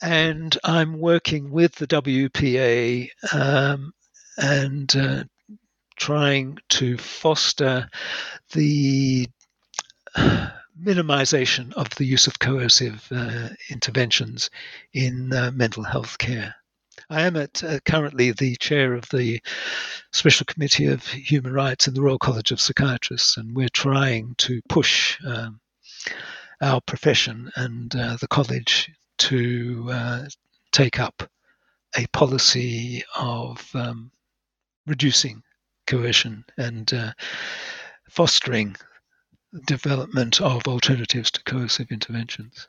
And 0.02 0.58
I'm 0.64 0.98
working 0.98 1.50
with 1.50 1.76
the 1.76 1.86
WPA 1.86 3.08
um, 3.32 3.92
and 4.36 4.96
uh, 4.96 5.24
trying 5.96 6.58
to 6.70 6.98
foster 6.98 7.88
the 8.52 9.28
minimization 10.80 11.72
of 11.74 11.88
the 11.90 12.04
use 12.04 12.26
of 12.26 12.38
coercive 12.38 13.06
uh, 13.10 13.50
interventions 13.70 14.50
in 14.92 15.32
uh, 15.32 15.50
mental 15.52 15.84
health 15.84 16.18
care. 16.18 16.54
I 17.10 17.22
am 17.22 17.36
at 17.36 17.62
uh, 17.62 17.80
currently 17.84 18.32
the 18.32 18.56
chair 18.56 18.94
of 18.94 19.08
the 19.10 19.40
Special 20.12 20.46
Committee 20.46 20.86
of 20.86 21.06
Human 21.06 21.52
Rights 21.52 21.86
in 21.86 21.94
the 21.94 22.02
Royal 22.02 22.18
College 22.18 22.50
of 22.50 22.60
Psychiatrists, 22.60 23.36
and 23.36 23.54
we're 23.54 23.68
trying 23.68 24.34
to 24.38 24.60
push 24.68 25.18
um, 25.26 25.60
our 26.60 26.80
profession 26.80 27.50
and 27.56 27.94
uh, 27.94 28.16
the 28.20 28.28
college 28.28 28.90
to 29.18 29.88
uh, 29.90 30.24
take 30.72 30.98
up 30.98 31.28
a 31.96 32.06
policy 32.08 33.04
of 33.16 33.70
um, 33.74 34.10
reducing 34.86 35.42
coercion 35.86 36.44
and 36.56 36.92
uh, 36.94 37.12
fostering 38.08 38.76
development 39.66 40.40
of 40.40 40.66
alternatives 40.66 41.30
to 41.32 41.42
coercive 41.44 41.90
interventions. 41.90 42.68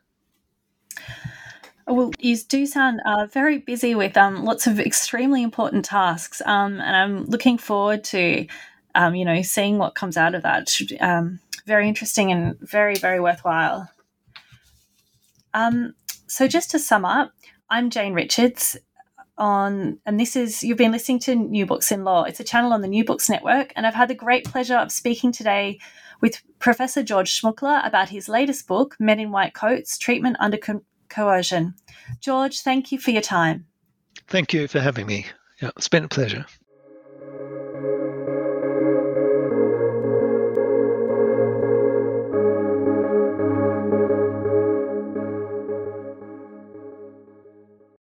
Well, 1.87 2.11
you 2.19 2.35
do 2.37 2.65
sound 2.65 3.01
uh, 3.05 3.27
very 3.27 3.59
busy 3.59 3.93
with 3.93 4.17
um, 4.17 4.43
lots 4.43 4.65
of 4.65 4.79
extremely 4.79 5.43
important 5.43 5.85
tasks, 5.85 6.41
um, 6.45 6.81
and 6.81 6.95
I'm 6.95 7.25
looking 7.25 7.59
forward 7.59 8.03
to, 8.05 8.47
um, 8.95 9.13
you 9.13 9.23
know, 9.23 9.41
seeing 9.43 9.77
what 9.77 9.93
comes 9.93 10.17
out 10.17 10.33
of 10.33 10.41
that. 10.43 10.75
Um, 10.99 11.39
very 11.67 11.87
interesting 11.87 12.31
and 12.31 12.59
very, 12.59 12.95
very 12.95 13.19
worthwhile. 13.19 13.89
Um, 15.53 15.93
so, 16.25 16.47
just 16.47 16.71
to 16.71 16.79
sum 16.79 17.05
up, 17.05 17.31
I'm 17.69 17.91
Jane 17.91 18.13
Richards, 18.13 18.77
on, 19.37 19.99
and 20.07 20.19
this 20.19 20.35
is, 20.35 20.63
you've 20.63 20.77
been 20.77 20.91
listening 20.91 21.19
to 21.19 21.35
New 21.35 21.67
Books 21.67 21.91
in 21.91 22.03
Law. 22.03 22.23
It's 22.23 22.39
a 22.39 22.43
channel 22.43 22.73
on 22.73 22.81
the 22.81 22.87
New 22.87 23.05
Books 23.05 23.29
Network, 23.29 23.73
and 23.75 23.85
I've 23.85 23.93
had 23.93 24.09
the 24.09 24.15
great 24.15 24.45
pleasure 24.45 24.77
of 24.77 24.91
speaking 24.91 25.31
today 25.31 25.79
with 26.21 26.41
Professor 26.59 27.03
George 27.03 27.39
Szmukler 27.39 27.85
about 27.85 28.09
his 28.09 28.29
latest 28.29 28.67
book, 28.67 28.95
Men 28.99 29.19
in 29.19 29.31
White 29.31 29.53
Coats 29.53 29.97
Treatment 29.97 30.37
Under 30.39 30.57
Co- 30.57 30.83
Coercion. 31.09 31.75
George, 32.19 32.61
thank 32.61 32.91
you 32.91 32.99
for 32.99 33.11
your 33.11 33.21
time. 33.21 33.65
Thank 34.27 34.53
you 34.53 34.67
for 34.67 34.79
having 34.79 35.05
me. 35.05 35.25
Yeah, 35.61 35.71
it's 35.77 35.87
been 35.87 36.03
a 36.03 36.09
pleasure. 36.09 36.45